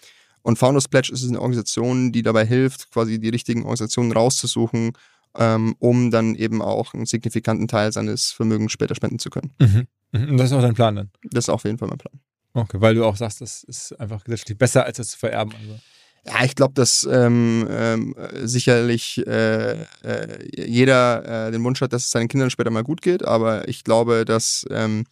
Und 0.41 0.57
Founders 0.57 0.88
Pledge 0.88 1.11
ist 1.11 1.28
eine 1.28 1.41
Organisation, 1.41 2.11
die 2.11 2.22
dabei 2.22 2.45
hilft, 2.45 2.91
quasi 2.91 3.20
die 3.20 3.30
richtigen 3.30 3.63
Organisationen 3.63 4.13
rauszusuchen, 4.13 4.93
ähm, 5.36 5.76
um 5.80 6.11
dann 6.11 6.36
eben 6.36 6.61
auch 6.61 6.93
einen 6.93 7.05
signifikanten 7.05 7.67
Teil 7.67 7.91
seines 7.91 8.32
Vermögens 8.32 8.72
später 8.72 8.95
spenden 8.95 9.20
zu 9.20 9.30
können. 9.30 9.51
Mhm. 9.59 9.88
Mhm. 10.11 10.30
Und 10.30 10.38
das 10.38 10.47
ist 10.47 10.53
auch 10.53 10.61
dein 10.61 10.74
Plan 10.74 10.95
dann? 10.95 11.11
Das 11.24 11.45
ist 11.45 11.49
auf 11.49 11.65
jeden 11.65 11.78
Fall 11.78 11.89
mein 11.89 11.97
Plan. 11.97 12.20
Okay, 12.53 12.82
weil 12.82 12.95
du 12.95 13.05
auch 13.05 13.15
sagst, 13.15 13.41
das 13.41 13.63
ist 13.63 13.99
einfach 13.99 14.24
gesellschaftlich 14.24 14.57
besser, 14.57 14.86
als 14.86 14.97
das 14.97 15.09
zu 15.09 15.20
vererben. 15.20 15.53
Also. 15.53 15.80
Ja, 16.26 16.43
ich 16.43 16.55
glaube, 16.55 16.74
dass 16.74 17.07
ähm, 17.09 17.67
ähm, 17.70 18.15
sicherlich 18.43 19.26
äh, 19.26 19.72
äh, 20.03 20.65
jeder 20.67 21.47
äh, 21.47 21.51
den 21.51 21.63
Wunsch 21.63 21.82
hat, 21.82 21.93
dass 21.93 22.05
es 22.05 22.11
seinen 22.11 22.28
Kindern 22.28 22.49
später 22.49 22.70
mal 22.72 22.84
gut 22.84 23.01
geht, 23.01 23.24
aber 23.26 23.67
ich 23.67 23.84
glaube, 23.84 24.26
dass, 24.26 24.65
ähm, 24.70 25.05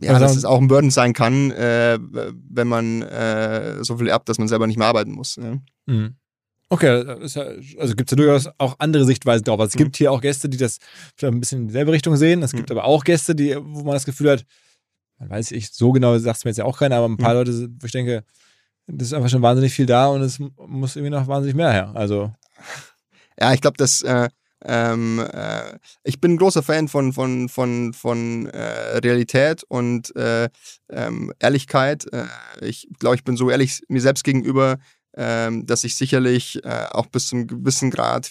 ja, 0.00 0.12
Also- 0.14 0.24
dass 0.24 0.36
es 0.36 0.44
auch 0.44 0.60
ein 0.60 0.68
Burden 0.68 0.90
sein 0.90 1.12
kann, 1.12 1.50
äh, 1.50 1.98
wenn 2.00 2.68
man 2.68 3.02
äh, 3.02 3.82
so 3.84 3.98
viel 3.98 4.08
erbt, 4.08 4.28
dass 4.28 4.38
man 4.38 4.48
selber 4.48 4.66
nicht 4.66 4.78
mehr 4.78 4.86
arbeiten 4.88 5.12
muss. 5.12 5.36
Ja. 5.36 5.58
Mhm. 5.86 6.14
Okay, 6.68 7.04
ja, 7.06 7.14
also 7.78 7.94
gibt 7.94 8.10
es 8.10 8.16
ja 8.18 8.24
durchaus 8.24 8.48
auch 8.58 8.76
andere 8.80 9.04
Sichtweisen 9.04 9.44
drauf. 9.44 9.60
Also 9.60 9.68
es 9.70 9.74
Mhm. 9.74 9.84
gibt 9.84 9.96
hier 9.98 10.10
auch 10.10 10.20
Gäste, 10.20 10.48
die 10.48 10.56
das 10.56 10.78
vielleicht 11.14 11.34
ein 11.34 11.40
bisschen 11.40 11.60
in 11.62 11.66
dieselbe 11.68 11.92
Richtung 11.92 12.16
sehen. 12.16 12.42
Es 12.42 12.52
gibt 12.52 12.70
aber 12.72 12.84
auch 12.84 13.04
Gäste, 13.04 13.34
die, 13.36 13.54
wo 13.56 13.84
man 13.84 13.92
das 13.94 14.04
Gefühl 14.04 14.30
hat, 14.32 14.44
man 15.18 15.30
weiß 15.30 15.52
ich, 15.52 15.70
so 15.70 15.92
genau 15.92 16.18
sagt 16.18 16.38
es 16.38 16.44
mir 16.44 16.50
jetzt 16.50 16.58
ja 16.58 16.64
auch 16.64 16.78
keiner, 16.78 16.96
aber 16.96 17.08
ein 17.08 17.16
paar 17.18 17.34
Mhm. 17.34 17.38
Leute, 17.38 17.68
wo 17.80 17.86
ich 17.86 17.92
denke, 17.92 18.24
das 18.86 19.08
ist 19.08 19.14
einfach 19.14 19.28
schon 19.28 19.42
wahnsinnig 19.42 19.72
viel 19.72 19.86
da 19.86 20.06
und 20.08 20.22
es 20.22 20.38
muss 20.38 20.96
irgendwie 20.96 21.10
noch 21.10 21.26
wahnsinnig 21.26 21.56
mehr 21.56 21.72
her. 21.72 21.92
Also, 21.94 22.32
Ja, 23.40 23.52
ich 23.52 23.60
glaube, 23.60 23.76
dass 23.76 24.02
äh, 24.02 24.28
ähm, 24.64 25.18
äh, 25.20 25.78
ich 26.04 26.20
bin 26.20 26.32
ein 26.32 26.36
großer 26.38 26.62
Fan 26.62 26.88
von, 26.88 27.12
von, 27.12 27.48
von, 27.48 27.92
von 27.92 28.46
äh, 28.46 28.98
Realität 28.98 29.62
und 29.68 30.14
äh, 30.16 30.48
ähm, 30.90 31.32
Ehrlichkeit. 31.38 32.06
Äh, 32.12 32.24
ich 32.62 32.88
glaube, 32.98 33.16
ich 33.16 33.24
bin 33.24 33.36
so 33.36 33.50
ehrlich 33.50 33.82
mir 33.88 34.00
selbst 34.00 34.24
gegenüber, 34.24 34.78
ähm, 35.14 35.66
dass 35.66 35.84
ich 35.84 35.96
sicherlich 35.96 36.64
äh, 36.64 36.86
auch 36.90 37.06
bis 37.06 37.28
zum 37.28 37.46
gewissen 37.46 37.90
Grad 37.90 38.30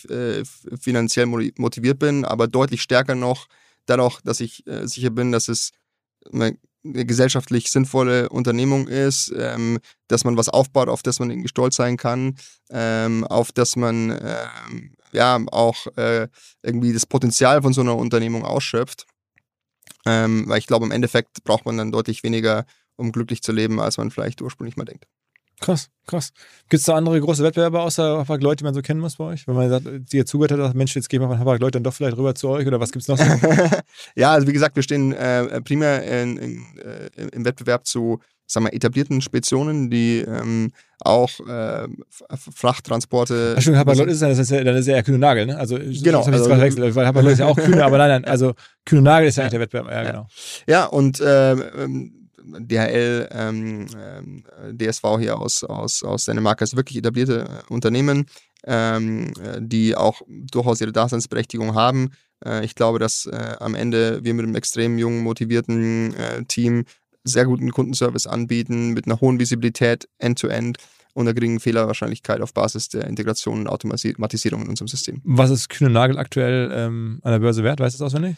finanziell 0.79 1.27
mo- 1.27 1.41
motiviert 1.57 1.99
bin, 1.99 2.25
aber 2.25 2.47
deutlich 2.47 2.81
stärker 2.81 3.15
noch 3.15 3.47
dadurch, 3.85 4.19
dass 4.21 4.39
ich 4.39 4.63
sicher 4.65 5.11
bin, 5.11 5.31
dass 5.31 5.47
es 5.47 5.69
gesellschaftlich 6.93 7.71
sinnvolle 7.71 8.29
Unternehmung 8.29 8.87
ist, 8.87 9.33
ähm, 9.35 9.79
dass 10.07 10.23
man 10.23 10.37
was 10.37 10.49
aufbaut, 10.49 10.89
auf 10.89 11.03
das 11.03 11.19
man 11.19 11.31
irgendwie 11.31 11.49
stolz 11.49 11.75
sein 11.75 11.97
kann, 11.97 12.35
ähm, 12.69 13.23
auf 13.25 13.51
das 13.51 13.75
man 13.75 14.11
ähm, 14.11 14.95
ja 15.11 15.39
auch 15.51 15.87
äh, 15.97 16.27
irgendwie 16.61 16.93
das 16.93 17.05
Potenzial 17.05 17.61
von 17.61 17.73
so 17.73 17.81
einer 17.81 17.95
Unternehmung 17.95 18.45
ausschöpft. 18.45 19.05
Ähm, 20.05 20.47
weil 20.47 20.59
ich 20.59 20.67
glaube, 20.67 20.85
im 20.85 20.91
Endeffekt 20.91 21.43
braucht 21.43 21.65
man 21.65 21.77
dann 21.77 21.91
deutlich 21.91 22.21
weniger, 22.23 22.65
um 22.95 23.11
glücklich 23.11 23.41
zu 23.41 23.51
leben, 23.51 23.79
als 23.79 23.97
man 23.97 24.11
vielleicht 24.11 24.41
ursprünglich 24.41 24.77
mal 24.77 24.85
denkt. 24.85 25.07
Krass, 25.59 25.89
krass. 26.07 26.31
Gibt 26.69 26.79
es 26.79 26.85
da 26.85 26.95
andere 26.95 27.19
große 27.19 27.43
Wettbewerber 27.43 27.81
außer 27.83 28.19
Hapag 28.19 28.41
Lloyd, 28.41 28.59
die 28.59 28.63
man 28.63 28.73
so 28.73 28.81
kennen 28.81 28.99
muss 28.99 29.15
bei 29.15 29.25
euch? 29.25 29.47
Wenn 29.47 29.55
man 29.55 29.69
sagt, 29.69 29.85
die 30.11 30.17
ihr 30.17 30.25
zugehört 30.25 30.51
hat, 30.51 30.59
sagt, 30.59 30.75
Mensch, 30.75 30.95
jetzt 30.95 31.09
gehen 31.09 31.21
wir 31.21 31.27
von 31.27 31.39
Hapag 31.39 31.59
Lloyd 31.59 31.75
dann 31.75 31.83
doch 31.83 31.93
vielleicht 31.93 32.17
rüber 32.17 32.35
zu 32.35 32.49
euch 32.49 32.67
oder 32.67 32.79
was 32.79 32.91
gibt's 32.91 33.07
noch 33.07 33.17
so? 33.17 33.23
ja, 34.15 34.31
also 34.31 34.47
wie 34.47 34.53
gesagt, 34.53 34.75
wir 34.75 34.83
stehen 34.83 35.13
äh, 35.13 35.61
primär 35.61 36.03
in, 36.03 36.37
in, 36.37 36.65
äh, 36.79 37.27
im 37.31 37.45
Wettbewerb 37.45 37.85
zu 37.85 38.19
sagen 38.47 38.67
wir, 38.67 38.73
etablierten 38.73 39.21
Speditionen, 39.21 39.89
die 39.89 40.19
ähm, 40.19 40.71
auch 40.99 41.31
äh, 41.47 41.87
Frachttransporte. 42.53 43.55
Ach, 43.57 43.61
stimmt, 43.61 43.77
Hapag 43.77 43.95
Lloyd 43.97 44.07
ist 44.09 44.15
es 44.15 44.19
dann, 44.19 44.29
das 44.29 44.39
ist 44.39 44.51
ja, 44.51 44.63
dann 44.63 44.75
ist 44.75 44.87
ja 44.87 44.95
eher 44.95 45.03
Kühne 45.03 45.17
Nagel, 45.17 45.45
ne? 45.47 45.57
Also, 45.57 45.77
Genau, 45.77 46.19
das 46.19 46.27
also- 46.27 46.45
verwechselt, 46.49 46.95
weil 46.95 47.05
Hapag 47.07 47.23
Lloyd 47.23 47.33
ist 47.33 47.39
ja 47.39 47.47
auch 47.47 47.55
Kühne, 47.55 47.83
aber 47.83 47.97
nein, 47.97 48.09
nein, 48.09 48.25
also 48.25 48.53
Kühne 48.85 49.01
Nagel 49.01 49.29
ist 49.29 49.37
ja, 49.37 49.43
eigentlich 49.43 49.51
der 49.51 49.59
Wettbewerb, 49.61 49.87
ja, 49.89 50.03
Ja. 50.03 50.11
genau. 50.11 50.27
Ja, 50.67 50.85
und 50.85 51.21
ähm, 51.25 51.63
ähm, 51.77 52.24
DHL, 52.59 53.29
ähm, 53.31 53.87
ähm, 53.97 54.43
DSV 54.71 55.03
hier 55.19 55.39
aus, 55.39 55.63
aus, 55.63 56.03
aus 56.03 56.25
Dänemark 56.25 56.61
ist 56.61 56.75
wirklich 56.75 56.97
etablierte 56.97 57.45
äh, 57.69 57.73
Unternehmen, 57.73 58.25
ähm, 58.65 59.33
äh, 59.41 59.59
die 59.59 59.95
auch 59.95 60.21
durchaus 60.27 60.81
ihre 60.81 60.91
Daseinsberechtigung 60.91 61.75
haben. 61.75 62.11
Äh, 62.43 62.65
ich 62.65 62.75
glaube, 62.75 62.99
dass 62.99 63.25
äh, 63.25 63.55
am 63.59 63.75
Ende 63.75 64.23
wir 64.23 64.33
mit 64.33 64.45
einem 64.45 64.55
extrem 64.55 64.97
jungen, 64.97 65.23
motivierten 65.23 66.13
äh, 66.15 66.43
Team 66.45 66.85
sehr 67.23 67.45
guten 67.45 67.71
Kundenservice 67.71 68.27
anbieten, 68.27 68.91
mit 68.93 69.05
einer 69.07 69.19
hohen 69.19 69.39
Visibilität 69.39 70.07
end-to-end 70.19 70.77
und 71.13 71.27
einer 71.27 71.33
geringen 71.33 71.59
Fehlerwahrscheinlichkeit 71.59 72.41
auf 72.41 72.53
Basis 72.53 72.89
der 72.89 73.07
Integration 73.07 73.61
und 73.61 73.67
Automatisierung 73.67 74.61
in 74.63 74.69
unserem 74.69 74.87
System. 74.87 75.21
Was 75.23 75.49
ist 75.49 75.69
Kühne 75.69 75.89
Nagel 75.89 76.19
aktuell 76.19 76.69
ähm, 76.73 77.19
an 77.23 77.31
der 77.31 77.39
Börse 77.39 77.63
wert? 77.63 77.79
Weißt 77.79 77.95
du 77.95 78.03
das 78.03 78.13
auswendig? 78.13 78.35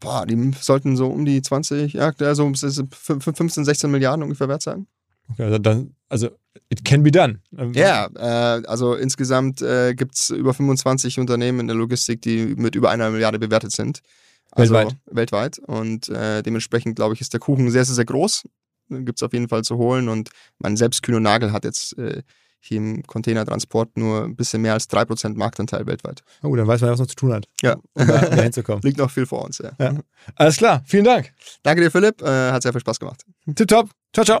Boah, 0.00 0.24
die 0.26 0.52
sollten 0.58 0.96
so 0.96 1.08
um 1.08 1.24
die 1.24 1.42
20, 1.42 1.92
ja, 1.92 2.12
also 2.18 2.50
15, 2.54 3.64
16 3.64 3.90
Milliarden 3.90 4.22
ungefähr 4.22 4.48
wert 4.48 4.62
sein. 4.62 4.86
Okay, 5.30 5.44
also 5.44 5.58
dann, 5.58 5.94
also 6.08 6.30
it 6.70 6.84
can 6.84 7.02
be 7.02 7.10
done. 7.10 7.40
Ähm, 7.56 7.72
Ja, 7.74 8.08
äh, 8.16 8.62
also 8.66 8.94
insgesamt 8.94 9.62
äh, 9.62 9.94
gibt 9.94 10.16
es 10.16 10.30
über 10.30 10.54
25 10.54 11.18
Unternehmen 11.18 11.60
in 11.60 11.66
der 11.68 11.76
Logistik, 11.76 12.22
die 12.22 12.54
mit 12.56 12.74
über 12.74 12.90
einer 12.90 13.10
Milliarde 13.10 13.38
bewertet 13.38 13.72
sind. 13.72 14.00
Also 14.52 14.74
Weltweit. 14.74 14.96
Weltweit. 15.06 15.58
Und 15.60 16.08
äh, 16.08 16.42
dementsprechend, 16.42 16.96
glaube 16.96 17.14
ich, 17.14 17.20
ist 17.20 17.32
der 17.32 17.40
Kuchen 17.40 17.70
sehr, 17.70 17.84
sehr, 17.84 17.94
sehr 17.94 18.04
groß. 18.04 18.44
gibt's 18.88 19.22
auf 19.22 19.32
jeden 19.32 19.48
Fall 19.48 19.62
zu 19.62 19.76
holen. 19.76 20.08
Und 20.08 20.30
mein 20.58 20.76
selbst 20.76 21.02
Kühn 21.02 21.14
und 21.14 21.22
Nagel 21.22 21.52
hat 21.52 21.64
jetzt 21.64 21.96
äh, 21.98 22.22
hier 22.60 22.76
im 22.78 23.02
Containertransport 23.06 23.96
nur 23.96 24.24
ein 24.24 24.36
bisschen 24.36 24.62
mehr 24.62 24.74
als 24.74 24.88
3% 24.90 25.36
Marktanteil 25.36 25.86
weltweit. 25.86 26.22
Oh, 26.42 26.54
dann 26.54 26.66
weiß 26.66 26.80
man, 26.82 26.90
was 26.90 27.00
noch 27.00 27.06
zu 27.06 27.16
tun 27.16 27.32
hat. 27.32 27.46
Ja. 27.62 27.76
Um 27.94 28.06
da, 28.06 28.20
da 28.20 28.42
hinzukommen. 28.42 28.82
Liegt 28.84 28.98
noch 28.98 29.10
viel 29.10 29.26
vor 29.26 29.44
uns, 29.44 29.58
ja. 29.58 29.72
Ja. 29.78 29.98
Alles 30.36 30.56
klar, 30.56 30.82
vielen 30.86 31.04
Dank. 31.04 31.32
Danke 31.62 31.82
dir, 31.82 31.90
Philipp. 31.90 32.22
Äh, 32.22 32.52
hat 32.52 32.62
sehr 32.62 32.72
viel 32.72 32.80
Spaß 32.80 33.00
gemacht. 33.00 33.24
Tipptopp. 33.54 33.90
Ciao, 34.12 34.24
ciao. 34.24 34.40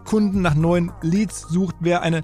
Kunden 0.05 0.41
nach 0.41 0.55
neuen 0.55 0.91
Leads 1.01 1.41
sucht, 1.49 1.75
wer 1.79 2.01
eine 2.01 2.23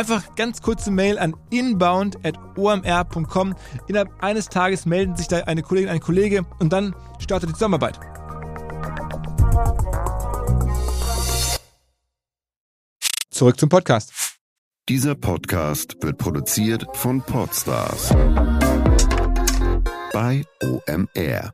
Einfach 0.00 0.34
ganz 0.34 0.62
kurze 0.62 0.90
Mail 0.90 1.18
an 1.18 1.36
inbound.omr.com. 1.50 3.54
Innerhalb 3.86 4.24
eines 4.24 4.48
Tages 4.48 4.86
melden 4.86 5.14
sich 5.14 5.28
da 5.28 5.40
eine 5.40 5.60
Kollegin, 5.60 5.90
ein 5.90 6.00
Kollege 6.00 6.46
und 6.58 6.72
dann 6.72 6.96
startet 7.18 7.50
die 7.50 7.52
Zusammenarbeit. 7.52 8.00
Zurück 13.28 13.60
zum 13.60 13.68
Podcast. 13.68 14.38
Dieser 14.88 15.16
Podcast 15.16 16.02
wird 16.02 16.16
produziert 16.16 16.86
von 16.94 17.20
Podstars 17.20 18.08
bei 20.14 20.46
OMR. 20.62 21.52